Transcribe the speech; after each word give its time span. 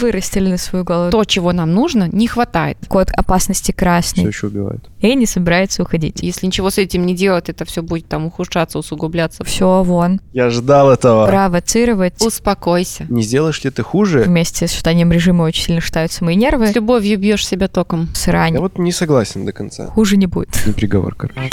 Вырастили 0.00 0.48
на 0.48 0.56
свою 0.56 0.84
голову. 0.84 1.10
То, 1.10 1.24
чего 1.24 1.52
нам 1.52 1.74
нужно, 1.74 2.08
не 2.10 2.26
хватает. 2.26 2.78
Код 2.88 3.10
опасности 3.14 3.72
красный. 3.72 4.22
Все 4.22 4.28
еще 4.28 4.46
убивает. 4.46 4.80
И 5.00 5.14
не 5.14 5.26
собирается 5.26 5.82
уходить. 5.82 6.22
Если 6.22 6.46
ничего 6.46 6.70
с 6.70 6.78
этим 6.78 7.04
не 7.04 7.14
делать, 7.14 7.48
это 7.48 7.64
все 7.64 7.82
будет 7.82 8.06
там 8.06 8.26
ухудшаться, 8.26 8.78
усугубляться. 8.78 9.44
Все, 9.44 9.82
вон. 9.82 10.20
Я 10.32 10.48
ждал 10.50 10.90
этого. 10.90 11.26
Провоцировать. 11.26 12.22
Успокойся. 12.24 13.06
Не 13.08 13.22
сделаешь 13.22 13.62
ли 13.62 13.70
ты 13.70 13.82
хуже? 13.82 14.22
Вместе 14.22 14.66
с 14.66 14.72
штанием 14.72 15.12
режима 15.12 15.42
очень 15.42 15.64
сильно 15.64 15.80
штаются 15.80 16.24
мои 16.24 16.36
нервы. 16.36 16.68
С 16.68 16.74
любовью 16.74 17.18
бьешь 17.18 17.46
себя 17.46 17.68
током. 17.68 18.08
Срань. 18.14 18.54
Я 18.54 18.60
вот 18.60 18.78
не 18.78 18.92
согласен 18.92 19.44
до 19.44 19.52
конца. 19.52 19.86
Хуже 19.86 20.16
не 20.16 20.26
будет. 20.26 20.48
Не 20.66 20.72
приговор, 20.72 21.14
короче. 21.14 21.50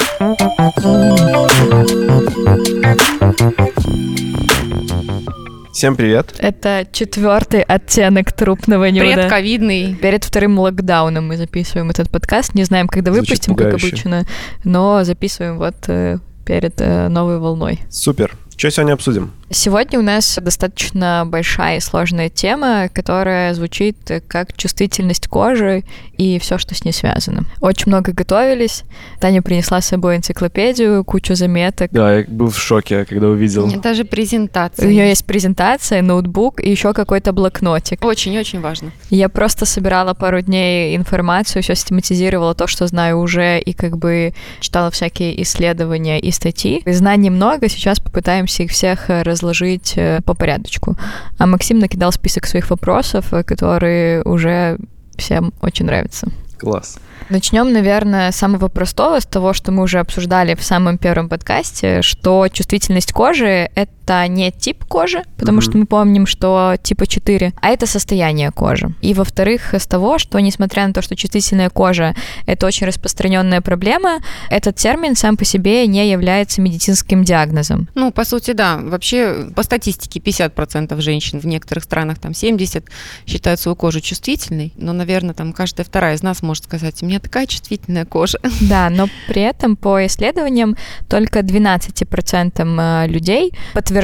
Всем 5.77 5.95
привет. 5.95 6.33
Это 6.39 6.87
четвертый 6.91 7.61
оттенок 7.61 8.33
трупного 8.33 8.89
нюда. 8.89 9.13
Предковидный. 9.13 9.93
Перед 9.93 10.23
вторым 10.23 10.57
локдауном 10.57 11.27
мы 11.27 11.37
записываем 11.37 11.91
этот 11.91 12.09
подкаст. 12.09 12.55
Не 12.55 12.63
знаем, 12.63 12.87
когда 12.87 13.13
Звучит 13.13 13.29
выпустим, 13.29 13.55
как 13.55 13.65
пугающе. 13.73 13.87
обычно, 13.89 14.25
но 14.63 15.04
записываем 15.04 15.59
вот 15.59 15.75
э, 15.85 16.18
перед 16.47 16.82
э, 16.82 17.09
новой 17.09 17.37
волной. 17.37 17.82
Супер. 17.91 18.35
Что 18.57 18.71
сегодня 18.71 18.93
обсудим? 18.93 19.32
Сегодня 19.50 19.97
у 20.00 20.01
нас 20.01 20.37
достаточно 20.42 21.24
большая 21.25 21.78
и 21.78 21.79
сложная 21.79 22.29
тема, 22.29 22.89
которая 22.93 23.54
звучит 23.54 23.96
как 24.28 24.55
чувствительность 24.57 25.28
кожи 25.28 25.83
и 26.18 26.38
все, 26.39 26.57
что 26.57 26.75
с 26.75 26.83
ней 26.83 26.92
связано. 26.92 27.46
Очень 27.61 27.88
много 27.88 28.11
готовились. 28.11 28.83
Таня 29.21 29.41
принесла 29.41 29.79
с 29.79 29.88
собой 29.88 30.18
энциклопедию, 30.18 31.04
кучу 31.05 31.36
заметок. 31.36 31.91
Да, 31.91 32.17
я 32.17 32.25
был 32.28 32.50
в 32.50 32.59
шоке, 32.59 33.05
когда 33.05 33.28
увидел. 33.30 33.67
Нет, 33.67 33.81
Даже 33.81 34.03
У 34.03 34.05
презентация. 34.05 34.88
нее 34.89 35.08
есть 35.08 35.25
презентация, 35.25 36.02
ноутбук 36.02 36.59
и 36.59 36.69
еще 36.69 36.94
какой-то 36.94 37.31
блокнотик. 37.31 38.03
Очень-очень 38.03 38.59
важно. 38.59 38.91
Я 39.09 39.30
просто 39.30 39.66
собирала 39.66 40.14
пару 40.14 40.41
дней 40.41 40.95
информацию, 40.97 41.64
все 41.64 41.75
систематизировала 41.75 42.53
то, 42.53 42.67
что 42.67 42.86
знаю 42.88 43.19
уже, 43.19 43.59
и 43.59 43.71
как 43.73 43.97
бы 43.97 44.33
читала 44.59 44.91
всякие 44.91 45.41
исследования 45.41 46.19
и 46.19 46.31
статьи. 46.31 46.81
Знаний 46.86 47.30
много, 47.30 47.69
сейчас 47.69 47.99
попытаемся 47.99 48.64
их 48.64 48.71
всех 48.71 49.09
э, 49.09 49.23
разложить 49.38 49.93
э, 49.97 50.19
по 50.25 50.33
порядочку. 50.33 50.95
А 51.38 51.45
Максим 51.45 51.80
накидал 51.80 52.11
список 52.11 52.47
своих 52.47 52.69
вопросов, 52.69 53.33
э, 53.33 53.43
которые 53.43 54.21
уже 54.23 54.77
всем 55.17 55.53
очень 55.61 55.85
нравятся. 55.85 56.27
Класс. 56.59 56.97
Начнем, 57.30 57.71
наверное, 57.71 58.31
с 58.31 58.35
самого 58.35 58.67
простого, 58.67 59.19
с 59.19 59.25
того, 59.25 59.53
что 59.53 59.71
мы 59.71 59.83
уже 59.83 59.99
обсуждали 59.99 60.55
в 60.55 60.63
самом 60.63 60.97
первом 60.97 61.30
подкасте, 61.30 62.02
что 62.02 62.47
чувствительность 62.47 63.13
кожи— 63.13 63.69
это 63.75 63.91
не 64.27 64.52
тип 64.52 64.86
кожи, 64.86 65.23
потому 65.38 65.58
Мгм. 65.58 65.61
что 65.61 65.77
мы 65.77 65.86
помним, 65.86 66.25
что 66.25 66.75
типа 66.81 67.05
4, 67.08 67.53
а 67.61 67.69
это 67.69 67.86
состояние 67.86 68.52
кожи. 68.52 68.89
И, 69.02 69.14
во-вторых, 69.14 69.73
с 69.73 69.86
того, 69.86 70.17
что, 70.17 70.39
несмотря 70.39 70.88
на 70.88 70.94
то, 70.94 71.02
что 71.02 71.16
чувствительная 71.16 71.69
кожа— 71.69 72.16
это 72.45 72.66
очень 72.66 72.88
распространенная 72.88 73.61
проблема, 73.61 74.19
этот 74.49 74.75
термин 74.77 75.16
сам 75.16 75.36
по 75.38 75.45
себе 75.45 75.86
не 75.88 76.09
является 76.09 76.61
медицинским 76.61 77.23
диагнозом. 77.23 77.89
Ну, 77.95 78.11
по 78.11 78.23
сути, 78.23 78.52
да. 78.52 78.77
Вообще, 78.81 79.49
по 79.55 79.64
статистике, 79.64 80.19
50% 80.19 80.99
женщин 81.02 81.39
в 81.39 81.45
некоторых 81.45 81.83
странах, 81.83 82.19
там 82.19 82.33
70, 82.33 82.86
считают 83.25 83.59
свою 83.59 83.75
кожу 83.75 83.99
чувствительной. 84.02 84.73
Но, 84.77 84.94
наверное, 84.94 85.33
там 85.33 85.53
каждая 85.53 85.86
вторая 85.86 86.16
из 86.16 86.23
нас 86.23 86.42
может 86.42 86.64
сказать, 86.64 87.03
у 87.03 87.05
меня 87.05 87.19
такая 87.19 87.45
чувствительная 87.45 88.05
кожа. 88.05 88.39
Да, 88.61 88.89
но 88.89 89.08
при 89.27 89.42
этом 89.42 89.75
по 89.75 90.05
исследованиям 90.05 90.75
только 91.09 91.39
12% 91.39 93.05
э, 93.05 93.08
людей 93.08 93.52
подтверждают 93.73 93.96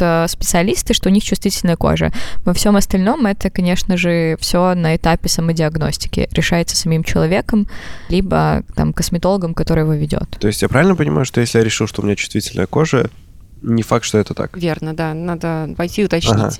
э, 0.00 0.26
специалисты, 0.28 0.94
что 0.94 1.08
у 1.08 1.12
них 1.12 1.24
чувствительная 1.24 1.76
кожа. 1.76 2.12
Во 2.44 2.52
всем 2.52 2.76
остальном 2.76 3.26
это, 3.26 3.50
конечно 3.50 3.96
же, 3.96 4.36
все 4.40 4.74
на 4.74 4.96
этапе 4.96 5.28
самодиагностики. 5.28 6.28
Решается 6.32 6.76
самим 6.76 7.04
человеком, 7.04 7.68
либо 8.08 8.64
там 8.74 8.92
косметологом, 8.92 9.54
который 9.54 9.84
его 9.84 9.94
ведет. 9.94 10.36
То 10.38 10.46
есть 10.48 10.62
я 10.62 10.68
правильно 10.68 10.96
понимаю, 10.96 11.24
что 11.24 11.40
если 11.40 11.58
я 11.58 11.64
решил, 11.64 11.86
что 11.86 12.02
у 12.02 12.04
меня 12.04 12.16
чувствительная 12.16 12.66
кожа, 12.66 13.10
не 13.62 13.82
факт, 13.82 14.04
что 14.04 14.18
это 14.18 14.34
так? 14.34 14.56
Верно, 14.56 14.94
да. 14.94 15.14
Надо 15.14 15.74
пойти 15.76 16.04
уточнить. 16.04 16.34
Ага. 16.34 16.52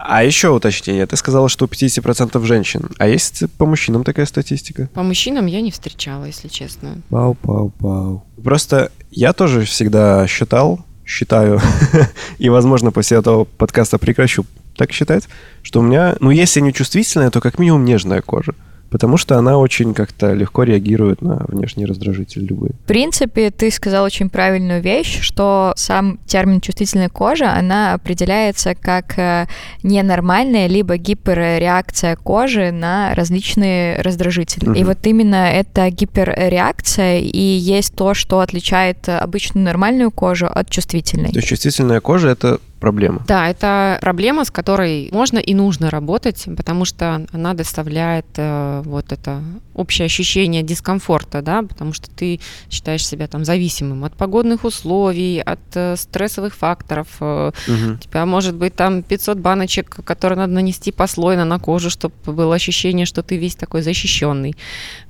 А 0.00 0.22
еще 0.22 0.50
уточнение. 0.50 1.06
Ты 1.06 1.16
сказала, 1.16 1.48
что 1.48 1.64
у 1.64 1.68
50% 1.68 2.44
женщин. 2.44 2.88
А 2.98 3.08
есть 3.08 3.42
по 3.58 3.66
мужчинам 3.66 4.04
такая 4.04 4.26
статистика? 4.26 4.88
По 4.94 5.02
мужчинам 5.02 5.46
я 5.46 5.60
не 5.60 5.72
встречала, 5.72 6.24
если 6.24 6.48
честно. 6.48 7.02
Пау-пау-пау. 7.10 8.22
Просто 8.42 8.92
я 9.10 9.32
тоже 9.32 9.64
всегда 9.64 10.26
считал, 10.28 10.84
считаю, 11.08 11.60
и, 12.38 12.48
возможно, 12.50 12.92
после 12.92 13.16
этого 13.16 13.44
подкаста 13.44 13.98
прекращу 13.98 14.44
так 14.76 14.92
считать, 14.92 15.28
что 15.62 15.80
у 15.80 15.82
меня, 15.82 16.16
ну, 16.20 16.30
если 16.30 16.60
не 16.60 16.72
чувствительная, 16.72 17.30
то 17.30 17.40
как 17.40 17.58
минимум 17.58 17.84
нежная 17.84 18.20
кожа. 18.20 18.54
Потому 18.90 19.16
что 19.16 19.36
она 19.36 19.58
очень 19.58 19.94
как-то 19.94 20.32
легко 20.32 20.62
реагирует 20.62 21.22
на 21.22 21.44
внешние 21.48 21.86
раздражители 21.86 22.44
любые. 22.44 22.72
В 22.72 22.86
принципе, 22.88 23.50
ты 23.50 23.70
сказал 23.70 24.04
очень 24.04 24.30
правильную 24.30 24.80
вещь, 24.80 25.20
что 25.20 25.72
сам 25.76 26.18
термин 26.26 26.60
чувствительная 26.60 27.08
кожа, 27.08 27.52
она 27.52 27.94
определяется 27.94 28.74
как 28.74 29.18
э, 29.18 29.46
ненормальная 29.82 30.66
либо 30.66 30.96
гиперреакция 30.96 32.16
кожи 32.16 32.70
на 32.70 33.14
различные 33.14 34.00
раздражители. 34.00 34.66
Мгм. 34.66 34.74
И 34.74 34.84
вот 34.84 35.06
именно 35.06 35.50
эта 35.50 35.90
гиперреакция 35.90 37.18
и 37.18 37.38
есть 37.38 37.94
то, 37.94 38.14
что 38.14 38.40
отличает 38.40 39.08
обычную 39.08 39.64
нормальную 39.64 40.10
кожу 40.10 40.46
от 40.46 40.70
чувствительной. 40.70 41.30
То 41.30 41.38
есть 41.38 41.48
чувствительная 41.48 42.00
кожа— 42.00 42.28
это 42.30 42.60
проблема. 42.80 43.22
Да, 43.26 43.48
это 43.48 43.98
проблема, 44.00 44.44
с 44.44 44.50
которой 44.50 45.08
можно 45.12 45.38
и 45.38 45.54
нужно 45.54 45.90
работать, 45.90 46.46
потому 46.56 46.84
что 46.84 47.26
она 47.32 47.54
доставляет 47.54 48.26
э, 48.36 48.82
вот 48.84 49.12
это 49.12 49.42
общее 49.74 50.06
ощущение 50.06 50.62
дискомфорта, 50.62 51.42
да, 51.42 51.62
потому 51.62 51.92
что 51.92 52.10
ты 52.10 52.40
считаешь 52.70 53.06
себя 53.06 53.26
там 53.26 53.44
зависимым 53.44 54.04
от 54.04 54.14
погодных 54.14 54.64
условий, 54.64 55.40
от 55.40 55.60
э, 55.74 55.96
стрессовых 55.96 56.54
факторов. 56.54 57.08
э, 57.20 57.52
Мгм. 57.66 57.94
У 57.94 57.98
тебя 57.98 58.26
может 58.26 58.54
быть 58.54 58.74
там 58.74 59.02
500 59.02 59.38
баночек, 59.38 59.98
которые 60.04 60.38
надо 60.38 60.52
нанести 60.52 60.92
послойно 60.92 61.44
на 61.44 61.58
кожу, 61.58 61.90
чтобы 61.90 62.14
было 62.26 62.54
ощущение, 62.54 63.06
что 63.06 63.22
ты 63.22 63.36
весь 63.36 63.54
такой 63.54 63.82
защищенный. 63.82 64.54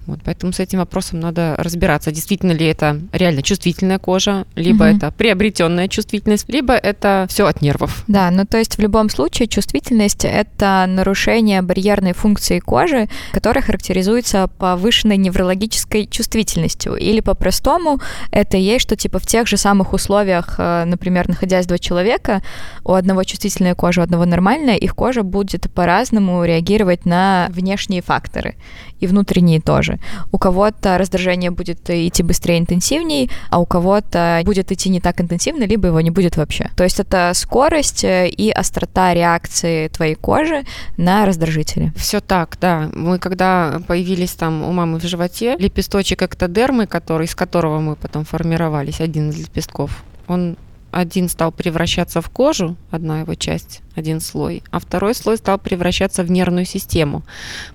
Вот, 0.08 0.20
поэтому 0.24 0.54
с 0.54 0.58
этим 0.58 0.78
вопросом 0.78 1.20
надо 1.20 1.54
разбираться, 1.58 2.10
действительно 2.10 2.52
ли 2.52 2.64
это 2.64 2.98
реально 3.12 3.42
чувствительная 3.42 3.98
кожа, 3.98 4.46
либо 4.54 4.86
Мгм. 4.86 4.96
это 4.96 5.10
приобретенная 5.12 5.86
чувствительность, 5.88 6.48
либо 6.48 6.72
это 6.72 7.26
все 7.28 7.46
от 7.46 7.60
нервов. 7.60 8.04
Да, 8.08 8.30
ну 8.30 8.46
то 8.46 8.56
есть 8.56 8.78
в 8.78 8.80
любом 8.80 9.10
случае 9.10 9.48
чувствительность— 9.48 10.24
это 10.24 10.86
нарушение 10.88 11.60
барьерной 11.60 12.14
функции 12.14 12.58
кожи, 12.58 13.08
которая 13.32 13.62
характеризуется 13.62 14.48
повышенной 14.58 15.19
неврологической 15.19 16.06
чувствительностью. 16.06 16.94
Или 16.96 17.20
по-простому 17.20 18.00
это 18.30 18.56
и 18.56 18.62
есть, 18.62 18.84
что 18.84 18.96
типа 18.96 19.19
в 19.19 19.26
тех 19.26 19.46
же 19.46 19.58
самых 19.58 19.92
условиях, 19.92 20.54
э, 20.56 20.84
например, 20.86 21.28
находясь 21.28 21.66
два 21.66 21.76
человека, 21.78 22.42
у 22.82 22.94
одного 22.94 23.25
чувствительная 23.25 23.75
кожа, 23.75 24.00
у 24.00 24.04
одного 24.04 24.25
нормальная, 24.25 24.76
их 24.76 24.94
кожа 24.94 25.22
будет 25.22 25.70
по-разному 25.70 26.42
реагировать 26.44 27.04
на 27.04 27.48
внешние 27.50 28.00
факторы 28.00 28.54
и 29.00 29.06
внутренние 29.06 29.60
тоже. 29.60 29.97
У 30.32 30.38
кого-то 30.38 30.98
раздражение 30.98 31.50
будет 31.50 31.88
идти 31.91 32.22
быстрее, 32.22 32.59
интенсивней, 32.59 33.31
а 33.50 33.59
у 33.59 33.66
кого-то 33.66 34.42
будет 34.44 34.72
идти 34.72 34.88
не 34.91 35.00
так 35.00 35.20
интенсивно, 35.20 35.64
либо 35.64 35.88
его 35.88 36.00
не 36.00 36.10
будет 36.10 36.36
вообще. 36.36 36.70
То 36.76 36.84
есть 36.84 37.00
это 37.00 37.32
скорость 37.34 38.04
э, 38.04 38.28
и 38.28 38.50
острота 38.50 39.14
реакции 39.14 39.88
твоей 39.88 40.14
кожи 40.14 40.64
на 40.97 41.26
раздражители. 41.26 41.92
Все 41.97 42.20
так, 42.20 42.56
да. 42.60 42.91
Мы 42.94 43.19
когда 43.19 43.81
появились 43.87 44.32
там 44.32 44.62
у 44.62 44.72
мамы 44.72 44.98
в 44.98 45.04
животе, 45.04 45.56
лепесточек 45.58 46.22
эктодермы, 46.22 46.87
который, 46.87 47.26
из 47.26 47.34
которого 47.34 47.81
мы 47.81 47.97
потом 47.97 48.25
формировались, 48.25 49.00
один 49.00 49.31
из 49.31 49.38
лепестков, 49.38 50.04
он 50.26 50.56
один 50.91 51.28
стал 51.28 51.53
превращаться 51.53 52.20
в 52.20 52.31
кожу, 52.31 52.76
одна 52.91 53.20
его 53.20 53.34
часть, 53.34 53.82
один 53.94 54.20
слой, 54.20 54.62
а 54.70 54.78
второй 54.78 55.14
слой 55.14 55.37
стал 55.37 55.58
превращаться 55.58 56.22
в 56.22 56.31
нервную 56.31 56.64
систему. 56.64 57.22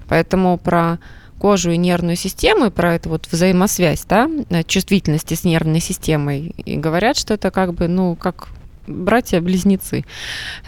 Поэтому 0.07 0.57
про 0.57 0.99
кожу 1.43 1.71
и 1.71 1.77
нервную 1.77 2.15
систему, 2.15 2.67
и 2.67 2.69
про 2.69 2.95
эту 2.95 3.09
вот 3.09 3.27
взаимосвязь, 3.29 4.05
да, 4.07 4.29
э, 4.49 4.63
чувствительности 4.63 5.33
с 5.33 5.43
нервной 5.43 5.81
системой, 5.81 6.55
и 6.65 6.77
говорят, 6.77 7.17
что 7.17 7.33
это 7.33 7.51
как 7.51 7.73
бы, 7.73 7.89
ну, 7.89 8.15
как 8.15 8.47
братья-близнецы, 8.87 10.05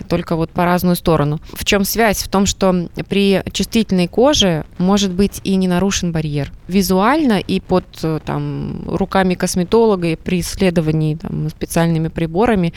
только 0.10 0.36
вот 0.36 0.50
по 0.50 0.66
разную 0.66 0.98
сторону. 0.98 1.40
В 1.54 1.64
чем 1.64 1.86
связь? 1.86 2.24
В 2.24 2.28
том, 2.28 2.46
что 2.46 2.90
при 3.08 3.42
чувствительной 3.54 4.08
коже 4.08 4.66
может 4.78 5.12
быть 5.14 5.40
и 5.46 5.56
не 5.56 5.70
нарушен 5.70 6.12
барьер. 6.12 6.52
Визуально 6.68 7.40
и 7.40 7.62
под 7.62 7.86
э, 8.04 8.20
там, 8.26 8.84
руками 8.86 9.36
косметолога 9.36 10.08
и 10.08 10.16
при 10.18 10.42
исследовании 10.42 11.16
там, 11.16 11.50
специальными 11.50 12.10
приборами 12.10 12.74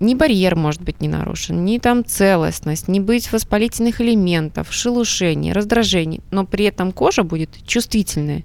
ни 0.00 0.14
барьер 0.14 0.56
может 0.56 0.82
быть 0.82 1.00
не 1.00 1.08
нарушен, 1.08 1.64
ни 1.64 1.78
там 1.78 2.04
целостность, 2.04 2.88
ни 2.88 2.98
быть 2.98 3.30
воспалительных 3.30 4.00
элементов, 4.00 4.72
шелушений, 4.72 5.52
раздражений, 5.52 6.20
но 6.30 6.44
при 6.44 6.64
этом 6.64 6.92
кожа 6.92 7.22
будет 7.22 7.50
чувствительная. 7.66 8.44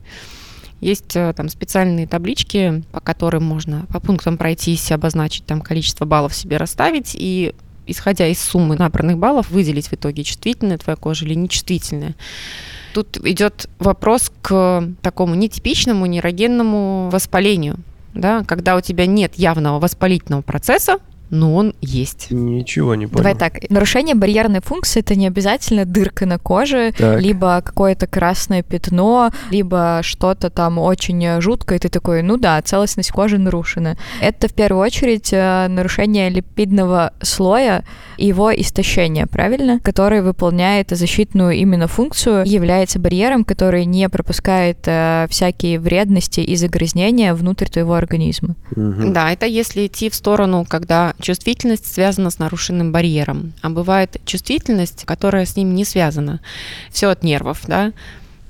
Есть 0.81 1.15
э, 1.15 1.33
там 1.35 1.47
специальные 1.49 2.05
таблички, 2.05 2.83
по 2.91 2.99
которым 2.99 3.43
можно 3.43 3.85
по 3.89 3.99
пунктам 3.99 4.37
пройтись, 4.37 4.91
обозначить 4.91 5.45
там 5.45 5.61
количество 5.61 6.05
баллов 6.05 6.35
себе 6.35 6.57
расставить 6.57 7.15
и 7.15 7.55
исходя 7.87 8.27
из 8.27 8.39
суммы 8.39 8.75
набранных 8.75 9.17
баллов, 9.17 9.49
выделить 9.49 9.87
в 9.87 9.93
итоге, 9.93 10.23
чувствительная 10.23 10.77
твоя 10.77 10.95
кожа 10.95 11.25
или 11.25 11.33
нечувствительная. 11.35 12.15
Тут 12.93 13.17
идет 13.25 13.69
вопрос 13.79 14.31
к 14.41 14.87
такому 15.01 15.35
нетипичному 15.35 16.05
нейрогенному 16.05 17.09
воспалению, 17.11 17.77
да, 18.13 18.43
когда 18.43 18.75
у 18.75 18.81
тебя 18.81 19.05
нет 19.05 19.35
явного 19.35 19.79
воспалительного 19.79 20.41
процесса, 20.41 20.99
но 21.35 21.53
он 21.53 21.75
есть. 21.81 22.27
Ничего 22.31 22.95
не 22.95 23.07
понял. 23.07 23.23
Давай 23.23 23.35
так. 23.35 23.69
Нарушение 23.69 24.15
барьерной 24.15 24.61
функции 24.61 25.01
это 25.01 25.15
не 25.15 25.27
обязательно 25.27 25.85
дырка 25.85 26.25
на 26.25 26.39
коже, 26.39 26.93
Так. 26.97 27.21
либо 27.21 27.61
какое-то 27.63 28.07
красное 28.07 28.63
пятно, 28.63 29.31
либо 29.51 29.99
что-то 30.01 30.49
там 30.49 30.77
очень 30.77 31.41
жуткое, 31.41 31.77
и 31.77 31.81
ты 31.81 31.89
такой, 31.89 32.21
ну 32.21 32.37
да, 32.37 32.61
целостность 32.61 33.11
кожи 33.11 33.37
нарушена. 33.37 33.97
Это 34.21 34.47
в 34.47 34.53
первую 34.53 34.83
очередь 34.83 35.29
э, 35.31 35.67
нарушение 35.67 36.29
липидного 36.29 37.13
слоя 37.21 37.83
и 38.17 38.27
его 38.27 38.53
истощение, 38.53 39.27
правильно? 39.27 39.79
Который 39.79 40.21
выполняет 40.21 40.89
защитную 40.89 41.51
именно 41.53 41.87
функцию, 41.87 42.45
является 42.45 42.99
барьером, 42.99 43.43
который 43.43 43.85
не 43.85 44.07
пропускает 44.09 44.77
э, 44.85 45.27
всякие 45.29 45.79
вредности 45.79 46.39
и 46.39 46.55
загрязнения 46.55 47.33
внутрь 47.33 47.67
твоего 47.67 47.95
организма. 47.95 48.55
Мгм. 48.75 49.13
Да, 49.13 49.31
это 49.31 49.45
если 49.45 49.87
идти 49.87 50.09
в 50.09 50.15
сторону, 50.15 50.65
когда 50.67 51.13
чувствительность 51.25 51.91
связана 51.91 52.29
с 52.29 52.37
нарушенным 52.37 52.91
барьером. 52.91 53.53
А 53.61 53.69
бывает 53.69 54.17
чувствительность, 54.25 55.05
которая 55.05 55.45
с 55.45 55.55
ним 55.55 55.73
не 55.73 55.83
связана. 55.83 56.39
Все 56.91 57.09
от 57.09 57.23
нервов, 57.23 57.61
да. 57.67 57.93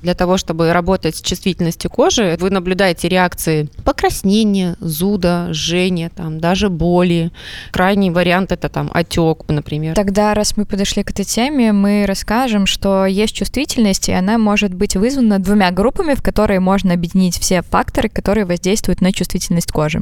Для 0.01 0.13
того, 0.13 0.37
чтобы 0.37 0.71
работать 0.71 1.15
с 1.15 1.21
чувствительностью 1.21 1.89
кожи, 1.89 2.37
вы 2.39 2.51
наблюдаете 2.51 3.07
реакции 3.09 3.69
покраснения, 3.85 4.75
зуда, 4.79 5.47
жжения, 5.51 6.11
там, 6.15 6.39
даже 6.39 6.69
боли. 6.69 7.31
Крайний 7.71 8.11
вариант 8.11 8.51
это 8.51 8.69
там 8.69 8.91
отек, 8.93 9.47
например. 9.47 9.95
Тогда, 9.95 10.35
раз 10.35 10.57
мы 10.57 10.65
подошли 10.65 11.03
к 11.03 11.09
этой 11.09 11.25
теме, 11.25 11.71
мы 11.71 12.05
расскажем, 12.05 12.67
что 12.67 13.05
есть 13.05 13.33
чувствительность, 13.33 14.09
и 14.09 14.11
она 14.11 14.37
может 14.37 14.75
быть 14.75 14.95
вызвана 14.95 15.39
двумя 15.39 15.71
группами, 15.71 16.13
в 16.13 16.21
которые 16.21 16.59
можно 16.59 16.93
объединить 16.93 17.39
все 17.39 17.63
факторы, 17.63 18.09
которые 18.09 18.45
воздействуют 18.45 19.01
на 19.01 19.11
чувствительность 19.11 19.71
кожи. 19.71 20.01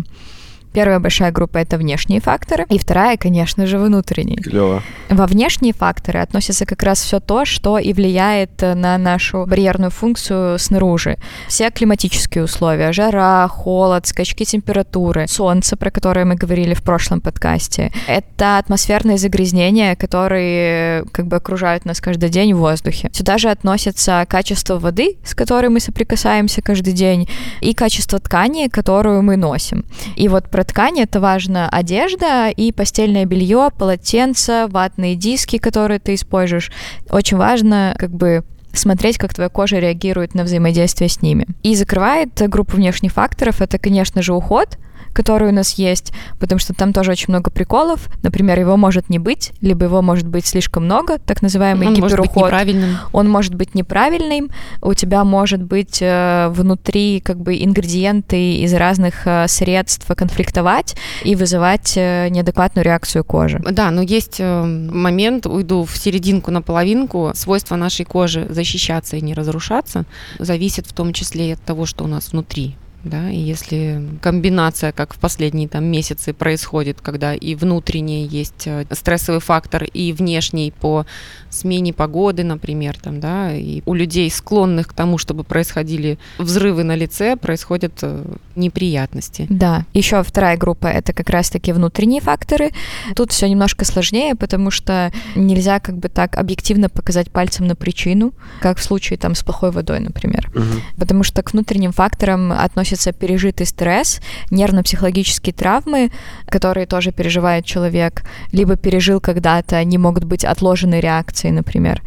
Первая 0.74 1.00
большая 1.00 1.32
группа 1.32 1.60
это 1.60 1.78
внешние 1.78 2.20
факторы, 2.20 2.66
и 2.70 2.80
вторая, 2.80 3.18
конечно 3.18 3.66
же, 3.66 3.78
внутренние. 3.78 4.38
Клево. 4.38 4.82
Во 5.10 5.28
внешние 5.28 5.74
факторы 5.74 6.20
относится 6.20 6.66
как 6.66 6.82
раз 6.84 7.02
все 7.02 7.20
то, 7.20 7.46
что 7.46 7.78
и 7.78 7.94
влияет 7.94 8.62
на 8.62 8.98
нашу 8.98 9.46
барьерную 9.46 9.92
функцию 9.92 10.58
снаружи. 10.58 11.18
Все 11.48 11.70
климатические 11.70 12.44
условия, 12.44 12.92
жара, 12.92 13.48
холод, 13.48 14.08
скачки 14.08 14.44
температуры, 14.46 15.28
солнце, 15.28 15.78
про 15.78 15.92
которое 15.92 16.26
мы 16.26 16.36
говорили 16.36 16.74
в 16.74 16.82
прошлом 16.82 17.22
подкасте. 17.22 17.92
Это 18.08 18.58
атмосферные 18.58 19.18
загрязнения, 19.18 19.96
которые 19.96 21.06
как 21.12 21.28
бы 21.28 21.38
окружают 21.38 21.86
нас 21.86 22.02
каждый 22.02 22.30
день 22.30 22.54
в 22.54 22.58
воздухе. 22.58 23.10
Сюда 23.14 23.38
же 23.38 23.50
относятся 23.50 24.26
качество 24.28 24.80
воды, 24.80 25.18
с 25.24 25.36
которой 25.36 25.70
мы 25.70 25.80
соприкасаемся 25.80 26.62
каждый 26.62 26.94
день, 26.94 27.30
и 27.62 27.74
качество 27.74 28.20
ткани, 28.20 28.68
которую 28.68 29.22
мы 29.22 29.38
носим. 29.38 29.86
И 30.16 30.28
вот 30.28 30.50
про 30.50 30.63
ткани 30.64 31.04
это 31.04 31.20
важно 31.20 31.70
одежда 31.70 32.50
и 32.50 32.72
постельное 32.72 33.26
белье, 33.26 33.70
полотенца, 33.78 34.68
ватные 34.70 35.16
диски, 35.16 35.58
которые 35.58 36.00
ты 36.00 36.16
используешь. 36.16 36.72
Очень 37.10 37.38
важно 37.38 37.96
как 37.98 38.12
бы 38.12 38.44
смотреть, 38.74 39.18
как 39.18 39.34
твоя 39.34 39.50
кожа 39.50 39.80
реагирует 39.80 40.34
на 40.34 40.44
взаимодействие 40.44 41.10
с 41.10 41.22
ними. 41.22 41.48
И 41.62 41.76
закрывает 41.76 42.34
группу 42.50 42.76
внешних 42.76 43.14
факторов, 43.14 43.62
это, 43.62 43.78
конечно 43.78 44.22
же, 44.22 44.34
уход, 44.34 44.78
который 45.14 45.50
у 45.50 45.52
нас 45.52 45.76
есть, 45.76 46.14
потому 46.40 46.60
что 46.60 46.74
там 46.74 46.94
тоже 46.94 47.12
очень 47.12 47.28
много 47.30 47.52
приколов. 47.52 48.10
Например, 48.24 48.60
его 48.60 48.78
может 48.78 49.10
не 49.10 49.20
быть, 49.20 49.52
либо 49.62 49.86
его 49.86 50.02
может 50.02 50.28
быть 50.28 50.46
слишком 50.46 50.86
много, 50.86 51.20
так 51.20 51.42
называемый 51.42 51.88
Он 51.88 51.94
может 51.94 52.20
быть 52.20 52.30
гиперуход. 52.30 52.46
неправильным. 52.46 52.98
Он 53.12 53.30
может 53.30 53.56
быть 53.56 53.76
неправильным, 53.76 54.50
у 54.82 54.94
тебя 54.94 55.24
может 55.24 55.62
быть 55.62 56.00
э, 56.02 56.48
внутри 56.50 57.22
как 57.22 57.38
бы 57.40 57.64
ингредиенты 57.64 58.56
из 58.58 58.74
разных 58.74 59.26
э, 59.26 59.48
средств 59.48 60.08
конфликтовать 60.16 60.96
и 61.24 61.36
вызывать 61.36 61.94
э, 61.96 62.30
неадекватную 62.30 62.86
реакцию 62.86 63.24
кожи. 63.24 63.62
Да, 63.70 63.92
но 63.92 64.02
есть 64.02 64.38
э, 64.40 64.64
момент, 64.64 65.46
уйду 65.46 65.86
в 65.86 65.98
серединку 65.98 66.52
на 66.52 66.62
половинку. 66.62 67.32
Свойства 67.36 67.76
нашей 67.76 68.06
кожи 68.06 68.48
защищаться 68.50 69.18
и 69.18 69.22
не 69.22 69.34
разрушаться 69.34 70.06
зависит 70.40 70.88
в 70.88 70.94
том 70.94 71.14
числе 71.14 71.50
и 71.50 71.54
от 71.54 71.62
того, 71.62 71.86
что 71.86 72.04
у 72.04 72.08
нас 72.08 72.32
внутри. 72.32 72.76
Да, 73.04 73.30
и 73.30 73.38
если 73.38 74.02
комбинация, 74.22 74.92
как 74.92 75.14
в 75.14 75.20
последние 75.20 75.68
там 75.68 75.86
месяцы 75.86 76.34
происходит, 76.34 77.02
когда 77.02 77.34
и 77.34 77.56
внутренний 77.56 78.26
есть 78.26 78.66
э, 78.66 78.86
стрессовый 78.92 79.42
фактор, 79.42 79.84
и 79.84 80.14
внешний 80.14 80.72
по 80.72 81.06
смене 81.50 81.94
погоды, 81.94 82.44
например, 82.44 82.98
там, 82.98 83.20
да, 83.20 83.54
и 83.54 83.82
у 83.86 83.94
людей 83.94 84.30
склонных 84.32 84.88
к 84.88 84.94
тому, 84.94 85.18
чтобы 85.18 85.44
происходили 85.44 86.18
взрывы 86.38 86.84
на 86.84 86.96
лице, 86.96 87.36
происходят 87.36 88.00
э, 88.02 88.24
неприятности. 88.56 89.48
Да, 89.50 89.86
еще 89.94 90.24
вторая 90.24 90.58
группа 90.58 90.88
это 90.88 91.14
как 91.14 91.30
раз-таки 91.30 91.74
внутренние 91.74 92.22
факторы. 92.22 92.72
Тут 93.16 93.32
все 93.32 93.50
немножко 93.50 93.86
сложнее, 93.86 94.36
потому 94.36 94.72
что 94.72 95.12
нельзя 95.36 95.80
как 95.80 95.98
бы 95.98 96.08
так 96.08 96.38
объективно 96.38 96.90
показать 96.90 97.30
пальцем 97.30 97.68
на 97.68 97.76
причину, 97.76 98.34
как 98.62 98.78
в 98.78 98.84
случае 98.84 99.20
там 99.20 99.36
с 99.36 99.44
плохой 99.44 99.72
водой, 99.72 100.00
например. 100.00 100.50
Мгм. 100.54 100.82
Потому 100.98 101.24
что 101.24 101.44
к 101.44 101.52
внутренним 101.52 101.92
факторам 101.92 102.52
относится 102.94 103.12
пережитый 103.12 103.66
стресс, 103.66 104.22
нервно-психологические 104.52 105.54
травмы, 105.54 106.12
которые 106.48 106.86
тоже 106.86 107.12
переживает 107.12 107.66
человек, 107.66 108.24
либо 108.52 108.76
пережил 108.76 109.20
когда-то, 109.20 109.78
они 109.78 109.98
могут 109.98 110.24
быть 110.24 110.46
отложенной 110.46 111.00
реакцией, 111.00 111.52
например. 111.52 112.02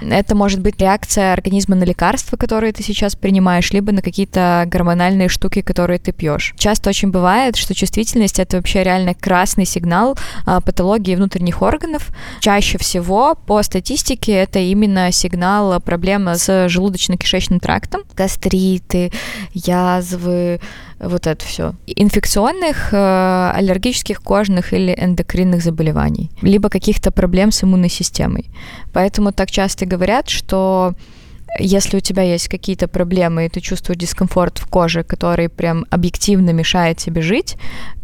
Это 0.00 0.34
может 0.34 0.60
быть 0.60 0.80
реакция 0.80 1.32
организма 1.32 1.76
на 1.76 1.84
лекарства, 1.84 2.36
которые 2.36 2.72
ты 2.72 2.82
сейчас 2.82 3.16
принимаешь, 3.16 3.70
либо 3.72 3.92
на 3.92 4.00
какие-то 4.02 4.64
гормональные 4.66 5.28
штуки, 5.28 5.60
которые 5.60 5.98
ты 5.98 6.12
пьешь. 6.12 6.54
Часто 6.56 6.90
очень 6.90 7.10
бывает, 7.10 7.56
что 7.56 7.74
чувствительность 7.74 8.38
это 8.38 8.56
вообще 8.56 8.82
реально 8.82 9.14
красный 9.14 9.66
сигнал 9.66 10.16
а, 10.46 10.60
патологии 10.60 11.16
внутренних 11.16 11.62
органов. 11.62 12.08
Чаще 12.40 12.78
всего 12.78 13.34
по 13.34 13.62
статистике 13.62 14.32
это 14.32 14.58
именно 14.58 15.12
сигнал 15.12 15.72
а, 15.72 15.80
проблем 15.80 16.28
с 16.28 16.48
желудочно-кишечным 16.66 17.60
трактом, 17.60 18.02
гастриты, 18.16 19.12
язвы, 19.52 20.29
вот 20.98 21.26
это 21.26 21.44
все. 21.44 21.74
Инфекционных, 21.86 22.92
э, 22.92 23.52
аллергических, 23.54 24.20
кожных 24.22 24.72
или 24.72 24.94
эндокринных 24.98 25.62
заболеваний, 25.62 26.30
либо 26.42 26.68
каких-то 26.68 27.10
проблем 27.10 27.50
с 27.50 27.64
иммунной 27.64 27.88
системой. 27.88 28.50
Поэтому 28.92 29.32
так 29.32 29.50
часто 29.50 29.86
говорят, 29.86 30.28
что 30.28 30.94
если 31.58 31.96
у 31.96 32.00
тебя 32.00 32.22
есть 32.22 32.48
какие-то 32.48 32.86
проблемы, 32.86 33.46
и 33.46 33.48
ты 33.48 33.60
чувствуешь 33.60 33.98
дискомфорт 33.98 34.58
в 34.58 34.66
коже, 34.66 35.02
который 35.02 35.48
прям 35.48 35.84
объективно 35.90 36.50
мешает 36.50 36.98
тебе 36.98 37.22
жить, 37.22 37.56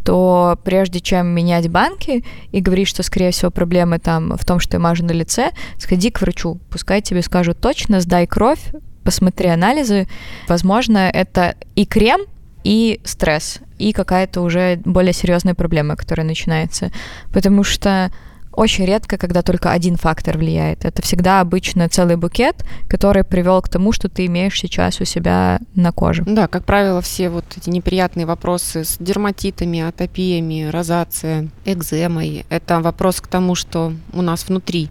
то 0.05 0.59
прежде 0.65 1.01
чем 1.01 1.29
менять 1.29 1.69
банки 1.69 2.25
и 2.53 2.61
говорить, 2.61 2.89
что, 2.89 3.03
скорее 3.03 3.31
всего, 3.31 3.51
проблемы 3.51 3.99
там 3.99 4.37
в 4.37 4.45
том, 4.45 4.61
что 4.61 4.77
я 4.77 4.81
мажу 4.81 5.05
на 5.05 5.13
лице, 5.13 5.51
сходи 5.79 6.11
к 6.11 6.21
врачу. 6.21 6.61
Пускай 6.71 7.03
тебе 7.03 7.23
скажут 7.23 7.61
точно, 7.61 8.01
сдай 8.01 8.27
кровь, 8.27 8.61
посмотри 9.07 9.49
анализы. 9.49 10.07
Возможно, 10.49 11.09
это 11.09 11.55
и 11.77 11.87
крем, 11.87 12.23
и 12.65 13.01
стресс, 13.05 13.61
и 13.79 13.93
какая-то 13.93 14.43
уже 14.43 14.81
более 14.85 15.13
серьезная 15.13 15.55
проблема, 15.55 15.97
которая 15.97 16.27
начинается. 16.27 16.91
Потому 17.33 17.63
что 17.63 18.11
очень 18.57 18.87
редко, 18.87 19.19
когда 19.19 19.43
только 19.43 19.71
один 19.71 19.97
фактор 19.97 20.39
влияет. 20.39 20.85
Это 20.85 21.03
всегда 21.03 21.41
обычно 21.41 21.89
целый 21.89 22.17
букет, 22.17 22.65
который 22.89 23.23
привел 23.23 23.61
к 23.63 23.69
тому, 23.69 23.93
что 23.93 24.09
ты 24.09 24.27
имеешь 24.27 24.59
сейчас 24.59 25.01
у 25.01 25.05
себя 25.05 25.61
на 25.75 25.93
коже. 25.93 26.25
Да, 26.27 26.49
как 26.49 26.65
правило, 26.65 27.01
все 27.03 27.29
вот 27.29 27.45
эти 27.57 27.71
неприятные 27.71 28.27
вопросы 28.27 28.85
с 28.85 28.97
дерматитами, 28.99 29.81
атопиями, 29.81 30.71
розация, 30.71 31.49
экземой, 31.67 32.47
это 32.49 32.81
вопрос 32.81 33.21
к 33.21 33.29
тому, 33.29 33.55
что 33.55 33.93
у 34.13 34.23
нас 34.23 34.49
внутри 34.49 34.91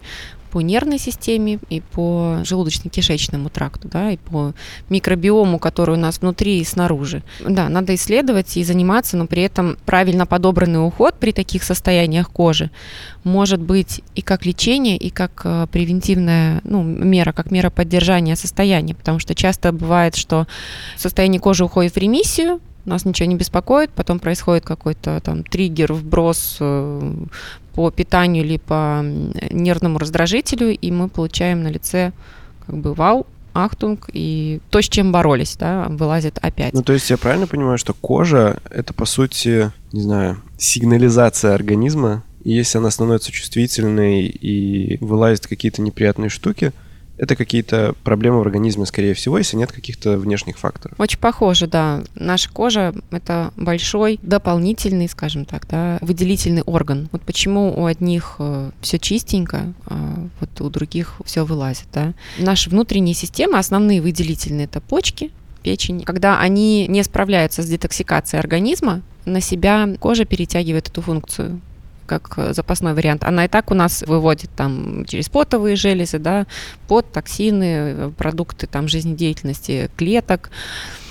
по 0.50 0.60
нервной 0.60 0.98
системе 0.98 1.58
и 1.68 1.80
по 1.80 2.38
желудочно-кишечному 2.42 3.50
тракту, 3.50 3.88
да, 3.88 4.10
и 4.10 4.16
по 4.16 4.54
микробиому, 4.88 5.58
который 5.58 5.96
у 5.96 5.98
нас 5.98 6.20
внутри 6.20 6.60
и 6.60 6.64
снаружи. 6.64 7.22
Да, 7.46 7.68
надо 7.68 7.94
исследовать 7.94 8.56
и 8.56 8.64
заниматься, 8.64 9.16
но 9.16 9.26
при 9.26 9.42
этом 9.42 9.76
правильно 9.84 10.26
подобранный 10.26 10.84
уход 10.86 11.14
при 11.18 11.32
таких 11.32 11.62
состояниях 11.62 12.30
кожи 12.30 12.70
может 13.24 13.60
быть 13.60 14.02
и 14.14 14.22
как 14.22 14.46
лечение, 14.46 14.96
и 14.96 15.10
как 15.10 15.42
э, 15.44 15.66
превентивная 15.70 16.60
ну, 16.64 16.82
мера, 16.82 17.32
как 17.32 17.50
мера 17.50 17.70
поддержания 17.70 18.36
состояния, 18.36 18.94
потому 18.94 19.18
что 19.18 19.34
часто 19.34 19.72
бывает, 19.72 20.14
что 20.14 20.46
состояние 20.96 21.40
кожи 21.40 21.64
уходит 21.64 21.94
в 21.94 21.98
ремиссию, 21.98 22.60
нас 22.86 23.04
ничего 23.04 23.28
не 23.28 23.36
беспокоит, 23.36 23.90
потом 23.90 24.18
происходит 24.18 24.64
какой-то 24.64 25.20
там 25.20 25.44
триггер, 25.44 25.92
вброс 25.92 26.58
э, 26.60 27.14
по 27.74 27.90
питанию 27.90 28.44
или 28.44 28.56
по 28.56 29.04
нервному 29.50 29.98
раздражителю, 29.98 30.70
и 30.70 30.90
мы 30.90 31.08
получаем 31.08 31.62
на 31.62 31.68
лице 31.68 32.12
как 32.66 32.76
бы 32.78 32.94
вау, 32.94 33.26
ахтунг, 33.56 34.08
и 34.12 34.60
то, 34.70 34.80
с 34.80 34.88
чем 34.88 35.12
боролись, 35.12 35.56
да, 35.56 35.86
вылазит 35.88 36.38
опять. 36.42 36.74
Ну, 36.74 36.82
то 36.82 36.92
есть 36.92 37.10
я 37.10 37.16
правильно 37.16 37.46
понимаю, 37.46 37.78
что 37.78 37.94
кожа— 37.94 38.60
это, 38.70 38.92
по 38.92 39.06
сути, 39.06 39.72
не 39.92 40.02
знаю, 40.02 40.42
сигнализация 40.58 41.54
организма 41.54 42.22
И 42.44 42.52
если 42.52 42.78
она 42.78 42.90
становится 42.90 43.32
чувствительной 43.32 44.26
и 44.26 44.98
вылазят 45.00 45.46
какие-то 45.46 45.82
неприятные 45.82 46.28
штуки, 46.28 46.72
это 47.18 47.36
какие-то 47.36 47.94
проблемы 48.04 48.38
в 48.38 48.42
организме, 48.42 48.86
скорее 48.86 49.14
всего, 49.14 49.38
если 49.38 49.56
нет 49.56 49.72
каких-то 49.72 50.18
внешних 50.18 50.58
факторов. 50.58 50.98
Очень 50.98 51.18
похоже, 51.18 51.66
да. 51.66 52.02
Наша 52.14 52.50
кожа— 52.50 52.94
это 53.10 53.52
большой 53.56 54.18
дополнительный, 54.22 55.08
скажем 55.08 55.44
так, 55.44 55.66
да, 55.68 55.98
выделительный 56.00 56.62
орган. 56.62 57.08
Вот 57.12 57.22
почему 57.22 57.72
у 57.76 57.86
одних 57.86 58.36
э, 58.38 58.70
все 58.80 58.98
чистенько, 58.98 59.72
а 59.86 60.26
вот 60.40 60.60
у 60.60 60.68
других 60.70 61.20
все 61.24 61.44
вылазит, 61.44 61.86
да. 61.92 62.14
Наши 62.38 62.70
внутренние 62.70 63.14
системы, 63.14 63.58
основные 63.58 64.00
выделительные— 64.00 64.64
это 64.66 64.80
почки, 64.80 65.30
печень. 65.62 66.02
Когда 66.02 66.38
они 66.38 66.86
не 66.86 67.02
справляются 67.02 67.62
с 67.62 67.66
детоксикацией 67.66 68.40
организма, 68.40 69.02
на 69.24 69.40
себя 69.40 69.88
кожа 69.98 70.24
перетягивает 70.24 70.88
эту 70.88 71.02
функцию 71.02 71.60
как 72.06 72.32
э, 72.36 72.54
запасной 72.54 72.94
вариант. 72.94 73.24
Она 73.24 73.44
и 73.44 73.48
так 73.48 73.70
у 73.70 73.74
нас 73.74 74.02
выводит 74.06 74.50
там 74.56 75.04
через 75.06 75.28
потовые 75.28 75.76
железы, 75.76 76.18
да, 76.18 76.46
пот, 76.88 77.12
токсины, 77.12 77.64
э, 77.64 78.10
продукты 78.16 78.66
там 78.66 78.88
жизнедеятельности 78.88 79.90
клеток. 79.96 80.50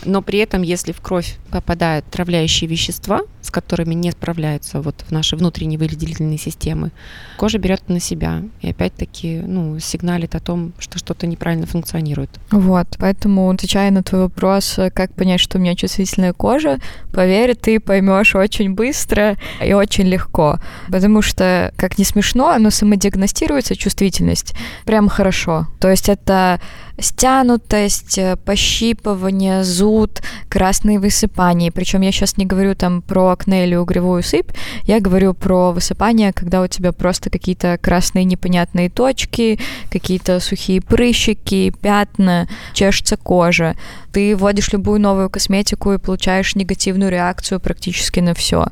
Но 0.06 0.22
при 0.22 0.40
этом, 0.40 0.62
если 0.62 0.92
в 0.92 1.02
кровь 1.02 1.38
попадают 1.50 2.06
травляющие 2.06 2.70
вещества, 2.70 3.22
с 3.42 3.52
которыми 3.52 3.94
не 3.94 4.12
справляются 4.12 4.82
вот 4.82 5.04
в 5.08 5.12
наши 5.12 5.36
внутренние 5.36 5.78
выделительные 5.78 6.38
системы, 6.38 6.92
кожа 7.38 7.58
берет 7.58 7.88
на 7.90 8.00
себя 8.00 8.44
и 8.62 8.70
опять-таки 8.70 9.42
ну, 9.46 9.80
сигналит 9.80 10.36
о 10.36 10.40
том, 10.40 10.74
что 10.80 10.98
что-то 10.98 11.28
неправильно 11.28 11.66
функционирует. 11.66 12.30
Вот, 12.52 12.88
поэтому, 12.98 13.50
отвечая 13.50 13.92
на 13.92 14.04
твой 14.04 14.22
вопрос, 14.22 14.80
как 14.94 15.14
понять, 15.14 15.40
что 15.40 15.58
у 15.58 15.62
меня 15.62 15.76
чувствительная 15.76 16.34
кожа, 16.34 16.80
поверь, 17.12 17.56
ты 17.56 17.80
поймешь 17.80 18.36
очень 18.36 18.74
быстро 18.74 19.38
и 19.64 19.74
очень 19.74 20.06
легко. 20.06 20.60
Потому 20.88 21.22
что, 21.22 21.72
как 21.78 21.98
не 21.98 22.06
смешно, 22.06 22.58
но 22.58 22.70
самодиагностируется 22.70 23.76
чувствительность 23.76 24.56
прям 24.86 25.08
хорошо. 25.08 25.68
То 25.80 25.90
есть 25.90 26.10
это 26.10 26.60
стянутость, 26.98 28.20
пощипывание, 28.46 29.64
зуд, 29.96 30.22
красные 30.50 31.00
высыпания. 31.00 31.72
Причем 31.72 32.02
я 32.02 32.12
сейчас 32.12 32.38
не 32.38 32.46
говорю 32.46 32.76
там 32.76 33.02
про 33.02 33.30
акне 33.30 33.66
или 33.66 33.76
угревую 33.76 34.24
сыпь, 34.24 34.52
я 34.84 35.00
говорю 35.00 35.34
про 35.34 35.72
высыпания, 35.72 36.34
когда 36.34 36.62
у 36.62 36.68
тебя 36.68 36.92
просто 36.92 37.30
какие-то 37.30 37.78
красные 37.82 38.26
непонятные 38.26 38.90
точки, 38.90 39.60
какие-то 39.92 40.40
сухие 40.40 40.82
прыщики, 40.82 41.74
пятна, 41.82 42.48
чешется 42.74 43.18
кожа. 43.18 43.76
Ты 44.12 44.36
вводишь 44.36 44.72
любую 44.72 45.02
новую 45.02 45.30
косметику 45.30 45.94
и 45.94 45.98
получаешь 45.98 46.56
негативную 46.56 47.12
реакцию 47.12 47.60
практически 47.60 48.22
на 48.22 48.34
все. 48.34 48.68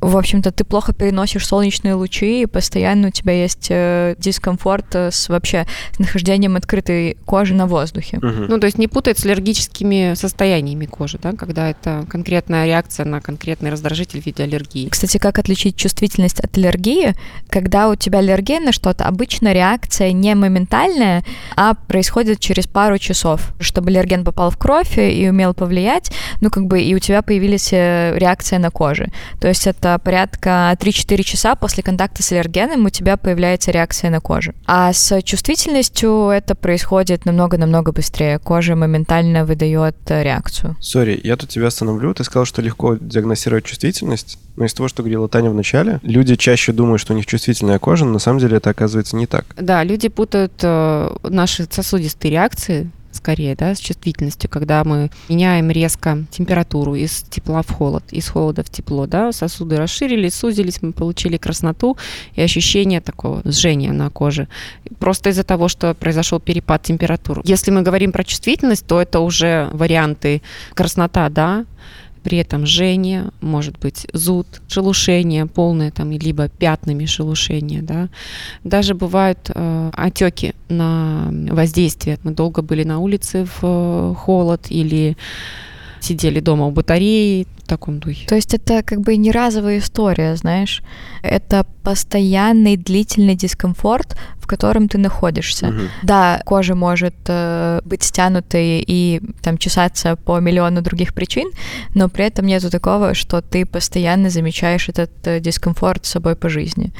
В 0.00 0.16
общем-то, 0.16 0.52
ты 0.52 0.64
плохо 0.64 0.92
переносишь 0.92 1.46
солнечные 1.46 1.94
лучи, 1.94 2.42
и 2.42 2.46
постоянно 2.46 3.08
у 3.08 3.10
тебя 3.10 3.32
есть 3.32 3.68
э, 3.70 4.14
дискомфорт 4.18 4.94
с 4.94 5.28
вообще 5.28 5.66
с 5.92 5.98
нахождением 5.98 6.56
открытой 6.56 7.16
кожи 7.26 7.54
на 7.54 7.66
воздухе. 7.66 8.18
Угу. 8.18 8.46
Ну, 8.48 8.58
то 8.58 8.66
есть 8.66 8.78
не 8.78 8.88
путать 8.88 9.18
с 9.18 9.24
аллергическими 9.24 10.14
состояниями 10.14 10.55
кожи, 10.86 11.18
да, 11.18 11.32
когда 11.32 11.70
это 11.70 12.06
конкретная 12.08 12.66
реакция 12.66 13.06
на 13.06 13.20
конкретный 13.20 13.70
раздражитель 13.70 14.20
в 14.22 14.26
виде 14.26 14.42
аллергии. 14.42 14.88
Кстати, 14.88 15.18
как 15.18 15.38
отличить 15.38 15.76
чувствительность 15.76 16.40
от 16.40 16.56
аллергии? 16.56 17.14
Когда 17.48 17.88
у 17.88 17.94
тебя 17.94 18.20
аллергия 18.20 18.60
на 18.60 18.72
что-то, 18.72 19.06
обычно 19.06 19.52
реакция 19.52 20.12
не 20.12 20.34
моментальная, 20.34 21.24
а 21.56 21.74
происходит 21.74 22.40
через 22.40 22.66
пару 22.66 22.98
часов. 22.98 23.52
Чтобы 23.60 23.90
аллерген 23.90 24.24
попал 24.24 24.50
в 24.50 24.56
кровь 24.56 24.98
и 24.98 25.28
умел 25.28 25.54
повлиять, 25.54 26.10
ну, 26.40 26.50
как 26.50 26.66
бы 26.66 26.80
и 26.80 26.94
у 26.94 26.98
тебя 26.98 27.22
появились 27.22 27.72
э, 27.72 28.16
реакция 28.16 28.58
на 28.58 28.70
коже. 28.70 29.08
То 29.40 29.48
есть 29.48 29.66
это 29.66 29.98
порядка 29.98 30.76
3-4 30.78 31.22
часа 31.22 31.54
после 31.54 31.82
контакта 31.82 32.22
с 32.22 32.32
аллергеном 32.32 32.86
у 32.86 32.90
тебя 32.90 33.16
появляется 33.16 33.70
реакция 33.70 34.10
на 34.10 34.20
коже. 34.20 34.54
А 34.66 34.92
с 34.92 35.22
чувствительностью 35.22 36.28
это 36.28 36.54
происходит 36.54 37.24
намного 37.26 37.58
намного 37.58 37.92
быстрее. 37.92 38.38
Кожа 38.38 38.76
моментально 38.76 39.44
выдает 39.44 39.96
э, 40.08 40.22
реакцию. 40.46 40.76
Сори, 40.80 41.20
я 41.22 41.36
тут 41.36 41.50
тебя 41.50 41.66
остановлю. 41.66 42.14
Ты 42.14 42.24
сказал, 42.24 42.44
что 42.44 42.62
легко 42.62 42.96
диагностировать 43.00 43.64
чувствительность. 43.64 44.38
Но 44.56 44.64
из 44.64 44.74
того, 44.74 44.88
что 44.88 45.02
говорила 45.02 45.28
Таня 45.28 45.50
в 45.50 45.54
начале, 45.54 46.00
люди 46.02 46.36
чаще 46.36 46.72
думают, 46.72 47.00
что 47.00 47.12
у 47.12 47.16
них 47.16 47.26
чувствительная 47.26 47.78
кожа, 47.78 48.04
но 48.04 48.12
на 48.12 48.18
самом 48.18 48.38
деле 48.38 48.56
это 48.56 48.70
оказывается 48.70 49.16
не 49.16 49.26
так. 49.26 49.44
Да, 49.56 49.84
люди 49.84 50.08
путают 50.08 50.52
э, 50.62 51.10
наши 51.24 51.66
сосудистые 51.70 52.30
реакции 52.32 52.90
скорее, 53.26 53.56
да, 53.56 53.74
с 53.74 53.80
чувствительностью, 53.80 54.48
когда 54.48 54.84
мы 54.84 55.10
меняем 55.28 55.68
резко 55.72 56.18
температуру 56.30 56.94
из 56.94 57.24
тепла 57.28 57.62
в 57.62 57.70
холод, 57.72 58.04
из 58.12 58.28
холода 58.28 58.62
в 58.62 58.70
тепло, 58.70 59.06
да, 59.08 59.32
сосуды 59.32 59.78
расширились, 59.78 60.34
сузились, 60.34 60.80
мы 60.80 60.92
получили 60.92 61.36
красноту 61.36 61.96
и 62.36 62.42
ощущение 62.42 63.00
такого 63.00 63.42
жжения 63.44 63.92
на 63.92 64.10
коже. 64.10 64.46
Просто 65.00 65.30
из-за 65.30 65.42
того, 65.42 65.66
что 65.66 65.92
произошел 65.94 66.38
перепад 66.38 66.84
температур. 66.84 67.40
Если 67.42 67.72
мы 67.72 67.82
говорим 67.82 68.12
про 68.12 68.22
чувствительность, 68.22 68.86
то 68.86 69.02
это 69.02 69.18
уже 69.18 69.70
варианты 69.72 70.40
краснота, 70.74 71.28
да, 71.28 71.64
при 72.26 72.38
этом 72.38 72.66
жжение, 72.66 73.30
может 73.40 73.78
быть 73.78 74.08
зуд, 74.12 74.46
шелушение 74.66 75.46
полное 75.46 75.92
там, 75.92 76.10
либо 76.10 76.48
пятнами 76.48 77.06
шелушение. 77.06 77.82
Да. 77.82 78.08
Даже 78.64 78.94
бывают 78.96 79.48
э, 79.54 79.90
отеки 79.92 80.52
на 80.68 81.28
воздействие. 81.30 82.18
Мы 82.24 82.32
долго 82.32 82.62
были 82.62 82.82
на 82.82 82.98
улице 82.98 83.44
в 83.44 83.60
э, 83.62 84.14
холод 84.18 84.66
или 84.70 85.16
сидели 86.00 86.40
дома 86.40 86.66
у 86.66 86.72
батареи, 86.72 87.46
в 87.66 87.68
таком 87.68 87.98
духе. 87.98 88.26
То 88.26 88.36
есть 88.36 88.54
это 88.54 88.82
как 88.82 89.00
бы 89.00 89.16
не 89.16 89.30
разовая 89.30 89.78
история, 89.78 90.36
знаешь? 90.36 90.82
Это 91.22 91.66
постоянный 91.82 92.76
длительный 92.76 93.34
дискомфорт, 93.34 94.16
в 94.46 94.48
котором 94.48 94.88
ты 94.88 94.98
находишься. 94.98 95.68
Угу. 95.68 95.80
Да, 96.04 96.40
кожа 96.44 96.76
может 96.76 97.14
э, 97.26 97.80
быть 97.84 98.04
стянутой 98.04 98.84
и 98.86 99.20
там 99.42 99.58
чесаться 99.58 100.14
по 100.14 100.38
миллиону 100.38 100.82
других 100.82 101.14
причин, 101.14 101.50
но 101.94 102.08
при 102.08 102.26
этом 102.26 102.46
нету 102.46 102.70
такого, 102.70 103.14
что 103.14 103.42
ты 103.42 103.66
постоянно 103.66 104.30
замечаешь 104.30 104.88
этот 104.88 105.10
э, 105.24 105.40
дискомфорт 105.40 106.06
с 106.06 106.10
собой 106.10 106.36
по 106.36 106.48
жизни. 106.48 106.92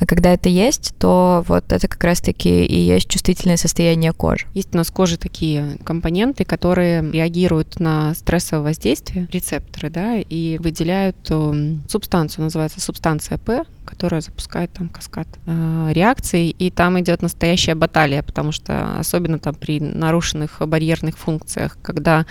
А 0.00 0.06
когда 0.06 0.32
это 0.32 0.48
есть, 0.48 0.94
то 0.98 1.44
вот 1.46 1.72
это 1.72 1.88
как 1.88 2.02
раз-таки 2.02 2.64
и 2.64 2.78
есть 2.78 3.08
чувствительное 3.08 3.58
состояние 3.58 4.12
кожи. 4.12 4.46
Есть 4.54 4.74
у 4.74 4.78
нас 4.78 4.90
кожи 4.90 5.18
такие 5.18 5.76
компоненты, 5.84 6.44
которые 6.44 7.02
реагируют 7.12 7.80
на 7.80 8.14
стрессовое 8.14 8.64
воздействие, 8.64 9.28
рецепторы, 9.30 9.90
да, 9.90 10.13
и 10.20 10.58
выделяют 10.58 11.16
э, 11.30 11.76
субстанцию, 11.88 12.44
называется 12.44 12.80
субстанция 12.80 13.38
П, 13.38 13.64
которая 13.84 14.20
запускает 14.20 14.72
там 14.72 14.88
каскад 14.88 15.26
э, 15.46 15.88
реакций, 15.92 16.48
и 16.48 16.70
там 16.70 16.98
идет 17.00 17.22
настоящая 17.22 17.74
баталия, 17.74 18.22
потому 18.22 18.52
что 18.52 18.98
особенно 18.98 19.38
там 19.38 19.54
при 19.54 19.80
нарушенных 19.80 20.62
барьерных 20.66 21.18
функциях, 21.18 21.78
когда 21.82 22.26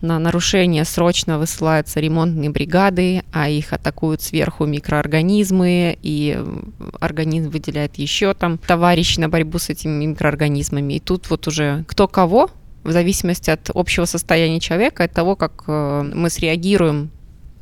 на 0.00 0.18
нарушение 0.18 0.84
срочно 0.84 1.38
высылаются 1.38 2.00
ремонтные 2.00 2.50
бригады, 2.50 3.22
а 3.32 3.48
их 3.48 3.72
атакуют 3.72 4.22
сверху 4.22 4.66
микроорганизмы, 4.66 5.98
и 6.02 6.38
организм 7.00 7.50
выделяет 7.50 7.96
еще 7.96 8.34
там 8.34 8.58
товарищ 8.58 9.18
на 9.18 9.28
борьбу 9.28 9.58
с 9.58 9.68
этими 9.68 10.06
микроорганизмами. 10.06 10.94
И 10.94 11.00
тут 11.00 11.30
вот 11.30 11.46
уже 11.46 11.84
кто 11.88 12.08
кого, 12.08 12.50
в 12.84 12.92
зависимости 12.92 13.50
от 13.50 13.70
общего 13.74 14.04
состояния 14.04 14.60
человека, 14.60 15.04
от 15.04 15.12
того, 15.12 15.36
как 15.36 15.64
э, 15.66 16.10
мы 16.14 16.30
среагируем 16.30 17.10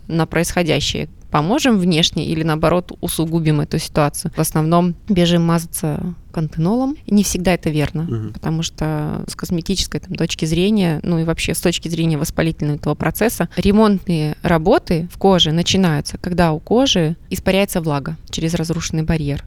на 0.09 0.26
происходящее 0.26 1.09
поможем 1.32 1.78
внешне 1.78 2.26
или 2.26 2.42
наоборот 2.44 2.92
усугубим 3.00 3.61
эту 3.62 3.78
ситуацию. 3.78 4.30
В 4.37 4.38
основном 4.38 4.94
бежим 5.09 5.42
мазаться 5.42 6.14
пантенолом. 6.32 6.97
И 7.06 7.14
не 7.14 7.25
всегда 7.25 7.54
это 7.54 7.71
верно, 7.71 8.04
угу. 8.04 8.32
потому 8.35 8.62
что 8.62 9.25
с 9.26 9.35
косметической 9.35 10.00
там, 10.00 10.14
точки 10.14 10.44
зрения, 10.44 11.00
ну 11.02 11.18
и 11.18 11.25
вообще 11.25 11.54
с 11.54 11.61
точки 11.61 11.88
зрения 11.88 12.18
воспалительного 12.18 12.76
этого 12.76 12.94
процесса, 12.94 13.49
ремонтные 13.56 14.37
работы 14.42 15.09
в 15.11 15.18
коже 15.18 15.52
начинаются, 15.52 16.18
когда 16.18 16.52
у 16.52 16.61
кожи 16.61 17.16
испаряется 17.30 17.80
влага 17.80 18.16
через 18.30 18.54
разрушенный 18.54 19.02
барьер 19.02 19.44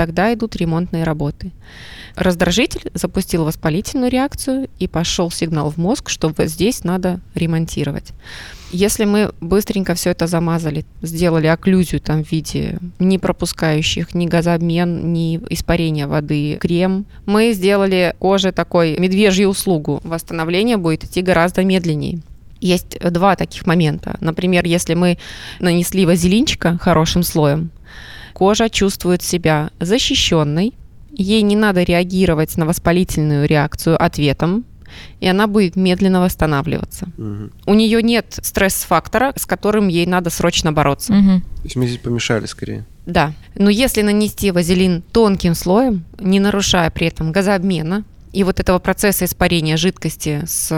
тогда 0.00 0.32
идут 0.32 0.56
ремонтные 0.56 1.04
работы. 1.04 1.52
Раздражитель 2.16 2.90
запустил 2.94 3.44
воспалительную 3.44 4.10
реакцию 4.10 4.70
и 4.78 4.88
пошел 4.88 5.30
сигнал 5.30 5.68
в 5.70 5.76
мозг, 5.76 6.08
что 6.08 6.32
вот 6.34 6.46
здесь 6.48 6.84
надо 6.84 7.20
ремонтировать. 7.34 8.12
Если 8.72 9.04
мы 9.04 9.34
быстренько 9.42 9.92
все 9.92 10.08
это 10.12 10.26
замазали, 10.26 10.86
сделали 11.02 11.48
окклюзию 11.48 12.00
там 12.00 12.24
в 12.24 12.32
виде 12.32 12.78
не 12.98 13.18
пропускающих 13.18 14.14
ни 14.14 14.26
газообмен, 14.26 15.12
ни 15.12 15.36
испарения 15.50 16.06
воды 16.06 16.56
крем, 16.56 17.04
мы 17.26 17.52
сделали 17.52 18.14
коже 18.18 18.52
такой 18.52 18.96
медвежью 18.98 19.48
услугу. 19.48 20.00
Восстановление 20.02 20.78
будет 20.78 21.04
идти 21.04 21.20
гораздо 21.20 21.62
медленнее. 21.62 22.20
Есть 22.62 22.98
два 23.00 23.36
таких 23.36 23.66
момента. 23.66 24.16
Например, 24.20 24.64
если 24.64 24.94
мы 24.94 25.18
нанесли 25.58 26.06
вазелинчика 26.06 26.78
хорошим 26.78 27.22
слоем, 27.22 27.70
кожа 28.40 28.70
чувствует 28.70 29.22
себя 29.22 29.70
защищенной, 29.80 30.72
ей 31.12 31.42
не 31.42 31.56
надо 31.56 31.82
реагировать 31.82 32.56
на 32.56 32.64
воспалительную 32.64 33.46
реакцию 33.46 34.02
ответом, 34.02 34.64
и 35.20 35.28
она 35.28 35.46
будет 35.46 35.76
медленно 35.76 36.22
восстанавливаться. 36.22 37.08
Угу. 37.18 37.50
У 37.66 37.74
нее 37.74 38.02
нет 38.02 38.38
стресс-фактора, 38.42 39.34
с 39.36 39.44
которым 39.44 39.88
ей 39.88 40.06
надо 40.06 40.30
срочно 40.30 40.72
бороться. 40.72 41.12
Угу. 41.12 41.40
То 41.40 41.64
есть 41.64 41.76
мы 41.76 41.86
здесь 41.86 41.98
помешали 41.98 42.46
скорее. 42.46 42.86
Да. 43.04 43.34
Но 43.56 43.68
если 43.68 44.00
нанести 44.00 44.52
вазелин 44.52 45.02
тонким 45.12 45.54
слоем, 45.54 46.06
не 46.18 46.40
нарушая 46.40 46.90
при 46.90 47.08
этом 47.08 47.32
газообмена, 47.32 48.04
и 48.32 48.44
вот 48.44 48.60
этого 48.60 48.78
процесса 48.78 49.24
испарения 49.24 49.76
жидкости 49.76 50.42
с 50.46 50.72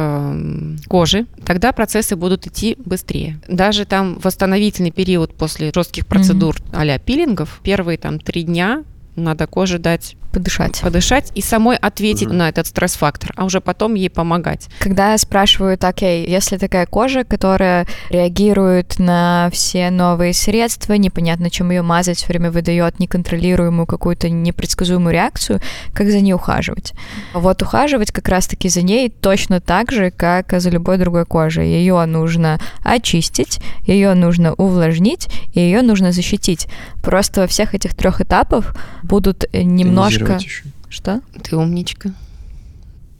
кожи, 0.89 1.27
тогда 1.45 1.73
процессы 1.73 2.17
будут 2.17 2.47
идти 2.47 2.77
быстрее. 2.85 3.41
Даже 3.49 3.85
там 3.85 4.19
восстановительный 4.19 4.91
период 4.91 5.35
после 5.35 5.71
жестких 5.75 6.07
процедур 6.07 6.57
mm-hmm. 6.57 6.95
а 6.95 6.99
пилингов, 6.99 7.61
первые 7.63 7.99
там 7.99 8.19
три 8.19 8.43
дня 8.43 8.85
надо 9.17 9.47
коже 9.47 9.79
дать 9.79 10.17
подышать. 10.33 10.81
Подышать 10.81 11.31
и 11.35 11.43
самой 11.43 11.77
ответить 11.77 12.29
угу. 12.29 12.35
на 12.35 12.49
этот 12.49 12.67
стресс-фактор, 12.67 13.33
а 13.37 13.45
уже 13.45 13.61
потом 13.61 13.95
ей 13.95 14.11
помогать. 14.11 14.69
Когда 14.81 15.17
спрашивают, 15.19 15.85
окей, 15.85 16.27
если 16.27 16.57
такая 16.57 16.87
кожа, 16.87 17.25
которая 17.25 17.87
реагирует 18.11 18.99
на 18.99 19.51
все 19.53 19.91
новые 19.91 20.33
средства, 20.33 20.95
непонятно, 20.95 21.51
чем 21.51 21.71
ее 21.71 21.83
мазать, 21.83 22.19
все 22.19 22.27
время 22.29 22.51
выдает 22.51 22.99
неконтролируемую 22.99 23.87
какую-то 23.87 24.31
непредсказуемую 24.31 25.13
реакцию, 25.13 25.61
как 25.93 26.11
за 26.11 26.21
ней 26.21 26.33
ухаживать? 26.33 26.95
Вот 27.35 27.63
ухаживать 27.63 28.11
как 28.11 28.29
раз-таки 28.29 28.69
за 28.69 28.83
ней 28.83 29.11
точно 29.11 29.61
так 29.61 29.93
же, 29.93 30.11
как 30.11 30.53
за 30.61 30.71
любой 30.71 30.99
другой 30.99 31.27
кожей. 31.27 31.69
Ее 31.69 32.05
нужно 32.07 32.59
очистить, 32.83 33.61
ее 33.87 34.15
нужно 34.15 34.55
увлажнить, 34.55 35.29
и 35.53 35.61
ее 35.61 35.83
нужно 35.83 36.13
защитить. 36.13 36.69
Просто 37.03 37.43
во 37.43 37.47
всех 37.47 37.75
этих 37.75 37.95
трех 37.95 38.21
этапах 38.21 38.75
будут 39.03 39.45
немножко 39.53 40.22
еще. 40.29 40.65
Что? 40.89 41.21
Ты 41.43 41.57
умничка. 41.57 42.11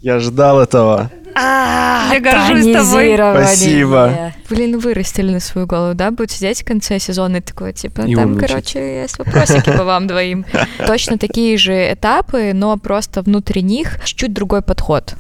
Я 0.01 0.19
ждал 0.19 0.61
этого. 0.61 1.11
А, 1.35 2.11
я 2.13 2.21
горжусь 2.21 2.73
тобой. 2.73 3.15
Спасибо. 3.17 4.33
Блин, 4.51 4.79
вырастили 4.79 5.33
на 5.33 5.41
свою 5.41 5.67
голову, 5.67 5.95
да? 5.95 6.11
Будет 6.11 6.31
сидеть 6.31 6.63
в 6.63 6.65
конце 6.65 6.99
сезона 6.99 7.37
и 7.37 7.41
такой, 7.41 7.73
типа, 7.73 8.03
там, 8.03 8.37
короче, 8.37 9.03
есть 9.03 9.19
вопросики 9.19 9.77
по 9.77 9.85
вам 9.85 10.07
двоим. 10.07 10.45
Точно 10.87 11.19
такие 11.19 11.57
же 11.57 11.93
этапы, 11.93 12.53
но 12.53 12.77
просто 12.77 13.23
внутри 13.23 13.63
них 13.63 13.99
чуть-чуть 14.05 14.33
другой 14.33 14.63
подход. 14.63 15.15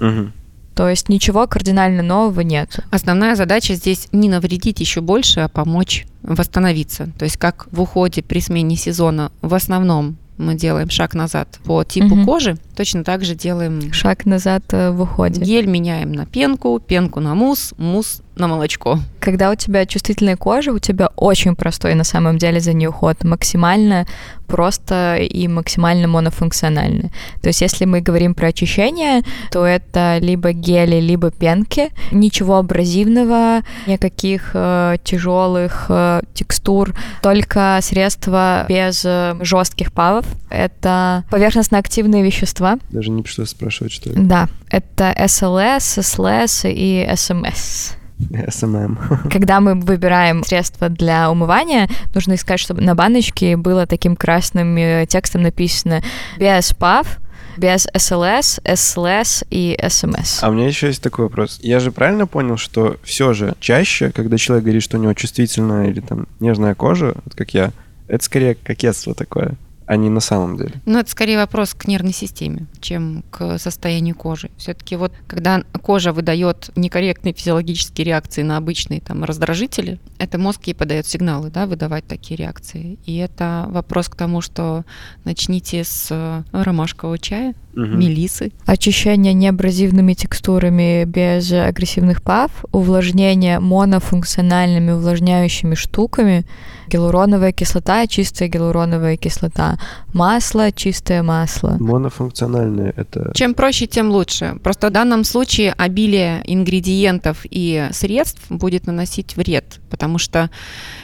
То 0.74 0.88
есть 0.88 1.10
ничего 1.10 1.46
кардинально 1.46 2.02
нового 2.02 2.40
нет. 2.40 2.80
Основная 2.90 3.36
задача 3.36 3.74
здесь 3.74 4.08
не 4.10 4.30
навредить 4.30 4.80
еще 4.80 5.02
больше, 5.02 5.40
а 5.40 5.48
помочь 5.48 6.06
восстановиться. 6.22 7.10
То 7.18 7.24
есть 7.24 7.36
как 7.36 7.66
в 7.70 7.80
уходе 7.82 8.22
при 8.22 8.40
смене 8.40 8.76
сезона 8.76 9.32
в 9.42 9.54
основном 9.54 10.16
мы 10.38 10.54
делаем 10.54 10.90
шаг 10.90 11.14
назад 11.14 11.60
по 11.64 11.84
типу 11.84 12.14
угу. 12.14 12.24
кожи, 12.24 12.56
точно 12.76 13.04
так 13.04 13.24
же 13.24 13.34
делаем... 13.34 13.92
Шаг 13.92 14.26
назад 14.26 14.62
э, 14.70 14.90
в 14.90 15.02
уходе. 15.02 15.40
Гель 15.40 15.66
меняем 15.66 16.12
на 16.12 16.26
пенку, 16.26 16.78
пенку 16.80 17.20
на 17.20 17.34
мусс, 17.34 17.74
мусс 17.76 18.22
на 18.36 18.48
молочко. 18.48 18.98
Когда 19.20 19.50
у 19.50 19.54
тебя 19.54 19.86
чувствительная 19.86 20.36
кожа, 20.36 20.72
у 20.72 20.78
тебя 20.78 21.08
очень 21.16 21.54
простой 21.54 21.94
на 21.94 22.04
самом 22.04 22.38
деле 22.38 22.60
за 22.60 22.72
нее 22.72 22.88
уход, 22.88 23.24
максимально 23.24 24.06
просто 24.46 25.16
и 25.16 25.48
максимально 25.48 26.08
монофункциональный. 26.08 27.10
То 27.40 27.48
есть 27.48 27.62
если 27.62 27.86
мы 27.86 28.00
говорим 28.00 28.34
про 28.34 28.48
очищение, 28.48 29.22
то 29.50 29.64
это 29.64 30.18
либо 30.20 30.52
гели, 30.52 31.00
либо 31.00 31.30
пенки, 31.30 31.90
ничего 32.10 32.56
абразивного, 32.56 33.62
никаких 33.86 34.50
э, 34.54 34.96
тяжелых 35.04 35.86
э, 35.88 36.20
текстур, 36.34 36.94
только 37.22 37.78
средства 37.80 38.66
без 38.68 39.04
э, 39.04 39.36
жестких 39.40 39.92
павов. 39.92 40.26
Это 40.50 41.24
поверхностно-активные 41.30 42.22
вещества. 42.22 42.78
Даже 42.90 43.10
не 43.10 43.22
пришлось 43.22 43.50
спрашивать, 43.50 43.92
что 43.92 44.10
это. 44.10 44.20
Да, 44.20 44.48
это 44.70 45.14
SLS, 45.18 45.98
SLS 46.00 46.70
и 46.70 47.06
SMS. 47.10 47.96
SMM. 48.30 49.28
Когда 49.30 49.60
мы 49.60 49.74
выбираем 49.74 50.44
средства 50.44 50.88
для 50.88 51.30
умывания, 51.30 51.88
нужно 52.14 52.34
искать, 52.34 52.60
чтобы 52.60 52.82
на 52.82 52.94
баночке 52.94 53.56
было 53.56 53.86
таким 53.86 54.16
красным 54.16 54.76
э, 54.76 55.06
текстом 55.06 55.42
написано 55.42 56.02
без 56.38 56.72
ПАВ, 56.74 57.18
без 57.56 57.86
SLS, 57.94 58.62
SLS 58.64 59.46
и 59.50 59.78
SMS. 59.80 60.38
А 60.40 60.48
у 60.48 60.52
меня 60.52 60.66
еще 60.66 60.86
есть 60.88 61.02
такой 61.02 61.26
вопрос. 61.26 61.58
Я 61.62 61.80
же 61.80 61.92
правильно 61.92 62.26
понял, 62.26 62.56
что 62.56 62.96
все 63.02 63.32
же 63.32 63.54
чаще, 63.60 64.10
когда 64.10 64.36
человек 64.38 64.64
говорит, 64.64 64.82
что 64.82 64.98
у 64.98 65.00
него 65.00 65.14
чувствительная 65.14 65.88
или 65.88 66.00
там 66.00 66.26
нежная 66.40 66.74
кожа, 66.74 67.14
вот 67.24 67.34
как 67.34 67.54
я, 67.54 67.72
это 68.08 68.24
скорее 68.24 68.54
кокетство 68.54 69.14
такое 69.14 69.54
а 69.92 69.96
не 69.96 70.08
на 70.08 70.20
самом 70.20 70.56
деле? 70.56 70.80
Ну, 70.86 70.98
это 70.98 71.10
скорее 71.10 71.36
вопрос 71.36 71.74
к 71.74 71.86
нервной 71.86 72.14
системе, 72.14 72.66
чем 72.80 73.24
к 73.30 73.58
состоянию 73.58 74.14
кожи. 74.14 74.50
Все-таки 74.56 74.96
вот 74.96 75.12
когда 75.26 75.62
кожа 75.82 76.14
выдает 76.14 76.70
некорректные 76.76 77.34
физиологические 77.34 78.06
реакции 78.06 78.40
на 78.40 78.56
обычные 78.56 79.02
там 79.02 79.22
раздражители, 79.22 80.00
это 80.16 80.38
мозг 80.38 80.62
ей 80.64 80.72
подает 80.72 81.06
сигналы, 81.06 81.50
да, 81.50 81.66
выдавать 81.66 82.06
такие 82.06 82.38
реакции. 82.38 82.98
И 83.04 83.18
это 83.18 83.66
вопрос 83.68 84.08
к 84.08 84.16
тому, 84.16 84.40
что 84.40 84.86
начните 85.24 85.84
с 85.84 86.08
э, 86.10 86.42
ромашкового 86.52 87.18
чая, 87.18 87.54
угу. 87.74 87.82
мелисы. 87.84 88.52
Очищение 88.64 89.34
неабразивными 89.34 90.14
текстурами 90.14 91.04
без 91.04 91.52
агрессивных 91.52 92.22
пав, 92.22 92.64
увлажнение 92.72 93.60
монофункциональными 93.60 94.92
увлажняющими 94.92 95.74
штуками, 95.74 96.44
гиалуроновая 96.92 97.52
кислота, 97.52 98.06
чистая 98.06 98.48
гиалуроновая 98.48 99.16
кислота, 99.16 99.78
масло, 100.12 100.70
чистое 100.72 101.22
масло. 101.22 101.76
Монофункциональное 101.80 102.92
это... 102.96 103.32
Чем 103.34 103.54
проще, 103.54 103.86
тем 103.86 104.10
лучше. 104.10 104.56
Просто 104.62 104.88
в 104.88 104.90
данном 104.90 105.24
случае 105.24 105.72
обилие 105.72 106.42
ингредиентов 106.44 107.38
и 107.44 107.88
средств 107.92 108.42
будет 108.50 108.86
наносить 108.86 109.36
вред, 109.36 109.80
потому 109.90 110.18
что 110.18 110.50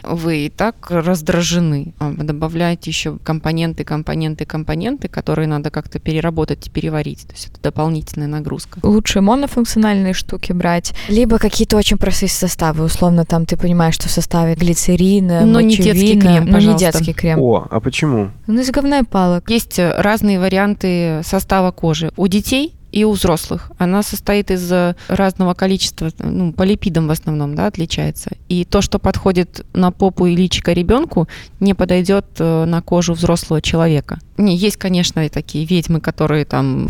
вы 0.03 0.47
и 0.47 0.51
так 0.51 0.91
раздражены. 0.91 1.95
А 1.99 2.11
вы 2.11 2.25
добавляете 2.25 2.91
еще 2.91 3.19
компоненты, 3.19 3.85
компоненты, 3.85 4.45
компоненты, 4.45 5.09
которые 5.09 5.49
надо 5.49 5.71
как-то 5.71 5.99
переработать 5.99 6.67
и 6.67 6.71
переварить. 6.71 7.27
То 7.27 7.33
есть 7.33 7.49
это 7.49 7.63
дополнительная 7.63 8.29
нагрузка. 8.29 8.79
Лучше 8.83 9.21
монофункциональные 9.21 10.13
штуки 10.13 10.53
брать, 10.53 10.93
либо 11.09 11.39
какие-то 11.39 11.77
очень 11.77 11.97
простые 11.97 12.29
составы. 12.29 12.85
Условно, 12.85 13.25
там 13.25 13.47
ты 13.47 13.57
понимаешь, 13.57 13.95
что 13.95 14.09
в 14.09 14.13
составе 14.13 14.55
глицерин, 14.55 15.27
Но 15.51 15.61
не 15.79 15.93
детский 15.93 16.21
крем, 16.21 16.47
но 16.47 16.59
не 16.59 16.77
детский 16.77 17.13
крем. 17.13 17.39
О, 17.41 17.67
а 17.71 17.81
почему? 17.81 18.31
Ну, 18.47 18.61
из 18.61 18.71
говна 18.71 19.03
палок. 19.05 19.51
Есть 19.51 19.79
разные 19.79 20.41
варианты 20.41 21.21
состава 21.25 21.71
кожи. 21.71 22.11
У 22.17 22.27
детей 22.27 22.75
и 22.93 23.05
у 23.05 23.13
взрослых. 23.13 23.71
Она 23.79 24.03
состоит 24.03 24.51
из 24.51 24.73
разного 25.09 25.55
количества, 25.55 26.11
ну, 26.19 26.53
по 26.53 26.63
липидам 26.63 27.07
в 27.07 27.11
основном, 27.11 27.55
да, 27.55 27.67
отличается. 27.67 28.31
И 28.49 28.65
то, 28.65 28.81
что 28.81 28.99
подходит 28.99 29.67
на 29.75 29.91
попу 29.91 30.27
и 30.27 30.35
личико 30.35 30.73
ребенку, 30.73 31.29
не 31.61 31.75
подойдет 31.75 32.27
э, 32.39 32.65
на 32.65 32.81
кожу 32.81 33.13
взрослого 33.13 33.61
человека. 33.61 34.19
Не, 34.39 34.57
есть, 34.57 34.77
конечно, 34.77 35.27
и 35.27 35.29
такие 35.29 35.65
ведьмы, 35.65 36.01
которые 36.01 36.45
там 36.45 36.89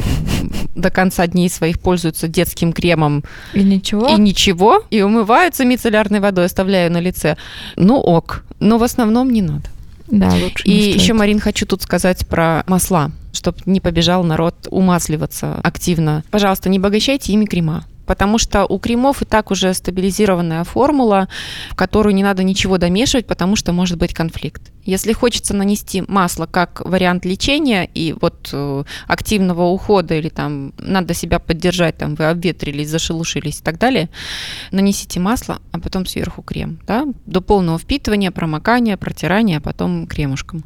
до 0.78 0.90
конца 0.90 1.26
дней 1.26 1.50
своих 1.50 1.80
пользуются 1.80 2.28
детским 2.28 2.72
кремом. 2.72 3.24
И 3.54 3.62
ничего? 3.62 4.08
И 4.08 4.14
ничего. 4.18 4.82
И 4.90 5.02
умываются 5.02 5.64
мицеллярной 5.64 6.20
водой, 6.20 6.46
оставляю 6.46 6.90
на 6.90 7.00
лице. 7.00 7.36
Ну 7.76 7.96
ок. 7.98 8.44
Но 8.60 8.78
в 8.78 8.82
основном 8.82 9.30
не 9.30 9.42
надо. 9.42 9.64
Да, 10.06 10.32
лучше 10.42 10.64
И 10.64 10.92
еще, 10.92 11.12
Марин, 11.12 11.38
хочу 11.38 11.66
тут 11.66 11.82
сказать 11.82 12.26
про 12.26 12.64
масла 12.66 13.10
чтобы 13.30 13.58
не 13.66 13.78
побежал 13.78 14.24
народ 14.24 14.66
умасливаться 14.70 15.60
активно. 15.62 16.24
Пожалуйста, 16.30 16.68
не 16.68 16.78
обогащайте 16.78 17.32
ими 17.32 17.44
крема 17.44 17.84
потому 18.08 18.38
что 18.38 18.64
у 18.64 18.78
кремов 18.78 19.22
и 19.22 19.26
так 19.26 19.50
уже 19.50 19.74
стабилизированная 19.74 20.64
формула, 20.64 21.28
в 21.70 21.76
которую 21.76 22.14
не 22.14 22.22
надо 22.22 22.42
ничего 22.42 22.78
домешивать, 22.78 23.26
потому 23.26 23.54
что 23.54 23.72
может 23.72 23.98
быть 23.98 24.14
конфликт. 24.14 24.62
Если 24.84 25.12
хочется 25.12 25.54
нанести 25.54 26.02
масло 26.08 26.46
как 26.46 26.80
вариант 26.86 27.26
лечения 27.26 27.84
и 27.84 28.14
вот 28.18 28.48
э, 28.52 28.84
активного 29.06 29.64
ухода 29.64 30.14
или 30.14 30.30
там 30.30 30.72
надо 30.78 31.12
себя 31.12 31.38
поддержать, 31.38 31.98
там 31.98 32.14
вы 32.14 32.24
обветрились, 32.30 32.88
зашелушились 32.88 33.60
и 33.60 33.62
так 33.62 33.78
далее, 33.78 34.08
нанесите 34.72 35.20
масло, 35.20 35.58
а 35.72 35.78
потом 35.78 36.06
сверху 36.06 36.40
крем, 36.40 36.80
да, 36.86 37.04
до 37.26 37.42
полного 37.42 37.78
впитывания, 37.78 38.30
промокания, 38.30 38.96
протирания, 38.96 39.58
а 39.58 39.60
потом 39.60 40.06
кремушком. 40.06 40.64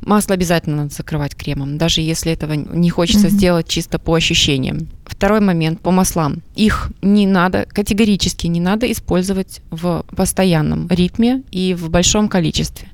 Масло 0.00 0.34
обязательно 0.34 0.76
надо 0.76 0.94
закрывать 0.94 1.34
кремом, 1.34 1.78
даже 1.78 2.00
если 2.00 2.32
этого 2.32 2.52
не 2.52 2.90
хочется 2.90 3.28
mm-hmm. 3.28 3.30
сделать 3.30 3.68
чисто 3.68 3.98
по 3.98 4.14
ощущениям. 4.14 4.88
Второй 5.16 5.40
момент 5.40 5.80
по 5.80 5.90
маслам. 5.90 6.42
Их 6.56 6.90
не 7.00 7.26
надо, 7.26 7.66
категорически 7.72 8.48
не 8.48 8.60
надо 8.60 8.90
использовать 8.92 9.62
в 9.70 10.04
постоянном 10.14 10.88
ритме 10.88 11.42
и 11.50 11.72
в 11.72 11.88
большом 11.88 12.28
количестве. 12.28 12.88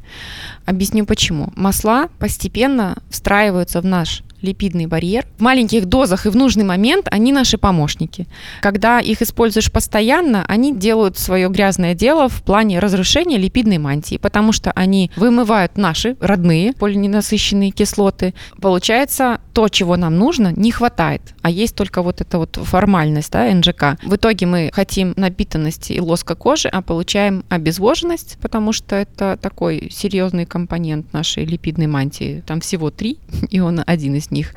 Объясню 0.65 1.05
почему. 1.05 1.53
Масла 1.57 2.09
постепенно 2.21 2.97
встраиваются 3.11 3.81
в 3.81 3.87
наш 3.87 4.23
липидный 4.43 4.87
барьер. 4.87 5.27
В 5.39 5.43
маленьких 5.43 5.87
дозах 5.87 6.27
и 6.27 6.29
в 6.29 6.37
нужный 6.37 6.65
момент 6.65 7.09
они 7.11 7.33
наши 7.33 7.59
помощники. 7.59 8.27
Когда 8.61 9.01
их 9.01 9.23
используешь 9.23 9.71
постоянно, 9.71 10.45
они 10.49 10.75
делают 10.75 11.19
свое 11.19 11.49
грязное 11.49 11.95
дело 11.95 12.29
в 12.29 12.43
плане 12.43 12.79
разрушения 12.79 13.39
липидной 13.39 13.79
мантии, 13.79 14.17
потому 14.17 14.53
что 14.53 14.73
они 14.73 15.11
вымывают 15.17 15.77
наши 15.77 16.17
родные 16.21 16.73
полиненасыщенные 16.75 17.71
кислоты. 17.71 18.35
Получается, 18.61 19.41
то, 19.53 19.69
чего 19.69 19.97
нам 19.97 20.17
нужно, 20.17 20.53
не 20.57 20.71
хватает, 20.73 21.23
а 21.43 21.51
есть 21.51 21.77
только 21.77 22.03
вот 22.03 22.21
эта 22.21 22.39
вот 22.39 22.57
формальность, 22.57 23.31
да, 23.33 23.53
НЖК. 23.53 23.99
В 24.03 24.17
итоге 24.17 24.47
мы 24.47 24.71
хотим 24.73 25.13
напитанности 25.17 25.93
и 25.93 26.01
лоска 26.01 26.35
кожи, 26.35 26.69
а 26.69 26.83
получаем 26.83 27.45
обезвоженность, 27.49 28.39
потому 28.41 28.73
что 28.73 28.97
это 28.97 29.39
такой 29.41 29.89
серьезный 29.91 30.47
компонент 30.47 31.13
нашей 31.13 31.45
липидной 31.45 31.87
мантии. 31.87 32.43
Там 32.47 32.61
всего 32.61 32.91
три, 32.91 33.19
и 33.51 33.61
он 33.61 33.83
один 33.87 34.17
из 34.17 34.31
них. 34.33 34.55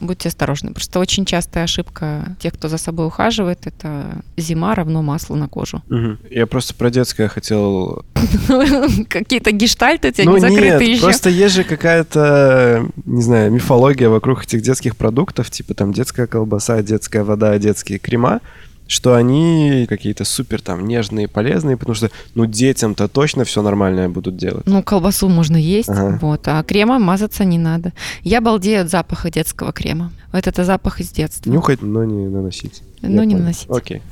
Будьте 0.00 0.28
осторожны. 0.28 0.72
Просто 0.72 1.00
очень 1.00 1.24
частая 1.24 1.64
ошибка 1.64 2.36
тех, 2.38 2.54
кто 2.54 2.68
за 2.68 2.78
собой 2.78 3.06
ухаживает, 3.06 3.66
это 3.66 4.22
зима 4.36 4.74
равно 4.74 5.02
масло 5.02 5.34
на 5.34 5.48
кожу. 5.48 5.82
Угу. 5.90 6.18
Я 6.30 6.46
просто 6.46 6.74
про 6.74 6.90
детское 6.90 7.28
хотел... 7.28 8.04
Какие-то 9.08 9.50
гештальты 9.50 10.08
у 10.08 10.12
тебя 10.12 10.24
не 10.24 10.40
закрыты 10.40 10.84
еще? 10.84 11.02
просто 11.02 11.30
есть 11.30 11.54
же 11.54 11.64
какая-то, 11.64 12.88
не 13.04 13.22
знаю, 13.22 13.50
мифология 13.50 14.08
вокруг 14.08 14.44
этих 14.44 14.62
детских 14.62 14.96
продуктов, 14.96 15.50
типа 15.50 15.74
там 15.74 15.92
детская 15.92 16.26
колбаса, 16.26 16.82
детская 16.82 17.24
вода, 17.24 17.58
детские 17.58 17.98
крема 17.98 18.40
что 18.86 19.14
они 19.14 19.86
какие-то 19.88 20.24
супер 20.24 20.60
там 20.60 20.86
нежные, 20.86 21.28
полезные, 21.28 21.76
потому 21.76 21.94
что, 21.94 22.10
ну, 22.34 22.46
детям-то 22.46 23.08
точно 23.08 23.44
все 23.44 23.62
нормальное 23.62 24.08
будут 24.08 24.36
делать. 24.36 24.66
Ну, 24.66 24.82
колбасу 24.82 25.28
можно 25.28 25.56
есть, 25.56 25.88
ага. 25.88 26.18
вот, 26.22 26.46
а 26.46 26.62
кремом 26.62 27.02
мазаться 27.02 27.44
не 27.44 27.58
надо. 27.58 27.92
Я 28.22 28.40
балдею 28.40 28.82
от 28.82 28.90
запаха 28.90 29.30
детского 29.30 29.72
крема. 29.72 30.12
Вот 30.32 30.46
это 30.46 30.64
запах 30.64 31.00
из 31.00 31.10
детства. 31.10 31.50
Нюхать, 31.50 31.82
но 31.82 32.04
не 32.04 32.28
наносить. 32.28 32.82
Но 33.02 33.08
Я 33.08 33.24
не 33.26 33.34
понял. 33.34 33.38
наносить. 33.38 33.68
Окей. 33.70 34.02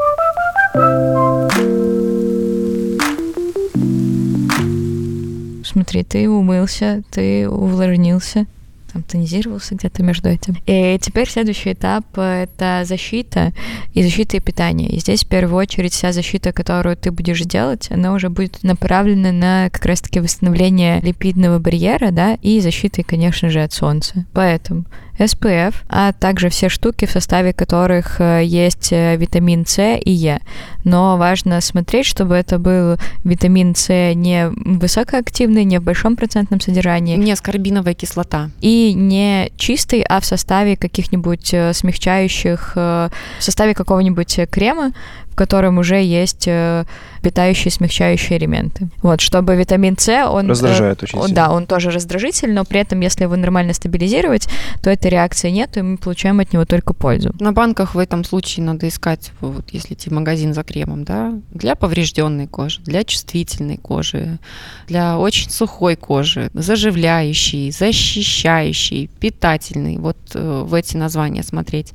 Смотри, 5.65 6.05
ты 6.05 6.29
умылся, 6.29 7.03
ты 7.11 7.49
увлажнился, 7.49 8.47
там 8.95 9.03
тонизировался 9.03 9.75
где-то 9.75 10.03
между 10.03 10.29
этим. 10.29 10.57
И 10.67 10.99
теперь 11.03 11.29
следующий 11.29 11.73
этап— 11.73 12.07
это 12.17 12.83
защита 12.85 13.53
и 13.93 14.03
защита 14.03 14.37
и 14.37 14.41
питание. 14.41 14.89
И 14.89 15.01
здесь 15.01 15.25
в 15.25 15.29
первую 15.29 15.59
очередь 15.59 15.93
вся 15.93 16.13
защита, 16.13 16.53
которую 16.53 16.97
ты 16.97 17.11
будешь 17.11 17.41
делать, 17.41 17.91
она 17.91 18.13
уже 18.13 18.31
будет 18.31 18.63
направлена 18.63 19.33
на 19.33 19.69
как 19.71 19.85
раз-таки 19.85 20.21
восстановление 20.21 21.01
липидного 21.01 21.59
барьера, 21.59 22.13
да, 22.13 22.39
и 22.41 22.61
защиты, 22.61 23.03
конечно 23.03 23.51
же, 23.51 23.63
от 23.63 23.73
солнца. 23.73 24.25
Поэтому 24.33 24.85
SPF, 25.19 25.75
а 25.89 26.13
также 26.13 26.49
все 26.49 26.69
штуки, 26.69 27.07
в 27.07 27.11
составе 27.11 27.53
которых 27.53 28.21
э, 28.21 28.43
есть 28.45 28.93
э, 28.93 29.17
витамин 29.17 29.67
С 29.67 29.97
и 29.97 30.11
Е. 30.11 30.41
Но 30.85 31.17
важно 31.17 31.61
смотреть, 31.61 32.07
чтобы 32.07 32.35
это 32.35 32.59
был 32.59 32.97
витамин 33.25 33.75
С 33.75 34.15
не 34.15 34.49
высокоактивный, 34.49 35.65
не 35.65 35.79
в 35.79 35.83
большом 35.83 36.17
процентном 36.17 36.61
содержании. 36.61 37.17
Не 37.17 37.33
аскорбиновая 37.33 37.95
кислота. 37.95 38.51
И 38.61 38.93
не 38.95 39.51
чистый, 39.57 40.03
а 40.03 40.21
в 40.21 40.25
составе 40.25 40.77
каких-нибудь 40.77 41.55
э, 41.55 41.73
смягчающих, 41.73 42.73
в 42.75 43.11
составе 43.39 43.75
какого-нибудь 43.75 44.41
крема, 44.51 44.93
в 45.35 45.37
котором 45.37 45.79
уже 45.79 46.01
есть 46.01 46.45
э, 46.47 46.85
питающие, 47.21 47.73
смягчающие 47.73 48.39
элементы. 48.39 48.89
Вот, 49.03 49.21
чтобы 49.21 49.57
витамин 49.57 49.99
С, 49.99 50.29
он... 50.29 50.49
Раздражает 50.49 51.03
очень 51.03 51.19
он, 51.19 51.27
сильно. 51.27 51.35
Да, 51.35 51.53
он 51.53 51.67
тоже 51.67 51.91
раздражитель, 51.91 52.53
но 52.53 52.65
при 52.65 52.79
этом, 52.79 53.01
если 53.01 53.25
его 53.25 53.35
нормально 53.35 53.73
стабилизировать, 53.73 54.47
то 54.81 54.91
этой 54.91 55.11
реакции 55.11 55.51
нет, 55.51 55.77
и 55.77 55.83
мы 55.83 55.97
получаем 55.97 56.39
от 56.39 56.53
него 56.53 56.65
только 56.67 56.95
пользу. 56.95 57.35
На 57.41 57.51
банках 57.51 57.97
в 57.97 57.99
этом 57.99 58.23
случае 58.23 58.65
надо 58.65 58.87
искать, 58.87 59.33
вот 59.41 59.65
если 59.73 59.95
идти 59.95 60.09
в 60.09 60.13
магазин 60.13 60.55
за 60.55 60.63
кремом, 60.63 61.03
да, 61.03 61.35
для 61.51 61.75
поврежденной 61.75 62.47
кожи, 62.47 62.81
для 62.83 63.03
чувствительной 63.03 63.79
кожи, 63.79 64.39
для 64.87 65.19
очень 65.19 65.51
сухой 65.51 65.97
кожи, 65.97 66.49
заживляющий, 66.55 67.73
защищающий, 67.73 69.11
питательный. 69.19 69.99
Вот 69.99 70.17
э, 70.35 70.63
в 70.65 70.73
эти 70.75 70.97
названия 70.97 71.43
смотреть, 71.43 71.93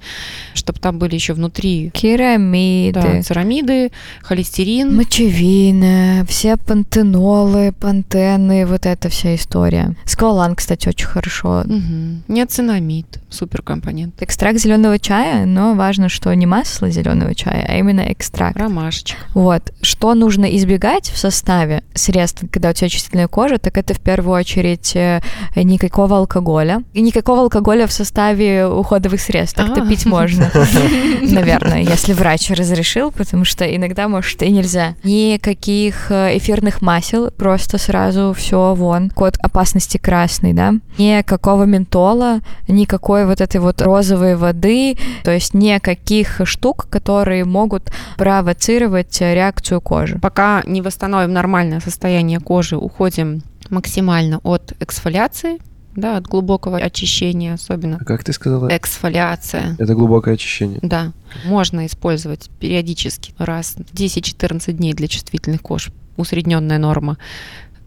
чтобы 0.54 0.80
там 0.80 1.00
были 1.00 1.16
еще 1.16 1.32
внутри... 1.32 1.90
Керамиды. 1.92 3.00
Да, 3.00 3.24
церамиды, 3.30 3.92
холестерин. 4.24 4.96
Мочевина, 4.96 6.26
все 6.28 6.58
пантенолы, 6.58 7.72
пантены, 7.80 8.66
вот 8.66 8.88
эта 8.88 9.10
вся 9.10 9.36
история. 9.36 9.96
Сквалан, 10.06 10.56
кстати, 10.56 10.90
очень 10.90 11.06
хорошо. 11.06 11.60
Угу. 11.60 12.24
Неоцинамид, 12.28 13.20
суперкомпонент. 13.30 14.20
Экстракт 14.24 14.60
зеленого 14.60 14.98
чая, 14.98 15.46
но 15.46 15.76
важно, 15.76 16.10
что 16.10 16.34
не 16.34 16.48
масло 16.48 16.90
зеленого 16.90 17.36
чая, 17.36 17.68
а 17.70 17.78
именно 17.78 18.12
экстракт. 18.12 18.58
Ромашечка. 18.58 19.20
Вот. 19.36 19.74
Что 19.84 20.16
нужно 20.16 20.46
избегать 20.58 21.12
в 21.12 21.18
составе 21.20 21.84
средств, 21.94 22.44
когда 22.52 22.72
у 22.72 22.74
тебя 22.74 22.90
чувствительная 22.90 23.28
кожа, 23.28 23.60
так 23.60 23.78
это 23.78 23.94
в 23.94 24.00
первую 24.00 24.40
очередь 24.40 24.96
э, 24.96 25.22
никакого 25.56 26.18
алкоголя. 26.18 26.82
И 26.94 27.02
никакого 27.02 27.42
алкоголя 27.42 27.86
в 27.86 27.92
составе 27.92 28.66
уходовых 28.66 29.22
средств. 29.22 29.56
Так-то 29.56 29.88
пить 29.88 30.08
можно, 30.08 30.52
наверное, 31.22 31.84
если 31.84 32.14
врач 32.14 32.50
разрешил, 32.50 33.12
потому 33.20 33.44
что 33.44 33.66
иногда, 33.66 34.08
может, 34.08 34.42
и 34.42 34.50
нельзя. 34.50 34.96
Никаких 35.04 36.10
э, 36.10 36.38
эфирных 36.38 36.82
масел, 36.82 37.32
просто 37.32 37.78
сразу 37.78 38.34
все 38.34 38.74
вон. 38.74 39.10
Код 39.10 39.36
опасности 39.42 39.98
красный, 39.98 40.54
да. 40.54 40.76
Никакого 40.98 41.66
ментола, 41.66 42.40
никакой 42.70 43.26
вот 43.26 43.42
этой 43.42 43.60
вот 43.60 43.82
розовой 43.82 44.38
воды, 44.38 44.98
то 45.26 45.32
есть 45.32 45.54
никаких 45.54 46.40
штук, 46.46 46.88
которые 46.90 47.44
могут 47.44 47.92
провоцировать 48.16 49.20
реакцию 49.20 49.82
кожи. 49.82 50.18
Пока 50.20 50.64
не 50.66 50.82
восстановим 50.82 51.34
нормальное 51.34 51.82
состояние 51.82 52.40
кожи, 52.40 52.78
уходим 52.78 53.44
максимально 53.70 54.40
от 54.44 54.74
эксфоляции, 54.80 55.60
да, 56.00 56.18
от 56.18 56.28
глубокого 56.28 56.78
очищения 56.78 57.54
особенно. 57.54 57.98
А 58.02 58.06
как 58.06 58.24
ты 58.24 58.34
сказала? 58.34 58.68
Эксфоляция. 58.76 59.76
Это 59.78 59.94
глубокое 59.94 60.36
очищение. 60.36 60.80
Да. 60.82 61.14
Можно 61.46 61.86
использовать 61.86 62.50
периодически, 62.60 63.34
раз 63.38 63.76
в 63.76 63.94
10-14 63.94 64.72
дней 64.74 64.94
для 64.94 65.08
чувствительных 65.08 65.62
кож. 65.62 65.92
Усредненная 66.18 66.78
норма. 66.78 67.18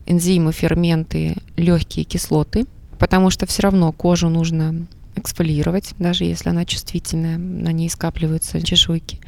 Энзимы, 0.07 0.53
ферменты, 0.53 1.37
легкие 1.57 2.05
кислоты, 2.05 2.66
потому 2.98 3.31
что 3.31 3.46
все 3.46 3.62
равно 3.62 3.92
кожу 3.92 4.29
нужно 4.29 4.87
эксфолировать, 5.14 5.94
даже 5.98 6.25
если 6.25 6.48
она 6.48 6.64
чувствительная, 6.64 7.38
на 7.38 7.72
ней 7.72 7.90
скапливаются 7.90 8.62
чешуйки. 8.62 9.20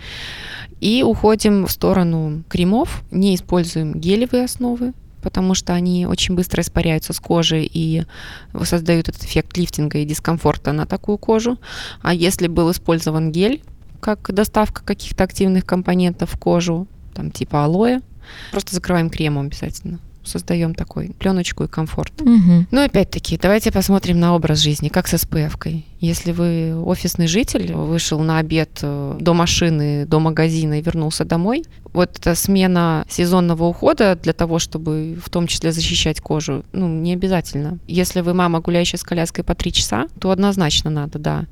И 0.81 1.03
уходим 1.03 1.67
в 1.67 1.71
сторону 1.71 2.43
кремов, 2.49 3.03
не 3.11 3.35
используем 3.35 3.99
гелевые 3.99 4.45
основы, 4.45 4.93
потому 5.25 5.55
что 5.55 5.73
они 5.73 6.07
очень 6.07 6.37
быстро 6.37 6.61
испаряются 6.61 7.15
с 7.15 7.19
кожи 7.19 7.65
и 7.65 8.05
создают 8.63 9.09
этот 9.09 9.25
эффект 9.25 9.57
лифтинга 9.57 9.99
и 9.99 10.05
дискомфорта 10.05 10.73
на 10.73 10.87
такую 10.87 11.19
кожу. 11.19 11.59
А 12.03 12.15
если 12.15 12.47
был 12.47 12.71
использован 12.71 13.33
гель, 13.33 13.63
как 14.01 14.33
доставка 14.33 14.85
каких-то 14.85 15.25
активных 15.25 15.65
компонентов 15.65 16.33
в 16.33 16.39
кожу, 16.39 16.87
там 17.15 17.31
типа 17.31 17.65
алоэ, 17.65 18.03
просто 18.53 18.75
закрываем 18.75 19.09
кремом 19.09 19.47
обязательно 19.47 19.99
создаем 20.25 20.75
такой 20.75 21.11
пленочку 21.19 21.65
и 21.65 21.69
комфорт. 21.69 22.21
Угу. 22.21 22.67
Ну, 22.71 22.85
опять-таки, 22.85 23.39
давайте 23.41 23.71
посмотрим 23.73 24.19
на 24.21 24.35
образ 24.35 24.61
жизни, 24.61 24.89
как 24.89 25.07
с 25.07 25.17
СПФ-кой. 25.19 25.85
Если 26.01 26.33
вы 26.33 26.75
офисный 26.85 27.27
житель, 27.27 27.73
вышел 27.73 28.21
на 28.21 28.39
обед 28.39 28.81
э, 28.83 29.17
до 29.21 29.35
машины, 29.35 30.05
до 30.07 30.21
магазина 30.21 30.79
и 30.79 30.83
вернулся 30.83 31.25
домой, 31.25 31.65
вот 31.95 32.19
эта 32.19 32.35
смена 32.35 33.07
сезонного 33.09 33.65
ухода 33.65 34.19
для 34.21 34.33
того, 34.33 34.59
чтобы 34.59 35.17
в 35.25 35.31
том 35.31 35.47
числе 35.47 35.73
защищать 35.73 36.21
кожу, 36.21 36.65
ну, 36.73 36.89
не 36.89 37.15
обязательно. 37.15 37.79
Если 37.87 38.21
вы 38.21 38.35
мама, 38.35 38.61
гуляющая 38.61 38.99
с 38.99 39.03
коляской 39.03 39.45
по 39.45 39.55
три 39.55 39.73
часа, 39.73 40.07
то 40.21 40.31
однозначно 40.31 40.91
надо, 40.91 41.19
да. 41.19 41.47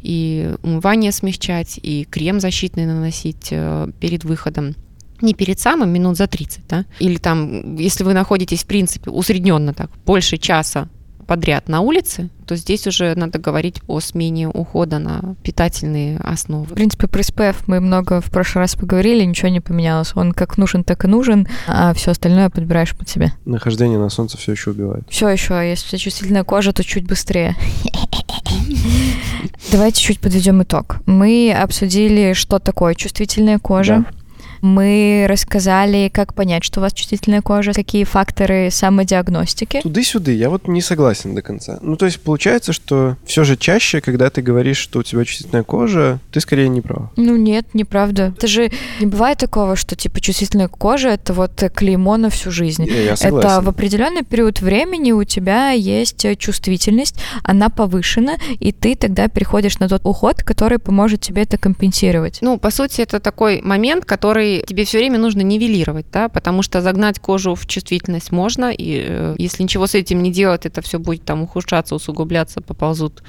И 0.00 0.54
умывание 0.62 1.12
смягчать, 1.12 1.78
и 1.82 2.06
крем 2.08 2.40
защитный 2.40 2.86
наносить 2.86 3.48
э, 3.50 3.88
перед 4.00 4.24
выходом 4.24 4.74
не 5.22 5.34
перед 5.34 5.58
самым, 5.60 5.90
минут 5.90 6.16
за 6.16 6.26
30, 6.26 6.66
да, 6.68 6.84
или 6.98 7.16
там, 7.16 7.76
если 7.76 8.04
вы 8.04 8.14
находитесь, 8.14 8.64
в 8.64 8.66
принципе, 8.66 9.10
усредненно 9.10 9.74
так, 9.74 9.90
больше 10.04 10.36
часа 10.36 10.88
подряд 11.30 11.68
на 11.68 11.80
улице, 11.80 12.28
то 12.44 12.56
здесь 12.56 12.88
уже 12.88 13.14
надо 13.14 13.38
говорить 13.38 13.76
о 13.86 14.00
смене 14.00 14.48
ухода 14.48 14.98
на 14.98 15.36
питательные 15.44 16.18
основы. 16.18 16.66
В 16.66 16.74
принципе, 16.74 17.06
про 17.06 17.20
SPF 17.20 17.54
мы 17.68 17.78
много 17.78 18.20
в 18.20 18.32
прошлый 18.32 18.64
раз 18.64 18.74
поговорили, 18.74 19.22
ничего 19.22 19.46
не 19.46 19.60
поменялось. 19.60 20.10
Он 20.16 20.32
как 20.32 20.58
нужен, 20.58 20.82
так 20.82 21.04
и 21.04 21.06
нужен, 21.06 21.46
а 21.68 21.94
все 21.94 22.10
остальное 22.10 22.50
подбираешь 22.50 22.96
под 22.96 23.08
себя. 23.08 23.30
Нахождение 23.44 24.00
на 24.00 24.08
солнце 24.08 24.38
все 24.38 24.50
еще 24.50 24.70
убивает. 24.70 25.04
Все 25.08 25.28
еще, 25.28 25.54
а 25.54 25.62
если 25.62 25.86
у 25.86 25.88
тебя 25.90 25.98
чувствительная 25.98 26.42
кожа, 26.42 26.72
то 26.72 26.82
чуть 26.82 27.06
быстрее. 27.06 27.54
Давайте 29.70 30.02
чуть 30.02 30.18
подведем 30.18 30.64
итог. 30.64 30.96
Мы 31.06 31.52
обсудили, 31.56 32.32
что 32.32 32.58
такое 32.58 32.96
чувствительная 32.96 33.60
кожа. 33.60 34.04
Да 34.04 34.19
Мы 34.60 35.26
рассказали, 35.28 36.10
как 36.12 36.34
понять, 36.34 36.64
что 36.64 36.80
у 36.80 36.82
вас 36.82 36.92
чувствительная 36.92 37.42
кожа, 37.42 37.72
какие 37.72 38.04
факторы 38.04 38.70
самодиагностики. 38.70 39.80
Туды-сюды, 39.82 40.34
я 40.34 40.50
вот 40.50 40.68
не 40.68 40.80
согласен 40.80 41.34
до 41.34 41.42
конца. 41.42 41.78
Ну, 41.82 41.96
то 41.96 42.06
есть 42.06 42.20
получается, 42.20 42.72
что 42.72 43.16
все 43.24 43.44
же 43.44 43.56
чаще, 43.56 44.00
когда 44.00 44.30
ты 44.30 44.42
говоришь, 44.42 44.78
что 44.78 45.00
у 45.00 45.02
тебя 45.02 45.24
чувствительная 45.24 45.62
кожа, 45.62 46.18
ты 46.32 46.40
скорее 46.40 46.68
не 46.68 46.80
прав. 46.80 47.10
Ну 47.16 47.36
нет, 47.36 47.74
неправда. 47.74 48.34
Это 48.36 48.46
же 48.46 48.70
не 49.00 49.06
бывает 49.06 49.38
такого, 49.38 49.76
что 49.76 49.96
типа 49.96 50.20
чувствительная 50.20 50.68
кожа 50.68 51.08
это 51.08 51.32
вот 51.32 51.62
клеймо 51.74 52.16
на 52.16 52.30
всю 52.30 52.50
жизнь. 52.50 52.84
Я, 52.86 53.02
я 53.02 53.16
согласен. 53.16 53.48
Это 53.48 53.60
в 53.60 53.68
определенный 53.68 54.22
период 54.22 54.60
времени 54.60 55.12
у 55.12 55.24
тебя 55.24 55.70
есть 55.70 56.26
чувствительность, 56.38 57.16
она 57.44 57.68
повышена, 57.68 58.36
и 58.58 58.72
ты 58.72 58.94
тогда 58.94 59.28
переходишь 59.28 59.78
на 59.78 59.88
тот 59.88 60.02
уход, 60.04 60.42
который 60.42 60.78
поможет 60.78 61.20
тебе 61.20 61.42
это 61.42 61.58
компенсировать. 61.58 62.38
Ну, 62.40 62.58
по 62.58 62.70
сути, 62.70 63.00
это 63.00 63.20
такой 63.20 63.60
момент, 63.62 64.04
который 64.04 64.49
тебе 64.58 64.84
все 64.84 64.98
время 64.98 65.18
нужно 65.18 65.42
нивелировать, 65.42 66.06
да, 66.12 66.28
потому 66.28 66.62
что 66.62 66.80
загнать 66.80 67.18
кожу 67.18 67.54
в 67.54 67.66
чувствительность 67.66 68.32
можно, 68.32 68.70
и 68.70 69.04
э, 69.06 69.34
если 69.38 69.62
ничего 69.62 69.86
с 69.86 69.94
этим 69.94 70.22
не 70.22 70.30
делать, 70.30 70.66
это 70.66 70.82
все 70.82 70.98
будет 70.98 71.24
там 71.24 71.42
ухудшаться, 71.42 71.94
усугубляться, 71.94 72.60
поползут 72.60 73.22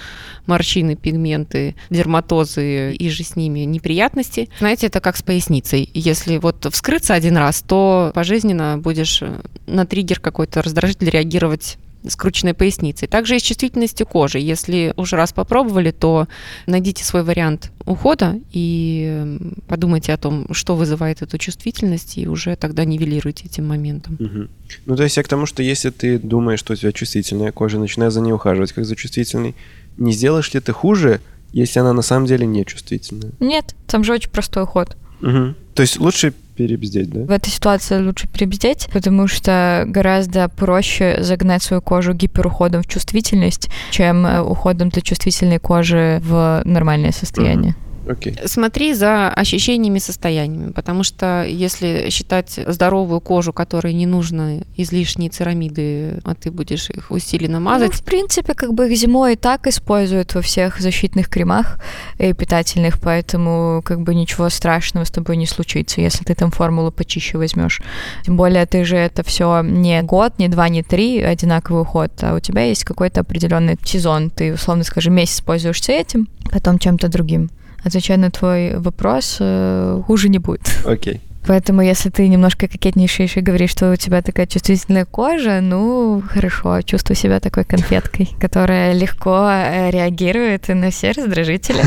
морщины, 0.46 0.96
пигменты, 0.96 1.76
дерматозы 1.90 2.94
и 2.94 3.10
же 3.10 3.24
с 3.24 3.36
ними 3.36 3.62
неприятности. 3.62 4.50
Знаете, 4.60 4.88
это 4.88 5.00
как 5.00 5.18
с 5.18 5.24
поясницей. 5.24 5.90
Если 5.94 6.38
вот 6.38 6.68
вскрыться 6.72 7.14
один 7.14 7.38
раз, 7.38 7.62
то 7.62 8.12
пожизненно 8.14 8.78
будешь 8.78 9.22
э, 9.22 9.42
на 9.68 9.86
триггер 9.86 10.20
какой-то 10.20 10.62
раздражитель 10.62 11.10
реагировать 11.10 11.78
скрученной 12.08 12.54
поясницей. 12.54 13.08
Также 13.08 13.36
и 13.36 13.40
с 13.40 13.44
чувствительностью 13.44 14.08
кожи. 14.08 14.40
Если 14.40 14.94
уже 14.98 15.16
раз 15.16 15.34
попробовали, 15.34 15.92
то 15.92 16.28
найдите 16.66 17.04
свой 17.04 17.24
вариант 17.24 17.72
ухода 17.86 18.40
и 18.52 19.38
подумайте 19.68 20.14
о 20.14 20.18
том, 20.18 20.54
что 20.54 20.76
вызывает 20.76 21.22
эту 21.22 21.38
чувствительность, 21.38 22.18
и 22.18 22.28
уже 22.28 22.56
тогда 22.56 22.86
нивелируйте 22.86 23.46
этим 23.46 23.68
моментом. 23.68 24.18
Угу. 24.20 24.48
Ну, 24.86 24.96
то 24.96 25.04
есть 25.04 25.18
я 25.18 25.24
к 25.24 25.28
тому, 25.28 25.46
что 25.46 25.64
если 25.64 25.90
ты 25.90 26.18
думаешь, 26.18 26.60
что 26.60 26.74
у 26.74 26.76
тебя 26.76 26.92
чувствительная 26.92 27.52
кожа, 27.52 27.80
начинай 27.80 28.10
за 28.10 28.22
ней 28.22 28.32
ухаживать 28.32 28.74
как 28.74 28.86
за 28.86 28.96
чувствительной, 28.96 29.56
не 29.98 30.12
сделаешь 30.12 30.54
ли 30.54 30.60
ты 30.60 30.72
хуже, 30.72 31.22
если 31.54 31.80
она 31.80 31.94
на 31.94 32.02
самом 32.02 32.26
деле 32.26 32.46
не 32.46 32.66
чувствительная? 32.66 33.32
Нет, 33.40 33.76
там 33.88 34.04
же 34.04 34.14
очень 34.14 34.30
простой 34.30 34.64
уход. 34.64 34.96
Угу. 35.22 35.56
То 35.76 35.82
есть 35.82 36.00
лучше 36.00 36.34
перебздеть, 36.52 37.10
да? 37.10 37.22
В 37.22 37.32
этой 37.32 37.50
ситуации 37.50 38.02
лучше 38.02 38.28
перебздеть, 38.28 38.88
потому 38.92 39.28
что 39.28 39.84
гораздо 39.88 40.50
проще 40.50 41.18
загнать 41.22 41.64
свою 41.64 41.82
кожу 41.82 42.14
гиперуходом 42.14 42.84
в 42.84 42.88
чувствительность, 42.88 43.70
чем 43.92 44.26
э, 44.26 44.42
уходом 44.42 44.90
для 44.90 45.02
чувствительной 45.02 45.60
кожи 45.60 46.20
в 46.24 46.62
нормальное 46.66 47.12
состояние. 47.12 47.72
Угу. 47.72 47.91
Окей. 48.08 48.36
Смотри 48.46 48.94
за 48.94 49.30
ощущениями, 49.30 50.00
состояниями, 50.00 50.72
потому 50.72 51.04
что 51.04 51.46
если 51.48 52.10
считать 52.10 52.60
здоровую 52.68 53.22
кожу, 53.22 53.54
которой 53.54 53.94
не 53.94 54.06
нужно 54.06 54.64
излишние 54.76 55.30
церамиды, 55.30 56.20
а 56.24 56.34
ты 56.34 56.52
будешь 56.52 56.90
их 56.90 57.12
усиленно 57.12 57.60
мазать. 57.60 57.92
Ну, 57.92 57.98
в 57.98 58.04
принципе, 58.04 58.54
как 58.54 58.74
бы 58.74 58.88
их 58.90 58.98
зимой 58.98 59.34
и 59.34 59.36
так 59.36 59.68
используют 59.68 60.34
во 60.34 60.42
всех 60.42 60.80
защитных 60.80 61.30
кремах 61.30 61.78
и 62.18 62.34
питательных, 62.34 63.00
поэтому 63.00 63.82
как 63.86 64.02
бы 64.02 64.16
ничего 64.16 64.50
страшного 64.50 65.06
с 65.06 65.12
тобой 65.12 65.38
не 65.38 65.46
случится, 65.46 66.02
если 66.02 66.24
ты 66.24 66.34
там 66.34 66.52
формулу 66.52 66.92
почище 66.92 67.38
возьмешь. 67.38 67.82
Тем 68.24 68.36
более 68.36 68.66
ты 68.66 68.84
же 68.84 68.98
это 68.98 69.24
все 69.24 69.62
не 69.62 70.02
год, 70.02 70.40
не 70.40 70.48
два, 70.48 70.70
не 70.70 70.82
три 70.82 71.22
одинаковый 71.22 71.84
уход, 71.84 72.12
а 72.22 72.36
у 72.36 72.40
тебя 72.40 72.64
есть 72.64 72.84
какой-то 72.84 73.22
определенный 73.22 73.78
сезон. 73.84 74.32
Ты, 74.32 74.54
условно 74.54 74.84
скажем, 74.84 75.14
месяц 75.14 75.42
пользуешься 75.42 75.92
этим, 75.92 76.28
потом 76.52 76.80
чем-то 76.80 77.08
другим 77.08 77.50
отвечая 77.84 78.18
на 78.18 78.32
твой 78.32 78.78
вопрос, 78.78 79.38
э, 79.40 80.02
хуже 80.06 80.30
не 80.30 80.40
будет. 80.40 80.62
Окей. 80.86 81.16
Okay. 81.16 81.22
Поэтому, 81.48 81.82
если 81.82 82.10
ты 82.10 82.28
немножко 82.28 82.68
кокетничаешь 82.68 83.36
и 83.36 83.42
говоришь, 83.42 83.72
что 83.72 83.92
у 83.92 83.96
тебя 83.96 84.22
такая 84.22 84.46
чувствительная 84.46 85.06
кожа, 85.06 85.60
ну, 85.62 86.22
хорошо, 86.28 86.82
чувствуй 86.82 87.16
себя 87.16 87.40
такой 87.40 87.64
конфеткой, 87.64 88.30
которая 88.40 88.94
легко 88.94 89.50
э, 89.50 89.90
реагирует 89.90 90.68
на 90.68 90.92
все 90.92 91.12
раздражители. 91.12 91.84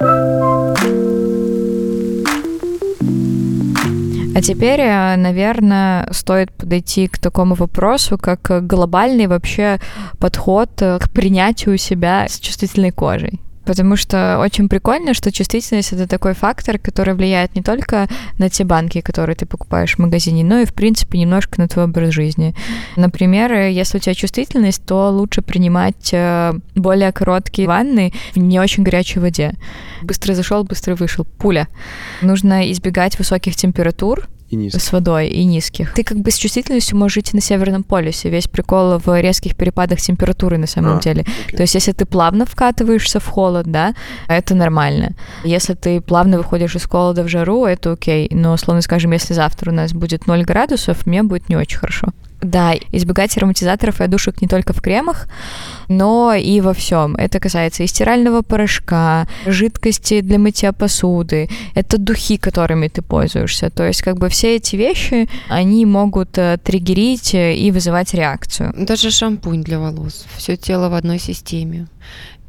А 4.32 4.42
теперь, 4.42 4.80
э, 4.80 5.16
наверное, 5.16 6.08
стоит 6.12 6.50
подойти 6.52 7.08
к 7.08 7.18
такому 7.18 7.56
вопросу, 7.56 8.16
как 8.16 8.66
глобальный 8.66 9.26
вообще 9.26 9.78
подход 10.18 10.70
к 10.76 11.10
принятию 11.12 11.76
себя 11.76 12.26
с 12.26 12.38
чувствительной 12.38 12.92
кожей 12.92 13.40
потому 13.64 13.96
что 13.96 14.38
очень 14.40 14.68
прикольно, 14.68 15.14
что 15.14 15.32
чувствительность— 15.32 15.92
это 15.92 16.06
такой 16.06 16.34
фактор, 16.34 16.78
который 16.78 17.14
влияет 17.14 17.54
не 17.54 17.62
только 17.62 18.08
на 18.38 18.48
те 18.48 18.64
банки, 18.64 19.00
которые 19.00 19.36
ты 19.36 19.46
покупаешь 19.46 19.94
в 19.94 19.98
магазине, 19.98 20.44
но 20.44 20.60
и, 20.60 20.64
в 20.64 20.74
принципе, 20.74 21.18
немножко 21.18 21.60
на 21.60 21.68
твой 21.68 21.84
образ 21.84 22.12
жизни. 22.12 22.54
Например, 22.96 23.52
если 23.52 23.98
у 23.98 24.00
тебя 24.00 24.14
чувствительность, 24.14 24.84
то 24.84 25.10
лучше 25.10 25.42
принимать 25.42 26.10
э, 26.12 26.52
более 26.74 27.12
короткие 27.12 27.68
ванны 27.68 28.12
в 28.34 28.38
не 28.38 28.58
очень 28.58 28.82
горячей 28.82 29.20
воде. 29.20 29.54
Быстро 30.02 30.34
зашел, 30.34 30.64
быстро 30.64 30.94
вышел. 30.94 31.24
Пуля. 31.38 31.68
Нужно 32.22 32.70
избегать 32.72 33.18
высоких 33.18 33.56
температур, 33.56 34.28
и 34.50 34.56
низких. 34.56 34.82
С 34.82 34.92
водой 34.92 35.28
и 35.28 35.44
низких. 35.44 35.94
Ты 35.94 36.02
как 36.02 36.18
бы 36.18 36.30
с 36.30 36.36
чувствительностью 36.36 36.98
можешь 36.98 37.14
жить 37.14 37.34
на 37.34 37.40
Северном 37.40 37.82
полюсе. 37.82 38.30
Весь 38.30 38.48
прикол 38.48 38.98
в 38.98 39.20
резких 39.20 39.56
перепадах 39.56 40.00
температуры 40.00 40.58
на 40.58 40.66
самом 40.66 40.98
а, 40.98 41.00
деле. 41.00 41.22
Okay. 41.22 41.56
То 41.56 41.62
есть 41.62 41.74
если 41.74 41.92
ты 41.92 42.04
плавно 42.04 42.44
вкатываешься 42.46 43.20
в 43.20 43.26
холод, 43.26 43.66
да, 43.66 43.94
это 44.28 44.54
нормально. 44.54 45.14
Если 45.44 45.74
ты 45.74 46.00
плавно 46.00 46.38
выходишь 46.38 46.76
из 46.76 46.84
холода 46.84 47.22
в 47.22 47.28
жару, 47.28 47.64
это 47.64 47.92
окей. 47.92 48.28
Но, 48.32 48.52
условно 48.52 48.82
скажем, 48.82 49.12
если 49.12 49.34
завтра 49.34 49.70
у 49.70 49.74
нас 49.74 49.92
будет 49.92 50.26
0 50.26 50.42
градусов, 50.42 51.06
мне 51.06 51.22
будет 51.22 51.48
не 51.48 51.56
очень 51.56 51.78
хорошо. 51.78 52.08
Да, 52.40 52.74
избегать 52.92 53.36
ароматизаторов 53.36 54.00
и 54.00 54.04
одушек 54.04 54.40
не 54.40 54.48
только 54.48 54.72
в 54.72 54.80
кремах, 54.80 55.28
но 55.88 56.34
и 56.34 56.60
во 56.60 56.72
всем. 56.72 57.14
Это 57.16 57.38
касается 57.38 57.82
и 57.82 57.86
стирального 57.86 58.42
порошка, 58.42 59.26
жидкости 59.46 60.20
для 60.20 60.38
мытья 60.38 60.72
посуды, 60.72 61.48
это 61.74 61.98
духи, 61.98 62.38
которыми 62.38 62.88
ты 62.88 63.02
пользуешься. 63.02 63.70
То 63.70 63.86
есть 63.86 64.02
как 64.02 64.16
бы 64.16 64.28
все 64.28 64.56
эти 64.56 64.76
вещи, 64.76 65.28
они 65.48 65.84
могут 65.84 66.38
э, 66.38 66.58
триггерить 66.62 67.34
э, 67.34 67.54
и 67.54 67.70
вызывать 67.70 68.14
реакцию. 68.14 68.72
Даже 68.76 69.10
шампунь 69.10 69.62
для 69.62 69.78
волос. 69.78 70.26
Все 70.36 70.56
тело 70.56 70.88
в 70.88 70.94
одной 70.94 71.18
системе. 71.18 71.88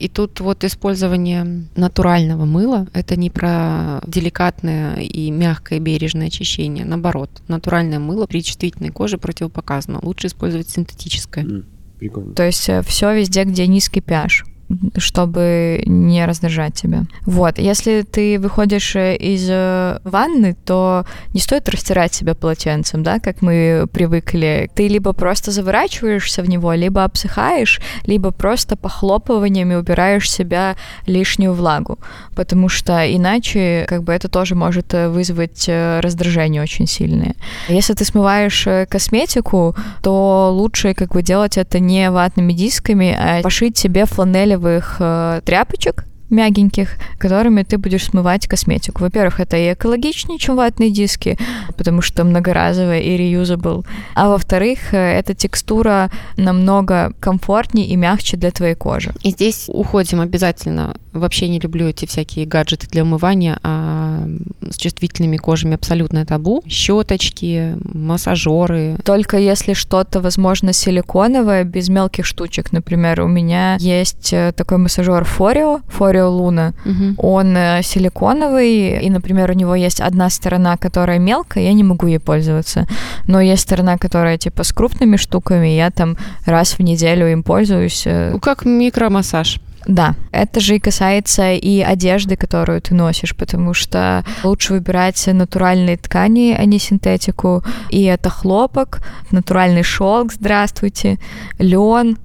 И 0.02 0.08
тут 0.08 0.40
вот 0.40 0.64
использование 0.64 1.68
натурального 1.76 2.46
мыла– 2.46 2.88
это 2.94 3.16
не 3.16 3.30
про 3.30 4.02
деликатное 4.08 4.96
и 4.96 5.30
мягкое 5.30 5.80
бережное 5.80 6.28
очищение. 6.28 6.86
Наоборот, 6.86 7.30
натуральное 7.48 8.00
мыло 8.00 8.26
при 8.26 8.42
чувствительной 8.42 8.90
коже 8.90 9.20
противопоказано. 9.20 10.00
Лучше 10.02 10.26
использовать 10.26 10.70
синтетическое. 10.70 11.44
Mm, 11.44 11.66
прикольно. 12.00 12.34
То 12.34 12.44
есть 12.44 12.68
э, 12.68 12.82
все 12.82 13.16
везде, 13.16 13.44
где 13.44 13.68
низкий 13.68 14.00
pH 14.00 14.51
чтобы 14.98 15.84
не 15.86 16.26
раздражать 16.26 16.74
тебя. 16.74 17.04
Вот, 17.26 17.58
если 17.58 18.02
ты 18.02 18.40
выходишь 18.40 18.96
э, 18.96 19.16
из 19.16 19.48
э, 19.50 20.00
ванны, 20.04 20.56
то 20.66 21.06
не 21.34 21.40
стоит 21.40 21.70
растирать 21.70 22.14
себя 22.14 22.36
полотенцем, 22.36 23.04
да, 23.04 23.20
как 23.20 23.42
мы 23.42 23.88
привыкли. 23.92 24.70
Ты 24.76 24.88
либо 24.88 25.14
просто 25.14 25.52
заворачиваешься 25.52 26.42
в 26.44 26.50
него, 26.50 26.74
либо 26.74 27.04
обсыхаешь, 27.04 27.82
либо 28.06 28.32
просто 28.32 28.76
похлопываниями 28.78 29.76
убираешь 29.76 30.30
себя 30.32 30.76
лишнюю 31.06 31.54
влагу, 31.54 32.00
потому 32.36 32.70
что 32.70 32.94
иначе 33.06 33.86
как 33.88 34.04
бы 34.04 34.14
это 34.14 34.28
тоже 34.28 34.56
может 34.56 34.94
э, 34.94 35.10
вызвать 35.10 35.68
раздражение 35.68 36.62
очень 36.62 36.88
сильное. 36.88 37.36
Если 37.68 37.94
ты 37.94 38.06
смываешь 38.06 38.68
косметику, 38.90 39.76
то 40.02 40.50
лучше 40.52 40.94
как 40.94 41.12
бы 41.12 41.22
делать 41.22 41.58
это 41.58 41.80
не 41.80 42.10
ватными 42.10 42.54
дисками, 42.54 43.16
а 43.18 43.42
пошить 43.42 43.78
себе 43.78 44.06
фланелевый 44.06 44.61
пластиковых 44.62 44.97
э, 45.00 45.41
тряпочек, 45.43 46.06
мягеньких, 46.32 46.98
которыми 47.17 47.63
ты 47.63 47.78
будешь 47.78 48.06
смывать 48.06 48.48
косметику. 48.48 49.02
Во-первых, 49.02 49.39
это 49.39 49.58
и 49.58 49.74
экологичнее, 49.74 50.39
чем 50.39 50.56
ватные 50.56 50.89
диски, 50.89 51.38
потому 51.78 52.02
что 52.02 52.24
многоразовые 52.24 53.04
и 53.04 53.17
reusable. 53.17 53.86
А 54.15 54.30
во-вторых, 54.30 54.94
э, 54.94 55.20
эта 55.20 55.34
текстура 55.34 56.10
намного 56.38 57.13
комфортнее 57.20 57.88
и 57.88 57.96
мягче 57.96 58.38
для 58.38 58.52
твоей 58.52 58.76
кожи. 58.76 59.13
И 59.22 59.32
здесь 59.32 59.65
уходим 59.67 60.22
обязательно. 60.22 60.96
Вообще 61.13 61.50
не 61.50 61.60
люблю 61.60 61.88
эти 61.88 62.06
всякие 62.06 62.46
гаджеты 62.46 62.88
для 62.88 63.04
умывания, 63.04 63.60
а 63.63 64.26
с 64.70 64.78
чувствительными 64.78 65.38
кожами 65.38 65.76
абсолютно 65.76 66.26
табу. 66.26 66.63
Щеточки, 66.67 67.76
массажеры. 67.94 68.98
Только 69.04 69.38
если 69.38 69.74
что-то, 69.74 70.22
возможно, 70.22 70.72
силиконовое, 70.74 71.63
без 71.63 71.89
мелких 71.89 72.26
штучек. 72.26 72.72
Например, 72.72 73.22
у 73.22 73.28
меня 73.28 73.76
есть 73.80 74.32
э, 74.32 74.54
такой 74.56 74.78
массажер 74.78 75.26
Форио, 75.26 75.82
Форио 75.89 76.21
Орео 76.22 76.30
Луна. 76.30 76.74
Угу. 76.86 77.16
Он 77.18 77.58
э, 77.58 77.82
силиконовый, 77.84 79.06
и, 79.06 79.10
например, 79.10 79.52
у 79.52 79.54
него 79.54 79.76
есть 79.76 80.02
одна 80.02 80.30
сторона, 80.30 80.78
которая 80.78 81.20
мелкая, 81.20 81.64
я 81.64 81.74
не 81.74 81.84
могу 81.84 82.08
ей 82.08 82.20
пользоваться. 82.20 82.88
Но 83.28 83.42
есть 83.42 83.64
сторона, 83.64 83.98
которая 83.98 84.38
типа 84.38 84.64
с 84.64 84.72
крупными 84.72 85.18
штуками, 85.18 85.68
я 85.68 85.90
там 85.90 86.18
раз 86.46 86.74
в 86.74 86.84
неделю 86.84 87.32
им 87.32 87.44
пользуюсь. 87.44 88.04
Э. 88.06 88.38
Как 88.42 88.66
микромассаж. 88.66 89.60
Да, 89.88 90.16
это 90.32 90.60
же 90.60 90.76
и 90.76 90.80
касается 90.80 91.54
и 91.54 91.82
одежды, 91.82 92.36
которую 92.36 92.82
ты 92.82 92.94
носишь, 92.94 93.36
потому 93.36 93.74
что 93.74 94.24
лучше 94.44 94.74
выбирать 94.74 95.26
натуральные 95.26 95.98
ткани, 95.98 96.56
а 96.58 96.66
не 96.66 96.78
синтетику. 96.78 97.64
И 97.90 98.04
это 98.04 98.30
хлопок, 98.30 99.00
натуральный 99.32 99.82
шелк, 99.82 100.34
здравствуйте, 100.34 101.18
лен, 101.58 102.18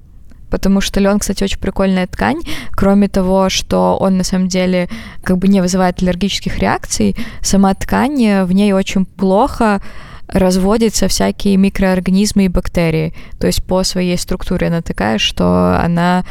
потому 0.49 0.81
что 0.81 0.99
лен, 0.99 1.19
кстати, 1.19 1.43
очень 1.43 1.59
прикольная 1.59 2.07
ткань. 2.07 2.41
Кроме 2.71 3.07
того, 3.07 3.49
что 3.49 3.97
он 3.99 4.17
на 4.17 4.23
самом 4.23 4.47
деле 4.47 4.89
как 5.23 5.37
бы 5.37 5.47
не 5.47 5.61
вызывает 5.61 6.01
аллергических 6.01 6.59
реакций, 6.59 7.15
сама 7.41 7.73
ткань 7.73 8.43
в 8.43 8.51
ней 8.51 8.73
очень 8.73 9.05
плохо 9.05 9.81
разводятся 10.27 11.07
всякие 11.07 11.57
микроорганизмы 11.57 12.45
и 12.45 12.49
бактерии. 12.49 13.13
То 13.39 13.47
есть 13.47 13.63
по 13.63 13.83
своей 13.83 14.17
структуре 14.17 14.67
она 14.67 14.81
такая, 14.81 15.17
что 15.17 15.79
она 15.81 16.25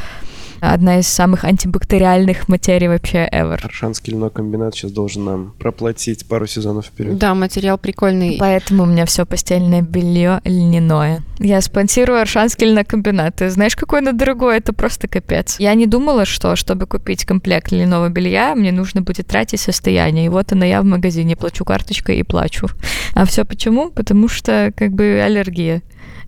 одна 0.59 0.99
из 0.99 1.07
самых 1.07 1.43
антибактериальных 1.43 2.47
материй 2.47 2.87
вообще 2.87 3.27
ever. 3.31 3.59
Аршанский 3.63 4.13
льнокомбинат 4.13 4.75
сейчас 4.75 4.91
должен 4.91 5.25
нам 5.25 5.53
проплатить 5.59 6.27
пару 6.27 6.47
сезонов 6.47 6.85
вперед. 6.85 7.17
Да, 7.17 7.35
материал 7.35 7.77
прикольный. 7.77 8.37
Поэтому 8.39 8.83
у 8.83 8.85
меня 8.85 9.05
все 9.05 9.25
постельное 9.25 9.81
белье 9.81 10.41
льняное. 10.43 11.23
Я 11.39 11.61
спонсирую 11.61 12.21
Аршанский 12.21 12.67
льнокомбинат. 12.67 13.35
Ты 13.35 13.49
знаешь, 13.49 13.75
какой 13.75 13.99
оно 13.99 14.11
дорогое? 14.11 14.57
Это 14.57 14.73
просто 14.73 15.07
капец. 15.07 15.59
Я 15.59 15.73
не 15.75 15.85
думала, 15.85 16.25
что 16.25 16.55
чтобы 16.55 16.87
купить 16.87 17.25
комплект 17.25 17.71
льняного 17.71 18.09
белья, 18.09 18.55
мне 18.55 18.71
нужно 18.71 19.01
будет 19.01 19.27
тратить 19.27 19.59
состояние. 19.59 20.25
И 20.25 20.29
вот 20.29 20.51
она 20.51 20.65
я 20.65 20.81
в 20.81 20.85
магазине 20.85 21.35
плачу 21.35 21.65
карточкой 21.65 22.17
и 22.17 22.23
плачу. 22.23 22.67
А 23.13 23.25
все 23.25 23.45
почему? 23.45 23.91
Потому 23.91 24.27
что 24.27 24.73
как 24.75 24.91
бы 24.91 25.21
аллергия. 25.23 25.81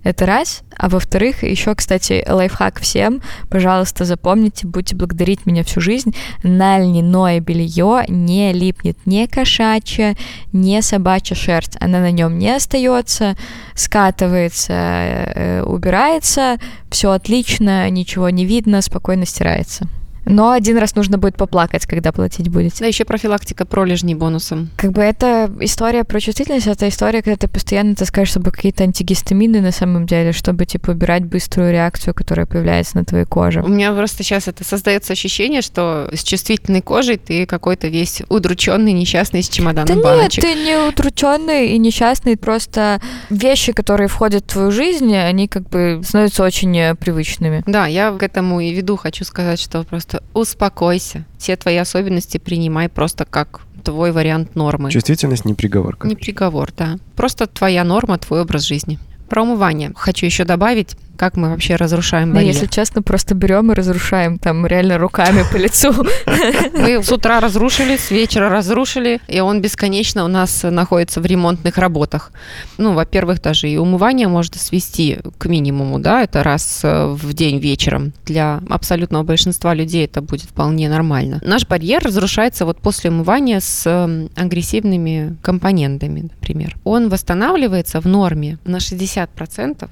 Это 0.03 0.25
раз. 0.25 0.61
А 0.77 0.87
во-вторых, 0.87 1.43
еще, 1.43 1.75
кстати, 1.75 2.25
лайфхак 2.27 2.79
всем. 2.79 3.21
Пожалуйста, 3.49 4.05
запомните, 4.19 4.67
будете 4.67 4.95
благодарить 4.95 5.45
меня 5.45 5.63
всю 5.63 5.79
жизнь. 5.79 6.13
На 6.43 6.77
льняное 6.77 7.39
белье 7.39 8.03
не 8.09 8.51
липнет 8.51 8.97
ни 9.05 9.25
кошачья, 9.25 10.15
ни 10.51 10.79
собачья 10.81 11.35
шерсть. 11.35 11.77
Она 11.79 11.99
на 11.99 12.11
нем 12.11 12.37
не 12.37 12.53
остается, 12.53 13.37
скатывается, 13.75 14.73
э, 14.73 15.63
убирается. 15.63 16.57
Все 16.89 17.11
отлично, 17.11 17.89
ничего 17.89 18.29
не 18.29 18.45
видно, 18.45 18.81
спокойно 18.81 19.25
стирается. 19.25 19.87
Но 20.29 20.51
один 20.51 20.77
раз 20.77 20.95
нужно 20.95 21.17
будет 21.17 21.35
поплакать, 21.35 21.85
когда 21.85 22.11
платить 22.11 22.49
будете. 22.49 22.77
Да, 22.79 22.85
еще 22.85 23.03
профилактика 23.03 23.65
пролежней 23.65 24.15
бонусом. 24.15 24.69
Как 24.77 24.91
бы 24.91 25.01
это 25.01 25.51
история 25.59 26.03
про 26.03 26.19
чувствительность, 26.19 26.67
это 26.67 26.87
история, 26.87 27.23
когда 27.23 27.35
ты 27.35 27.47
постоянно 27.47 27.95
таскаешь 27.95 28.29
с 28.29 28.33
собой 28.33 28.51
какие-то 28.51 28.83
антигистамины 28.83 29.59
на 29.59 29.71
самом 29.71 30.05
деле, 30.05 30.31
чтобы, 30.31 30.65
типа, 30.65 30.91
убирать 30.91 31.25
быструю 31.25 31.71
реакцию, 31.71 32.13
которая 32.13 32.45
появляется 32.45 32.97
на 32.97 33.05
твоей 33.05 33.25
коже. 33.25 33.61
У 33.61 33.67
меня 33.67 33.91
просто 33.91 34.23
сейчас 34.23 34.47
это 34.47 34.63
создается 34.63 35.13
ощущение, 35.13 35.61
что 35.61 36.09
с 36.13 36.23
чувствительной 36.23 36.81
кожей 36.81 37.17
ты 37.17 37.47
какой-то 37.47 37.87
весь 37.87 38.21
удрученный, 38.29 38.93
несчастный 38.93 39.41
с 39.41 39.49
чемоданом 39.49 39.97
да 39.97 40.03
баночек. 40.03 40.43
нет, 40.43 40.53
ты 40.53 40.63
не 40.63 40.77
удрученный 40.77 41.69
и 41.69 41.77
несчастный, 41.79 42.37
просто 42.37 43.01
вещи, 43.31 43.71
которые 43.71 44.07
входят 44.07 44.43
в 44.43 44.53
твою 44.53 44.71
жизнь, 44.71 45.15
они 45.15 45.47
как 45.47 45.67
бы 45.69 46.01
становятся 46.03 46.43
очень 46.43 46.77
э, 46.77 46.95
привычными. 46.95 47.63
Да, 47.65 47.87
я 47.87 48.11
к 48.11 48.21
этому 48.21 48.59
и 48.59 48.71
веду, 48.71 48.95
хочу 48.95 49.23
сказать, 49.23 49.59
что 49.59 49.83
просто 49.83 50.18
успокойся. 50.33 51.25
Все 51.37 51.55
твои 51.55 51.77
особенности 51.77 52.37
принимай 52.37 52.89
просто 52.89 53.25
как 53.25 53.61
твой 53.83 54.11
вариант 54.11 54.55
нормы. 54.55 54.91
Чувствительность 54.91 55.45
не 55.45 55.53
приговор. 55.53 55.97
Не 56.03 56.15
приговор, 56.15 56.71
да. 56.75 56.97
Просто 57.15 57.47
твоя 57.47 57.83
норма, 57.83 58.17
твой 58.17 58.41
образ 58.41 58.63
жизни. 58.63 58.99
Про 59.29 59.43
умывание 59.43 59.91
хочу 59.95 60.25
еще 60.25 60.43
добавить, 60.43 60.95
как 61.19 61.35
мы 61.35 61.49
вообще 61.49 61.75
разрушаем 61.75 62.33
барьер. 62.33 62.53
Да, 62.53 62.59
если 62.59 62.65
честно, 62.65 63.01
просто 63.01 63.35
берем 63.35 63.71
и 63.71 63.75
разрушаем 63.75 64.39
там 64.39 64.65
реально 64.65 64.97
руками 64.97 65.43
по 65.51 65.57
лицу. 65.57 65.93
Мы 66.73 67.03
с 67.03 67.11
утра 67.11 67.41
разрушили, 67.41 67.97
с 67.97 68.09
вечера 68.09 68.49
разрушили, 68.49 69.19
и 69.27 69.41
он 69.41 69.61
бесконечно 69.61 70.23
у 70.23 70.27
нас 70.27 70.63
находится 70.63 71.19
в 71.19 71.25
ремонтных 71.25 71.77
работах. 71.77 72.31
Ну, 72.77 72.93
во-первых, 72.93 73.41
даже 73.41 73.67
и 73.67 73.77
умывание 73.77 74.27
может 74.27 74.55
свести 74.55 75.19
к 75.37 75.45
минимуму, 75.47 75.99
да, 75.99 76.23
это 76.23 76.41
раз 76.41 76.81
э, 76.83 77.07
в 77.07 77.33
день 77.33 77.59
вечером. 77.59 78.13
Для 78.25 78.61
абсолютного 78.69 79.23
большинства 79.23 79.73
людей 79.73 80.05
это 80.05 80.21
будет 80.21 80.49
вполне 80.49 80.87
нормально. 80.89 81.41
Наш 81.43 81.67
барьер 81.67 82.01
разрушается 82.01 82.65
вот 82.65 82.79
после 82.79 83.09
умывания 83.09 83.59
с 83.59 83.85
эм, 83.85 84.29
агрессивными 84.35 85.35
компонентами, 85.41 86.21
например. 86.21 86.77
Он 86.85 87.09
восстанавливается 87.09 87.99
в 87.99 88.05
норме 88.05 88.57
на 88.63 88.79
60 88.79 89.19
50% 89.19 89.89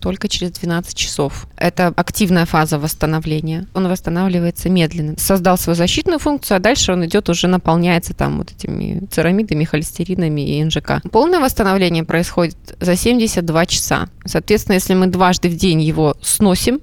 только 0.00 0.28
через 0.28 0.52
12 0.52 0.94
часов. 0.94 1.46
Это 1.56 1.88
активная 1.96 2.46
фаза 2.46 2.78
восстановления. 2.78 3.66
Он 3.74 3.88
восстанавливается 3.88 4.68
медленно. 4.68 5.14
Создал 5.18 5.58
свою 5.58 5.76
защитную 5.76 6.18
функцию, 6.18 6.56
а 6.56 6.60
дальше 6.60 6.92
он 6.92 7.04
идет 7.06 7.28
уже 7.28 7.48
наполняется 7.48 8.14
там 8.14 8.38
вот 8.38 8.52
этими 8.52 9.06
церамидами, 9.10 9.64
холестеринами 9.64 10.58
и 10.58 10.64
НЖК. 10.64 11.02
Полное 11.10 11.40
восстановление 11.40 12.04
происходит 12.04 12.56
за 12.80 12.96
72 12.96 13.66
часа. 13.66 14.08
Соответственно, 14.24 14.74
если 14.74 14.94
мы 14.94 15.06
дважды 15.06 15.48
в 15.48 15.56
день 15.56 15.82
его 15.82 16.16
сносим, 16.20 16.80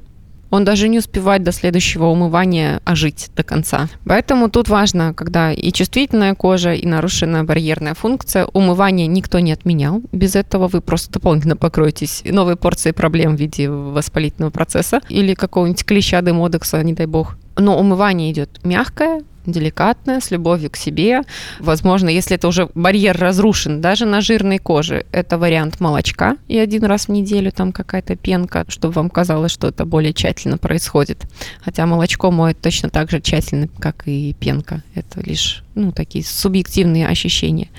он 0.53 0.65
даже 0.65 0.87
не 0.87 0.99
успевает 0.99 1.41
до 1.41 1.51
следующего 1.51 2.05
умывания 2.05 2.79
ожить 2.85 3.31
до 3.35 3.41
конца. 3.41 3.89
Поэтому 4.05 4.51
тут 4.51 4.69
важно, 4.69 5.15
когда 5.15 5.51
и 5.51 5.71
чувствительная 5.71 6.35
кожа, 6.35 6.73
и 6.73 6.85
нарушенная 6.85 7.43
барьерная 7.43 7.95
функция, 7.95 8.45
умывание 8.53 9.07
никто 9.07 9.39
не 9.39 9.51
отменял. 9.51 10.03
Без 10.11 10.35
этого 10.35 10.67
вы 10.67 10.81
просто 10.81 11.11
дополнительно 11.11 11.57
покроетесь 11.57 12.21
новой 12.23 12.55
порцией 12.55 12.93
проблем 12.93 13.35
в 13.35 13.39
виде 13.39 13.67
воспалительного 13.67 14.51
процесса 14.51 15.01
или 15.09 15.33
какого-нибудь 15.33 15.85
клеща 15.85 16.21
демодекса, 16.21 16.83
не 16.83 16.93
дай 16.93 17.07
бог. 17.07 17.35
Но 17.57 17.79
умывание 17.79 18.31
идет 18.31 18.59
мягкое, 18.63 19.23
деликатная, 19.45 20.19
с 20.19 20.31
любовью 20.31 20.69
к 20.69 20.77
себе. 20.77 21.21
Возможно, 21.59 22.09
если 22.09 22.35
это 22.35 22.47
уже 22.47 22.69
барьер 22.75 23.17
разрушен 23.17 23.81
даже 23.81 24.05
на 24.05 24.21
жирной 24.21 24.59
коже, 24.59 25.05
это 25.11 25.37
вариант 25.37 25.79
молочка. 25.79 26.37
И 26.47 26.57
один 26.57 26.83
раз 26.85 27.07
в 27.07 27.11
неделю 27.11 27.51
там 27.51 27.71
какая-то 27.71 28.15
пенка, 28.15 28.65
чтобы 28.67 28.93
вам 28.93 29.09
казалось, 29.09 29.51
что 29.51 29.67
это 29.67 29.85
более 29.85 30.13
тщательно 30.13 30.57
происходит. 30.57 31.23
Хотя 31.61 31.85
молочко 31.85 32.31
моет 32.31 32.59
точно 32.61 32.89
так 32.89 33.09
же 33.09 33.21
тщательно, 33.21 33.67
как 33.79 34.07
и 34.07 34.33
пенка. 34.39 34.83
Это 34.95 35.21
лишь 35.21 35.63
ну, 35.75 35.91
такие 35.91 36.23
субъективные 36.23 37.07
ощущения. 37.07 37.69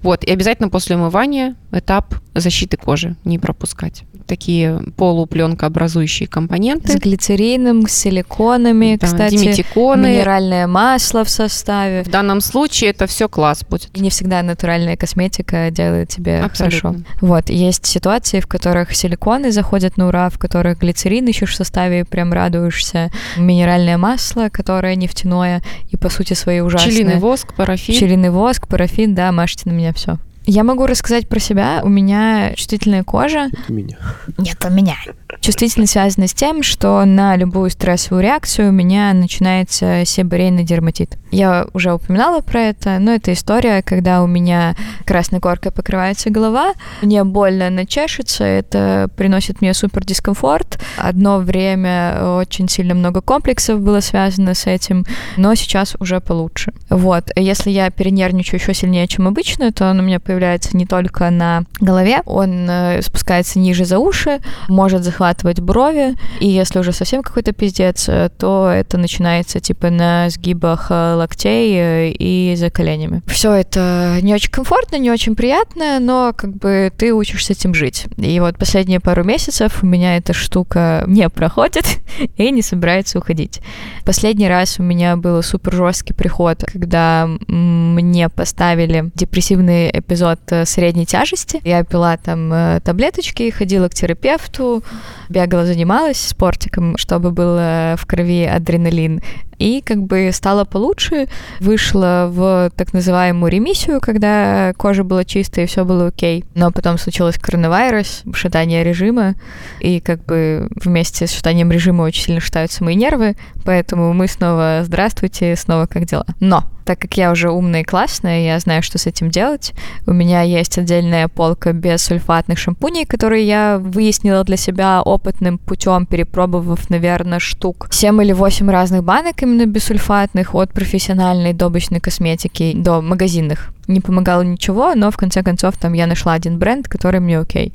Вот. 0.00 0.24
И 0.24 0.30
обязательно 0.30 0.68
после 0.68 0.96
умывания 0.96 1.56
этап 1.72 2.14
защиты 2.34 2.76
кожи 2.76 3.16
не 3.24 3.38
пропускать 3.38 4.04
такие 4.32 4.80
полупленкообразующие 4.96 6.26
компоненты. 6.26 6.92
С 6.92 6.96
глицерином, 6.96 7.86
с 7.86 7.92
силиконами, 7.92 8.96
да, 8.98 9.06
кстати, 9.06 9.36
диметиконы. 9.36 10.08
минеральное 10.08 10.66
масло 10.66 11.22
в 11.22 11.28
составе. 11.28 12.02
В 12.02 12.08
данном 12.08 12.40
случае 12.40 12.90
это 12.90 13.06
все 13.06 13.28
класс 13.28 13.62
будет. 13.68 13.90
И 13.92 14.00
не 14.00 14.08
всегда 14.08 14.42
натуральная 14.42 14.96
косметика 14.96 15.70
делает 15.70 16.08
тебе 16.08 16.40
Абсолютно. 16.40 16.92
хорошо. 16.92 17.04
Вот, 17.20 17.50
есть 17.50 17.84
ситуации, 17.84 18.40
в 18.40 18.46
которых 18.46 18.94
силиконы 18.94 19.52
заходят 19.52 19.98
на 19.98 20.08
ура, 20.08 20.30
в 20.30 20.38
которых 20.38 20.78
глицерин 20.78 21.26
ищешь 21.26 21.50
в 21.50 21.54
составе 21.54 22.00
и 22.00 22.04
прям 22.04 22.32
радуешься. 22.32 23.10
Минеральное 23.36 23.98
масло, 23.98 24.48
которое 24.48 24.96
нефтяное 24.96 25.62
и 25.90 25.98
по 25.98 26.08
сути 26.08 26.32
своей 26.32 26.62
ужасное. 26.62 26.90
Пчелиный 26.90 27.18
воск, 27.18 27.52
парафин. 27.52 27.94
Пчелиный 27.94 28.30
воск, 28.30 28.66
парафин, 28.66 29.14
да, 29.14 29.30
мажьте 29.30 29.68
на 29.68 29.74
меня 29.74 29.92
все. 29.92 30.16
Я 30.44 30.64
могу 30.64 30.86
рассказать 30.86 31.28
про 31.28 31.38
себя. 31.38 31.80
У 31.84 31.88
меня 31.88 32.54
чувствительная 32.54 33.04
кожа. 33.04 33.48
У 33.68 33.72
меня. 33.72 33.96
Нет, 34.38 34.64
у 34.64 34.70
меня. 34.70 34.96
Чувствительность 35.40 35.92
связана 35.92 36.26
с 36.26 36.34
тем, 36.34 36.62
что 36.62 37.04
на 37.04 37.36
любую 37.36 37.70
стрессовую 37.70 38.22
реакцию 38.22 38.68
у 38.68 38.72
меня 38.72 39.12
начинается 39.12 40.04
себорейный 40.04 40.64
дерматит. 40.64 41.16
Я 41.30 41.66
уже 41.72 41.94
упоминала 41.94 42.40
про 42.40 42.60
это, 42.60 42.98
но 42.98 43.12
это 43.12 43.32
история, 43.32 43.82
когда 43.82 44.22
у 44.22 44.26
меня 44.26 44.76
красной 45.06 45.40
коркой 45.40 45.72
покрывается 45.72 46.30
голова, 46.30 46.74
мне 47.00 47.24
больно, 47.24 47.68
она 47.68 47.86
чешется, 47.86 48.44
это 48.44 49.08
приносит 49.16 49.62
мне 49.62 49.74
супер 49.74 50.04
дискомфорт. 50.04 50.78
Одно 50.96 51.38
время 51.38 52.36
очень 52.36 52.68
сильно 52.68 52.94
много 52.94 53.20
комплексов 53.20 53.80
было 53.80 54.00
связано 54.00 54.54
с 54.54 54.66
этим, 54.66 55.04
но 55.36 55.54
сейчас 55.54 55.96
уже 55.98 56.20
получше. 56.20 56.72
Вот, 56.90 57.30
если 57.34 57.70
я 57.70 57.90
перенервничаю 57.90 58.60
еще 58.60 58.74
сильнее, 58.74 59.08
чем 59.08 59.26
обычно, 59.26 59.72
то 59.72 59.90
он 59.90 60.00
у 60.00 60.02
меня 60.02 60.20
появляется 60.20 60.31
не 60.72 60.86
только 60.86 61.30
на 61.30 61.64
голове, 61.80 62.22
он 62.26 62.68
э, 62.68 63.02
спускается 63.02 63.58
ниже 63.58 63.84
за 63.84 63.98
уши, 63.98 64.40
может 64.68 65.02
захватывать 65.02 65.60
брови, 65.60 66.14
и 66.40 66.48
если 66.48 66.78
уже 66.78 66.92
совсем 66.92 67.22
какой-то 67.22 67.52
пиздец, 67.52 68.08
э, 68.08 68.30
то 68.38 68.70
это 68.70 68.98
начинается 68.98 69.60
типа 69.60 69.90
на 69.90 70.30
сгибах 70.30 70.86
э, 70.90 71.14
локтей 71.14 72.14
и 72.18 72.54
за 72.56 72.70
коленями. 72.70 73.22
Все 73.26 73.52
это 73.52 74.18
не 74.22 74.34
очень 74.34 74.50
комфортно, 74.50 74.96
не 74.96 75.10
очень 75.10 75.36
приятно, 75.36 76.00
но 76.00 76.32
как 76.36 76.54
бы 76.56 76.92
ты 76.96 77.12
учишься 77.12 77.52
этим 77.52 77.74
жить. 77.74 78.06
И 78.16 78.40
вот 78.40 78.56
последние 78.58 79.00
пару 79.00 79.24
месяцев 79.24 79.82
у 79.82 79.86
меня 79.86 80.16
эта 80.16 80.32
штука 80.32 81.04
не 81.06 81.28
проходит 81.28 81.84
и 82.36 82.50
не 82.50 82.62
собирается 82.62 83.18
уходить. 83.18 83.60
Последний 84.04 84.48
раз 84.48 84.78
у 84.78 84.82
меня 84.82 85.16
был 85.16 85.42
супер 85.42 85.74
жесткий 85.74 86.14
приход, 86.14 86.64
когда 86.66 87.28
мне 87.48 88.28
поставили 88.28 89.10
депрессивный 89.14 89.90
эпизод 89.90 90.21
эпизод 90.22 90.68
средней 90.68 91.06
тяжести. 91.06 91.60
Я 91.64 91.84
пила 91.84 92.16
там 92.16 92.52
э, 92.52 92.80
таблеточки, 92.84 93.50
ходила 93.50 93.88
к 93.88 93.94
терапевту, 93.94 94.82
бегала, 95.28 95.66
занималась 95.66 96.20
спортиком, 96.20 96.96
чтобы 96.96 97.30
был 97.30 97.56
в 97.56 98.00
крови 98.06 98.44
адреналин. 98.44 99.20
И 99.62 99.80
как 99.80 100.02
бы 100.02 100.30
стало 100.32 100.64
получше, 100.64 101.28
вышла 101.60 102.28
в 102.28 102.72
так 102.74 102.92
называемую 102.92 103.48
ремиссию, 103.50 104.00
когда 104.00 104.72
кожа 104.76 105.04
была 105.04 105.24
чистая 105.24 105.66
и 105.66 105.68
все 105.68 105.84
было 105.84 106.08
окей. 106.08 106.44
Но 106.54 106.72
потом 106.72 106.98
случилось 106.98 107.38
коронавирус, 107.38 108.24
шатание 108.34 108.82
режима, 108.82 109.36
и 109.78 110.00
как 110.00 110.24
бы 110.24 110.68
вместе 110.74 111.28
с 111.28 111.32
шатанием 111.32 111.70
режима 111.70 112.02
очень 112.02 112.24
сильно 112.24 112.40
шатаются 112.40 112.82
мои 112.82 112.96
нервы, 112.96 113.36
поэтому 113.64 114.12
мы 114.12 114.28
снова 114.28 114.80
здравствуйте, 114.84 115.56
снова 115.56 115.86
как 115.86 116.04
дела. 116.06 116.26
Но 116.40 116.64
так 116.84 116.98
как 116.98 117.16
я 117.16 117.30
уже 117.30 117.50
умная 117.50 117.82
и 117.82 117.84
классная, 117.84 118.44
я 118.44 118.58
знаю, 118.58 118.82
что 118.82 118.98
с 118.98 119.06
этим 119.06 119.30
делать. 119.30 119.72
У 120.06 120.12
меня 120.12 120.42
есть 120.42 120.78
отдельная 120.78 121.28
полка 121.28 121.72
без 121.72 122.02
сульфатных 122.02 122.58
шампуней, 122.58 123.06
которые 123.06 123.46
я 123.46 123.78
выяснила 123.78 124.44
для 124.44 124.56
себя 124.56 125.00
опытным 125.02 125.58
путем, 125.58 126.06
перепробовав, 126.06 126.90
наверное, 126.90 127.38
штук 127.38 127.88
7 127.90 128.22
или 128.22 128.32
8 128.32 128.70
разных 128.70 129.04
банок 129.04 129.42
именно 129.42 129.66
бессульфатных, 129.66 130.54
от 130.54 130.72
профессиональной 130.72 131.52
до 131.52 131.66
обычной 131.66 132.00
косметики 132.00 132.72
до 132.74 133.00
магазинных. 133.00 133.72
Не 133.92 134.00
помогало 134.00 134.40
ничего, 134.40 134.94
но 134.94 135.10
в 135.10 135.16
конце 135.16 135.42
концов 135.42 135.76
там 135.76 135.92
я 135.92 136.06
нашла 136.06 136.32
один 136.32 136.58
бренд, 136.58 136.88
который 136.88 137.20
мне 137.20 137.38
окей. 137.38 137.74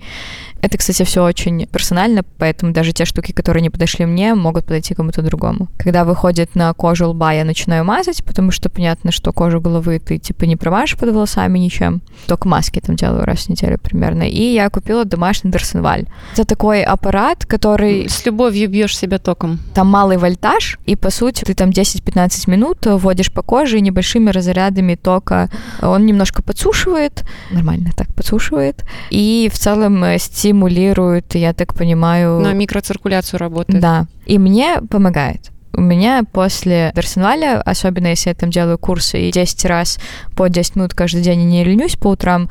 Это, 0.61 0.77
кстати, 0.77 1.03
все 1.03 1.23
очень 1.23 1.67
персонально, 1.67 2.23
поэтому 2.37 2.73
даже 2.73 2.91
те 2.91 3.05
штуки, 3.05 3.31
которые 3.31 3.61
не 3.61 3.69
подошли 3.69 4.05
мне, 4.05 4.33
могут 4.33 4.65
подойти 4.65 4.95
кому-то 4.95 5.21
другому. 5.21 5.67
Когда 5.77 6.03
выходит 6.03 6.55
на 6.55 6.73
кожу 6.73 7.09
лба, 7.09 7.33
я 7.33 7.45
начинаю 7.45 7.85
мазать, 7.85 8.23
потому 8.23 8.49
что 8.49 8.67
понятно, 8.69 9.11
что 9.11 9.31
кожу 9.31 9.61
головы 9.61 9.99
ты 9.99 10.17
типа 10.17 10.45
не 10.45 10.55
промажешь 10.55 10.97
под 10.97 11.09
волосами 11.09 11.59
ничем. 11.59 12.01
Только 12.25 12.47
маски 12.47 12.79
там 12.79 12.95
делаю 12.95 13.25
раз 13.25 13.45
в 13.45 13.49
неделю 13.49 13.77
примерно. 13.77 14.23
И 14.23 14.53
я 14.53 14.69
купила 14.71 15.05
домашний 15.05 15.51
Дарсенваль. 15.51 16.05
Это 16.33 16.45
такой 16.45 16.81
аппарат, 16.81 17.45
который... 17.45 18.09
С 18.09 18.25
любовью 18.25 18.67
бьешь 18.67 18.97
себя 18.97 19.19
током. 19.19 19.59
Там 19.75 19.87
малый 19.87 20.17
вольтаж, 20.17 20.79
и 20.87 20.95
по 20.95 21.11
сути 21.11 21.43
ты 21.43 21.53
там 21.53 21.69
10-15 21.69 22.49
минут 22.49 22.79
вводишь 22.85 23.31
по 23.31 23.43
коже 23.43 23.77
и 23.77 23.81
небольшими 23.81 24.31
разрядами 24.31 24.95
тока. 24.95 25.49
Он 25.81 26.05
немножко 26.07 26.41
подсушивает, 26.41 27.23
нормально 27.51 27.91
так 27.95 28.07
подсушивает, 28.15 28.83
и 29.11 29.51
в 29.53 29.57
целом 29.57 30.03
стиль 30.17 30.47
стимулирует, 30.47 31.35
я 31.35 31.53
так 31.53 31.73
понимаю... 31.73 32.39
На 32.39 32.53
микроциркуляцию 32.53 33.39
работает. 33.39 33.81
Да. 33.81 34.07
И 34.25 34.37
мне 34.37 34.81
помогает. 34.89 35.51
У 35.73 35.81
меня 35.81 36.23
после 36.31 36.91
Дарсенваля, 36.95 37.61
особенно 37.61 38.07
если 38.07 38.29
я 38.29 38.35
там 38.35 38.49
делаю 38.49 38.77
курсы 38.77 39.27
и 39.27 39.31
10 39.31 39.65
раз 39.65 39.99
по 40.35 40.47
10 40.47 40.77
минут 40.77 40.93
каждый 40.93 41.21
день 41.21 41.45
не 41.47 41.63
ленюсь 41.63 41.95
по 41.95 42.07
утрам, 42.07 42.49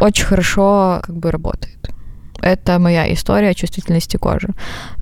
очень 0.00 0.26
хорошо 0.26 1.00
как 1.02 1.16
бы 1.16 1.30
работает. 1.30 1.75
Это 2.40 2.78
моя 2.78 3.12
история 3.12 3.54
чувствительности 3.54 4.16
кожи. 4.16 4.48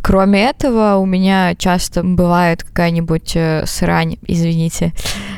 Кроме 0.03 0.45
этого, 0.45 0.97
у 0.97 1.07
меня 1.07 1.55
часто 1.57 2.03
бывает 2.03 2.63
какая-нибудь 2.63 3.33
э, 3.35 3.65
срань, 3.67 4.17
извините. 4.27 4.93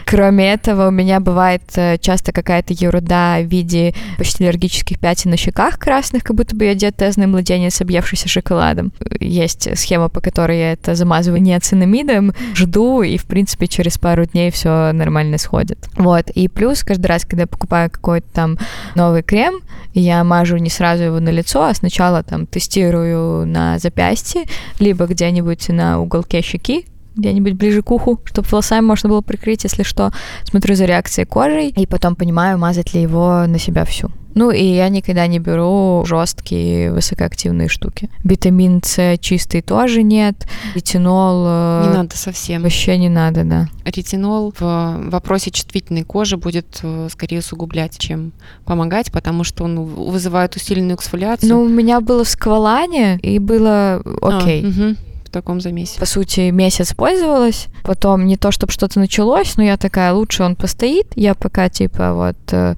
Кроме 0.04 0.52
этого, 0.52 0.88
у 0.88 0.90
меня 0.90 1.20
бывает 1.20 1.62
э, 1.76 1.98
часто 1.98 2.32
какая-то 2.32 2.72
ерунда 2.72 3.38
в 3.40 3.46
виде 3.46 3.94
почти 4.18 4.44
аллергических 4.44 4.98
пятен 4.98 5.30
на 5.30 5.36
щеках 5.36 5.78
красных, 5.78 6.22
как 6.24 6.36
будто 6.36 6.54
бы 6.54 6.64
я 6.64 6.74
диатезный 6.74 7.26
младенец, 7.26 7.80
объевшийся 7.80 8.28
шоколадом. 8.28 8.92
Есть 9.20 9.76
схема, 9.78 10.08
по 10.08 10.20
которой 10.20 10.58
я 10.58 10.72
это 10.72 10.94
замазываю 10.94 11.42
неоцинамидом, 11.42 12.32
жду, 12.54 13.02
и, 13.02 13.18
в 13.18 13.26
принципе, 13.26 13.66
через 13.66 13.98
пару 13.98 14.26
дней 14.26 14.50
все 14.50 14.92
нормально 14.92 15.38
сходит. 15.38 15.88
Вот. 15.96 16.30
И 16.30 16.48
плюс, 16.48 16.84
каждый 16.84 17.06
раз, 17.06 17.24
когда 17.24 17.42
я 17.42 17.46
покупаю 17.46 17.90
какой-то 17.90 18.26
там 18.32 18.58
новый 18.94 19.22
крем, 19.22 19.60
я 19.94 20.22
мажу 20.24 20.56
не 20.58 20.70
сразу 20.70 21.04
его 21.04 21.20
на 21.20 21.30
лицо, 21.30 21.64
а 21.64 21.74
там 22.22 22.46
тестирую 22.46 23.46
на 23.46 23.78
запястье, 23.78 24.44
либо 24.78 25.06
где-нибудь 25.06 25.68
на 25.68 26.00
уголке 26.00 26.42
щеки, 26.42 26.86
где-нибудь 27.16 27.54
ближе 27.54 27.82
к 27.82 27.90
уху, 27.90 28.20
чтобы 28.24 28.48
волосами 28.50 28.84
можно 28.84 29.08
было 29.08 29.22
прикрыть, 29.22 29.64
если 29.64 29.82
что. 29.82 30.12
Смотрю 30.44 30.74
за 30.74 30.84
реакцией 30.84 31.26
кожи 31.26 31.66
и 31.66 31.86
потом 31.86 32.14
понимаю, 32.14 32.58
мазать 32.58 32.94
ли 32.94 33.02
его 33.02 33.46
на 33.46 33.58
себя 33.58 33.84
всю. 33.84 34.10
Ну 34.36 34.50
и 34.50 34.62
я 34.62 34.90
никогда 34.90 35.26
не 35.26 35.38
беру 35.38 36.04
жесткие 36.04 36.92
высокоактивные 36.92 37.68
штуки. 37.68 38.10
Витамин 38.22 38.82
С 38.84 39.16
чистый 39.18 39.62
тоже 39.62 40.02
нет. 40.02 40.46
Ретинол... 40.74 41.44
Э, 41.46 41.84
не 41.88 41.94
надо 41.94 42.18
совсем. 42.18 42.62
Вообще 42.62 42.98
не 42.98 43.08
надо, 43.08 43.44
да. 43.44 43.68
Ретинол 43.86 44.52
в 44.58 44.98
вопросе 45.06 45.50
чувствительной 45.50 46.04
кожи 46.04 46.36
будет 46.36 46.80
э, 46.82 47.08
скорее 47.10 47.38
усугублять, 47.38 47.98
чем 47.98 48.32
помогать, 48.66 49.10
потому 49.10 49.42
что 49.42 49.64
он 49.64 49.82
вызывает 49.82 50.54
усиленную 50.54 50.96
эксфолиацию. 50.96 51.48
Ну, 51.48 51.62
у 51.62 51.68
меня 51.68 52.02
было 52.02 52.22
в 52.22 52.28
сквалане, 52.28 53.18
и 53.22 53.38
было 53.38 54.02
а, 54.04 54.40
окей. 54.40 54.64
А, 54.64 54.68
угу 54.68 54.96
в 55.24 55.30
таком 55.30 55.60
замесе? 55.60 55.98
По 55.98 56.06
сути, 56.06 56.50
месяц 56.50 56.94
пользовалась, 56.94 57.66
потом 57.82 58.26
не 58.26 58.36
то, 58.36 58.52
чтобы 58.52 58.72
что-то 58.72 59.00
началось, 59.00 59.56
но 59.56 59.64
я 59.64 59.76
такая, 59.76 60.12
лучше 60.12 60.44
он 60.44 60.54
постоит, 60.56 61.06
я 61.16 61.34
пока, 61.34 61.68
типа, 61.68 62.12
вот 62.12 62.76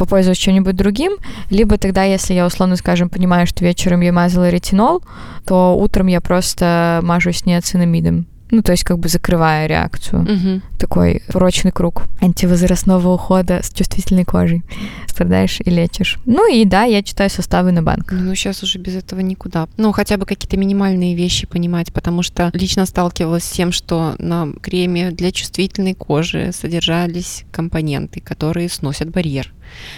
попользуюсь 0.00 0.38
чем-нибудь 0.38 0.74
другим, 0.76 1.12
либо 1.50 1.76
тогда, 1.76 2.04
если 2.04 2.32
я 2.32 2.46
условно, 2.46 2.76
скажем, 2.76 3.10
понимаю, 3.10 3.46
что 3.46 3.64
вечером 3.64 4.00
я 4.00 4.12
мазала 4.12 4.48
ретинол, 4.48 5.02
то 5.44 5.76
утром 5.76 6.06
я 6.06 6.22
просто 6.22 7.00
мажусь 7.02 7.44
неоцинамидом. 7.44 8.26
Ну, 8.50 8.62
то 8.62 8.72
есть 8.72 8.84
как 8.84 8.98
бы 8.98 9.08
закрывая 9.08 9.66
реакцию. 9.66 10.22
Угу. 10.22 10.78
Такой 10.78 11.22
порочный 11.28 11.70
круг 11.70 12.04
антивозрастного 12.20 13.12
ухода 13.14 13.60
с 13.62 13.72
чувствительной 13.72 14.24
кожей. 14.24 14.62
Страдаешь 15.06 15.60
и 15.60 15.70
лечишь. 15.70 16.18
Ну 16.24 16.52
и 16.52 16.64
да, 16.64 16.84
я 16.84 17.02
читаю 17.02 17.30
составы 17.30 17.70
на 17.72 17.82
банк. 17.82 18.10
Ну, 18.10 18.34
сейчас 18.34 18.62
уже 18.62 18.78
без 18.78 18.96
этого 18.96 19.20
никуда. 19.20 19.68
Ну, 19.76 19.92
хотя 19.92 20.16
бы 20.16 20.26
какие-то 20.26 20.56
минимальные 20.56 21.14
вещи 21.14 21.46
понимать, 21.46 21.92
потому 21.92 22.22
что 22.22 22.50
лично 22.52 22.86
сталкивалась 22.86 23.44
с 23.44 23.50
тем, 23.50 23.70
что 23.70 24.14
на 24.18 24.48
креме 24.60 25.10
для 25.12 25.30
чувствительной 25.30 25.94
кожи 25.94 26.50
содержались 26.52 27.44
компоненты, 27.52 28.20
которые 28.20 28.68
сносят 28.68 29.10
барьер. 29.10 29.52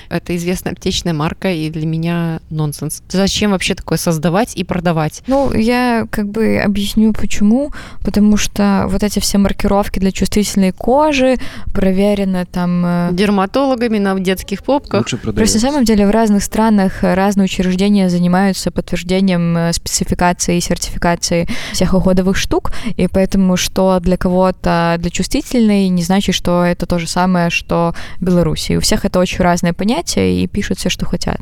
Это 0.09 0.37
известная 0.37 0.73
аптечная 0.73 1.13
марка, 1.13 1.51
и 1.51 1.71
для 1.71 1.87
меня 1.87 2.41
нонсенс. 2.51 3.03
Зачем 3.09 3.53
вообще 3.53 3.75
такое 3.75 3.99
создавать 3.99 4.57
и 4.57 4.65
продавать? 4.65 5.23
Ну, 5.27 5.53
я 5.53 6.07
как 6.11 6.29
бы 6.29 6.59
объясню, 6.59 7.13
почему. 7.13 7.73
Потому 8.05 8.37
что 8.37 8.87
вот 8.89 9.03
эти 9.03 9.19
все 9.19 9.39
маркировки 9.39 9.99
для 9.99 10.13
чувствительной 10.13 10.73
кожи 10.73 11.37
проверены 11.73 12.47
там... 12.47 12.85
Э, 12.85 13.09
Дерматологами 13.13 13.99
на 13.99 14.19
детских 14.19 14.63
попках. 14.65 15.07
Просто 15.09 15.59
на 15.59 15.61
самом 15.61 15.85
деле 15.85 16.07
в 16.07 16.11
разных 16.11 16.43
странах 16.43 17.03
разные 17.03 17.45
учреждения 17.45 18.09
занимаются 18.09 18.71
подтверждением 18.71 19.57
э, 19.57 19.73
спецификации 19.73 20.57
и 20.57 20.61
сертификации 20.61 21.49
всех 21.73 21.95
уходовых 21.95 22.37
штук, 22.37 22.73
и 22.97 23.09
поэтому 23.09 23.57
что 23.57 24.01
для 24.01 24.17
кого-то 24.17 24.97
для 24.99 25.11
чувствительной 25.11 25.89
не 25.89 26.03
значит, 26.03 26.35
что 26.35 26.65
это 26.65 26.87
то 26.87 26.99
же 26.99 27.07
самое, 27.07 27.51
что 27.51 27.95
в 28.19 28.25
Беларуси. 28.25 28.77
У 28.77 28.81
всех 28.81 29.05
это 29.05 29.19
очень 29.19 29.39
разное 29.39 29.62
разные 29.63 29.73
понятия 29.73 30.43
и 30.43 30.47
пишут 30.47 30.79
все, 30.79 30.91
что 30.91 31.07
хотят. 31.07 31.41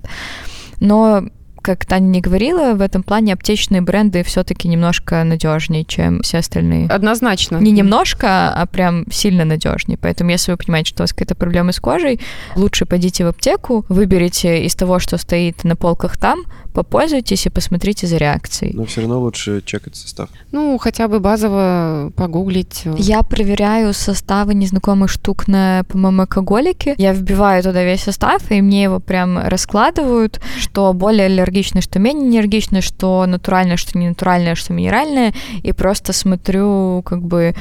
Но 0.81 1.25
как 1.63 1.85
Таня 1.85 2.07
не 2.07 2.21
говорила, 2.23 2.73
в 2.75 2.81
этом 2.81 3.03
плане 3.03 3.35
аптечные 3.35 3.83
бренды 3.83 4.23
все-таки 4.23 4.67
немножко 4.67 5.23
надежнее, 5.25 5.85
чем 5.85 6.23
все 6.23 6.39
остальные. 6.39 6.89
Однозначно. 6.89 7.59
Не 7.59 7.71
немножко, 7.71 8.51
а 8.51 8.67
прям 8.67 9.05
сильно 9.13 9.45
надежнее. 9.45 9.99
Поэтому, 9.99 10.31
если 10.31 10.53
вы 10.53 10.57
понимаете, 10.57 10.89
что 10.91 11.03
у 11.03 11.05
вас 11.05 11.13
какая-то 11.13 11.35
проблема 11.35 11.73
с 11.73 11.81
кожей, 11.81 12.21
лучше 12.57 12.87
пойдите 12.87 13.25
в 13.25 13.29
аптеку, 13.29 13.85
выберите 13.91 14.65
из 14.65 14.75
того, 14.75 14.99
что 15.01 15.19
стоит 15.19 15.65
на 15.65 15.77
полках 15.77 16.17
там, 16.17 16.45
попользуйтесь 16.73 17.47
и 17.47 17.51
посмотрите 17.51 18.07
за 18.07 18.17
реакцией. 18.17 18.73
Но 18.75 18.85
все 18.85 19.01
равно 19.01 19.21
лучше 19.21 19.63
чекать 19.65 19.97
состав. 19.97 20.29
Ну, 20.53 20.79
хотя 20.79 21.09
бы 21.09 21.21
базово 21.21 22.13
погуглить. 22.17 22.83
Я 22.97 23.23
проверяю 23.23 23.93
составы 23.93 24.55
незнакомых 24.55 25.11
штук 25.11 25.49
на, 25.49 25.85
по-моему, 25.89 26.23
алкоголике. 26.23 26.95
Я 26.99 27.13
вбиваю 27.13 27.63
туда 27.63 27.85
весь 27.85 28.03
состав, 28.03 28.51
и 28.51 28.61
мне 28.61 28.85
его 28.85 29.01
прям 29.01 29.39
раскладывают, 29.39 30.41
что 30.59 30.93
более 30.93 31.27
аллергичное, 31.27 31.83
что 31.83 31.99
менее 31.99 32.41
аллергичное, 32.41 32.81
что 32.81 33.25
натуральное, 33.27 33.77
что 33.77 33.99
не 33.99 34.09
натуральное, 34.09 34.55
что 34.55 34.73
минеральное, 34.73 35.33
и 35.63 35.73
просто 35.73 36.13
смотрю, 36.13 37.03
как 37.05 37.23
бы, 37.23 37.55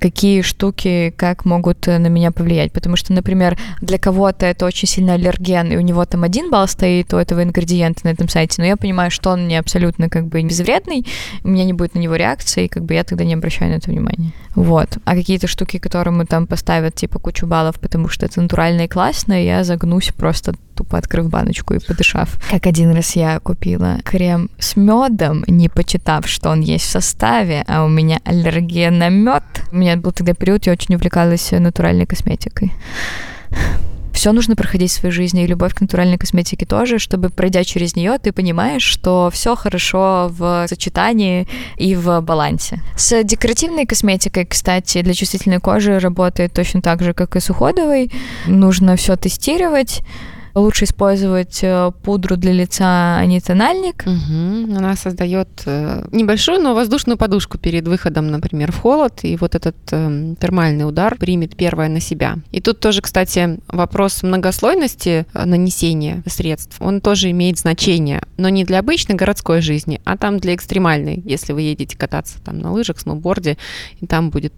какие 0.00 0.42
штуки 0.42 1.14
как 1.16 1.44
могут 1.44 1.86
на 1.86 2.06
меня 2.08 2.30
повлиять. 2.30 2.72
Потому 2.72 2.96
что, 2.96 3.12
например, 3.12 3.58
для 3.80 3.98
кого-то 3.98 4.46
это 4.46 4.66
очень 4.66 4.88
сильно 4.88 5.14
аллерген, 5.14 5.72
и 5.72 5.76
у 5.76 5.80
него 5.80 6.04
там 6.04 6.22
один 6.22 6.50
балл 6.50 6.68
стоит 6.68 7.12
у 7.14 7.16
этого 7.16 7.42
ингредиента 7.42 8.00
на 8.04 8.10
этом 8.10 8.28
сайте, 8.28 8.55
но 8.58 8.64
я 8.64 8.76
понимаю, 8.76 9.10
что 9.10 9.30
он 9.30 9.44
мне 9.44 9.58
абсолютно 9.58 10.08
как 10.08 10.26
бы 10.26 10.42
безвредный, 10.42 11.06
у 11.42 11.48
меня 11.48 11.64
не 11.64 11.72
будет 11.72 11.94
на 11.94 11.98
него 11.98 12.16
реакции, 12.16 12.64
и 12.64 12.68
как 12.68 12.84
бы 12.84 12.94
я 12.94 13.04
тогда 13.04 13.24
не 13.24 13.34
обращаю 13.34 13.70
на 13.70 13.76
это 13.76 13.90
внимания. 13.90 14.32
Вот. 14.54 14.98
А 15.04 15.14
какие-то 15.14 15.46
штуки, 15.46 15.78
которые 15.78 16.14
мы 16.14 16.24
там 16.24 16.46
поставят, 16.46 16.94
типа, 16.94 17.18
кучу 17.18 17.46
баллов, 17.46 17.78
потому 17.80 18.08
что 18.08 18.26
это 18.26 18.40
натурально 18.40 18.82
и 18.82 18.88
классно, 18.88 19.32
я 19.42 19.64
загнусь 19.64 20.12
просто 20.16 20.54
тупо 20.74 20.98
открыв 20.98 21.28
баночку 21.28 21.74
и 21.74 21.78
подышав. 21.78 22.38
Как 22.50 22.66
один 22.66 22.94
раз 22.94 23.16
я 23.16 23.40
купила 23.40 23.98
крем 24.04 24.50
с 24.58 24.76
медом, 24.76 25.44
не 25.46 25.68
почитав, 25.68 26.28
что 26.28 26.50
он 26.50 26.60
есть 26.60 26.84
в 26.84 26.90
составе, 26.90 27.64
а 27.66 27.84
у 27.84 27.88
меня 27.88 28.20
аллергия 28.24 28.90
на 28.90 29.08
мед. 29.08 29.44
У 29.72 29.76
меня 29.76 29.96
был 29.96 30.12
тогда 30.12 30.34
период, 30.34 30.66
я 30.66 30.72
очень 30.72 30.94
увлекалась 30.94 31.50
натуральной 31.50 32.06
косметикой. 32.06 32.72
Все 34.16 34.32
нужно 34.32 34.56
проходить 34.56 34.90
в 34.90 34.94
своей 34.94 35.14
жизни, 35.14 35.44
и 35.44 35.46
любовь 35.46 35.74
к 35.74 35.82
натуральной 35.82 36.16
косметике 36.16 36.64
тоже, 36.64 36.98
чтобы, 36.98 37.28
пройдя 37.28 37.64
через 37.64 37.96
нее, 37.96 38.16
ты 38.18 38.32
понимаешь, 38.32 38.82
что 38.82 39.28
все 39.30 39.54
хорошо 39.54 40.28
в 40.30 40.66
сочетании 40.68 41.46
и 41.76 41.94
в 41.94 42.22
балансе. 42.22 42.80
С 42.96 43.22
декоративной 43.22 43.84
косметикой, 43.84 44.46
кстати, 44.46 45.02
для 45.02 45.12
чувствительной 45.12 45.60
кожи 45.60 45.98
работает 45.98 46.54
точно 46.54 46.80
так 46.80 47.02
же, 47.02 47.12
как 47.12 47.36
и 47.36 47.40
с 47.40 47.50
уходовой. 47.50 48.10
Нужно 48.46 48.96
все 48.96 49.16
тестировать, 49.16 50.00
лучше 50.60 50.84
использовать 50.84 51.60
э, 51.62 51.92
пудру 52.02 52.36
для 52.36 52.52
лица, 52.52 53.18
а 53.18 53.26
не 53.26 53.40
тональник. 53.40 54.04
Угу. 54.06 54.76
Она 54.76 54.96
создает 54.96 55.48
э, 55.66 56.06
небольшую, 56.12 56.60
но 56.62 56.74
воздушную 56.74 57.18
подушку 57.18 57.58
перед 57.58 57.86
выходом, 57.86 58.30
например, 58.30 58.72
в 58.72 58.80
холод, 58.80 59.20
и 59.22 59.36
вот 59.36 59.54
этот 59.54 59.76
э, 59.90 60.34
термальный 60.40 60.88
удар 60.88 61.16
примет 61.18 61.56
первое 61.56 61.88
на 61.88 62.00
себя. 62.00 62.38
И 62.52 62.60
тут 62.60 62.80
тоже, 62.80 63.02
кстати, 63.02 63.60
вопрос 63.68 64.22
многослойности 64.22 65.26
нанесения 65.34 66.22
средств, 66.26 66.76
он 66.80 67.00
тоже 67.00 67.30
имеет 67.30 67.58
значение, 67.58 68.22
но 68.38 68.48
не 68.48 68.64
для 68.64 68.78
обычной 68.78 69.14
городской 69.14 69.60
жизни, 69.60 70.00
а 70.04 70.16
там 70.16 70.38
для 70.38 70.54
экстремальной, 70.54 71.22
если 71.24 71.52
вы 71.52 71.62
едете 71.62 71.98
кататься 71.98 72.40
там 72.42 72.58
на 72.58 72.72
лыжах, 72.72 72.98
сноуборде, 72.98 73.58
и 74.00 74.06
там 74.06 74.30
будет 74.30 74.54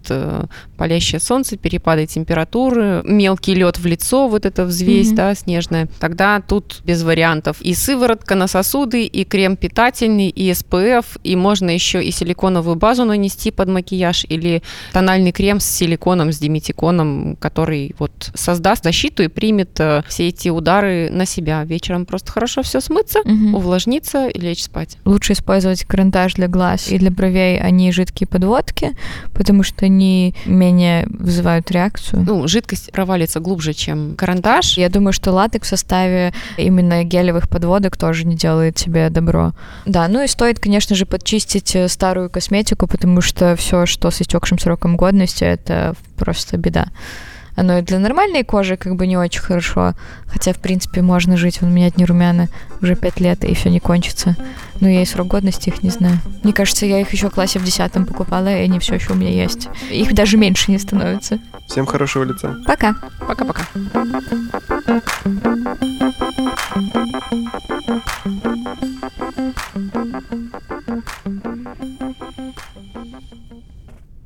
палящее 0.77 1.19
солнце, 1.19 1.57
перепады 1.57 2.05
температуры, 2.05 3.01
мелкий 3.03 3.53
лед 3.53 3.77
в 3.77 3.85
лицо, 3.85 4.27
вот 4.27 4.45
эта 4.45 4.63
взвесь, 4.65 5.11
mm 5.11 5.15
да, 5.15 5.35
снежная, 5.35 5.88
тогда 5.99 6.41
тут 6.41 6.81
без 6.83 7.03
вариантов. 7.03 7.61
И 7.61 7.73
сыворотка 7.73 8.35
на 8.35 8.47
сосуды, 8.47 9.05
и 9.05 9.23
крем 9.23 9.55
питательный, 9.55 10.29
и 10.29 10.51
SPF, 10.51 11.05
и 11.23 11.35
можно 11.35 11.69
еще 11.69 12.03
и 12.03 12.11
силиконовую 12.11 12.75
базу 12.75 13.05
нанести 13.05 13.51
под 13.51 13.69
макияж, 13.69 14.25
или 14.29 14.61
тональный 14.93 15.31
крем 15.31 15.59
с 15.59 15.65
силиконом, 15.65 16.31
с 16.31 16.39
диметиконом, 16.39 17.35
который 17.37 17.95
вот 17.99 18.31
создаст 18.33 18.83
защиту 18.83 19.23
и 19.23 19.27
примет 19.27 19.79
э, 19.79 20.03
все 20.07 20.27
эти 20.27 20.49
удары 20.49 21.09
на 21.11 21.25
себя. 21.25 21.63
Вечером 21.63 22.05
просто 22.05 22.31
хорошо 22.31 22.63
все 22.63 22.81
смыться, 22.81 23.19
угу. 23.19 23.57
увлажниться 23.57 24.27
и 24.27 24.39
лечь 24.39 24.63
спать. 24.63 24.97
Лучше 25.05 25.33
использовать 25.33 25.83
карандаш 25.83 26.33
для 26.33 26.47
глаз 26.47 26.91
и 26.91 26.97
для 26.97 27.11
бровей, 27.11 27.59
а 27.59 27.69
не 27.69 27.91
жидкие 27.91 28.27
подводки, 28.27 28.95
потому 29.33 29.63
что 29.63 29.85
они 29.85 30.35
менее 30.45 31.05
вызывают 31.09 31.71
реакцию. 31.71 32.23
Ну, 32.25 32.47
жидкость 32.47 32.91
провалится 32.91 33.39
глубже, 33.39 33.73
чем 33.73 34.15
карандаш. 34.15 34.77
Я 34.77 34.89
думаю, 34.89 35.13
что 35.13 35.31
латекс 35.31 35.73
составе 35.79 36.33
именно 36.57 37.03
гелевых 37.03 37.49
подводок 37.49 37.97
тоже 37.97 38.25
не 38.25 38.35
делает 38.35 38.77
себе 38.77 39.09
добро. 39.09 39.53
Да, 39.85 40.07
ну 40.07 40.23
и 40.23 40.27
стоит, 40.27 40.59
конечно 40.59 40.95
же, 40.95 41.05
подчистить 41.05 41.75
э, 41.75 41.87
старую 41.87 42.29
косметику, 42.29 42.87
потому 42.87 43.21
что 43.21 43.55
все, 43.55 43.85
что 43.85 44.11
с 44.11 44.21
истекшим 44.21 44.59
сроком 44.59 44.97
годности, 44.97 45.43
это 45.43 45.95
просто 46.17 46.57
беда 46.57 46.89
оно 47.59 47.79
и 47.79 47.81
для 47.81 47.99
нормальной 47.99 48.43
кожи 48.43 48.77
как 48.77 48.95
бы 48.95 49.05
не 49.05 49.17
очень 49.17 49.41
хорошо. 49.41 49.93
Хотя, 50.27 50.53
в 50.53 50.59
принципе, 50.59 51.01
можно 51.01 51.35
жить, 51.35 51.61
он 51.61 51.73
меня 51.73 51.87
одни 51.87 52.05
румяна 52.05 52.47
уже 52.81 52.95
пять 52.95 53.19
лет, 53.19 53.43
и 53.43 53.53
все 53.53 53.69
не 53.69 53.79
кончится. 53.79 54.35
Но 54.79 54.87
я 54.87 55.01
и 55.01 55.05
срок 55.05 55.27
годности 55.27 55.69
их 55.69 55.83
не 55.83 55.89
знаю. 55.89 56.19
Мне 56.43 56.53
кажется, 56.53 56.85
я 56.85 57.01
их 57.01 57.11
еще 57.11 57.29
в 57.29 57.33
классе 57.33 57.59
в 57.59 57.65
десятом 57.65 58.05
покупала, 58.05 58.47
и 58.47 58.63
они 58.63 58.79
все 58.79 58.95
еще 58.95 59.11
у 59.11 59.15
меня 59.15 59.31
есть. 59.31 59.67
Их 59.91 60.13
даже 60.13 60.37
меньше 60.37 60.71
не 60.71 60.77
становится. 60.77 61.39
Всем 61.67 61.85
хорошего 61.85 62.23
лица. 62.23 62.55
Пока. 62.65 62.95
Пока-пока. 63.27 63.63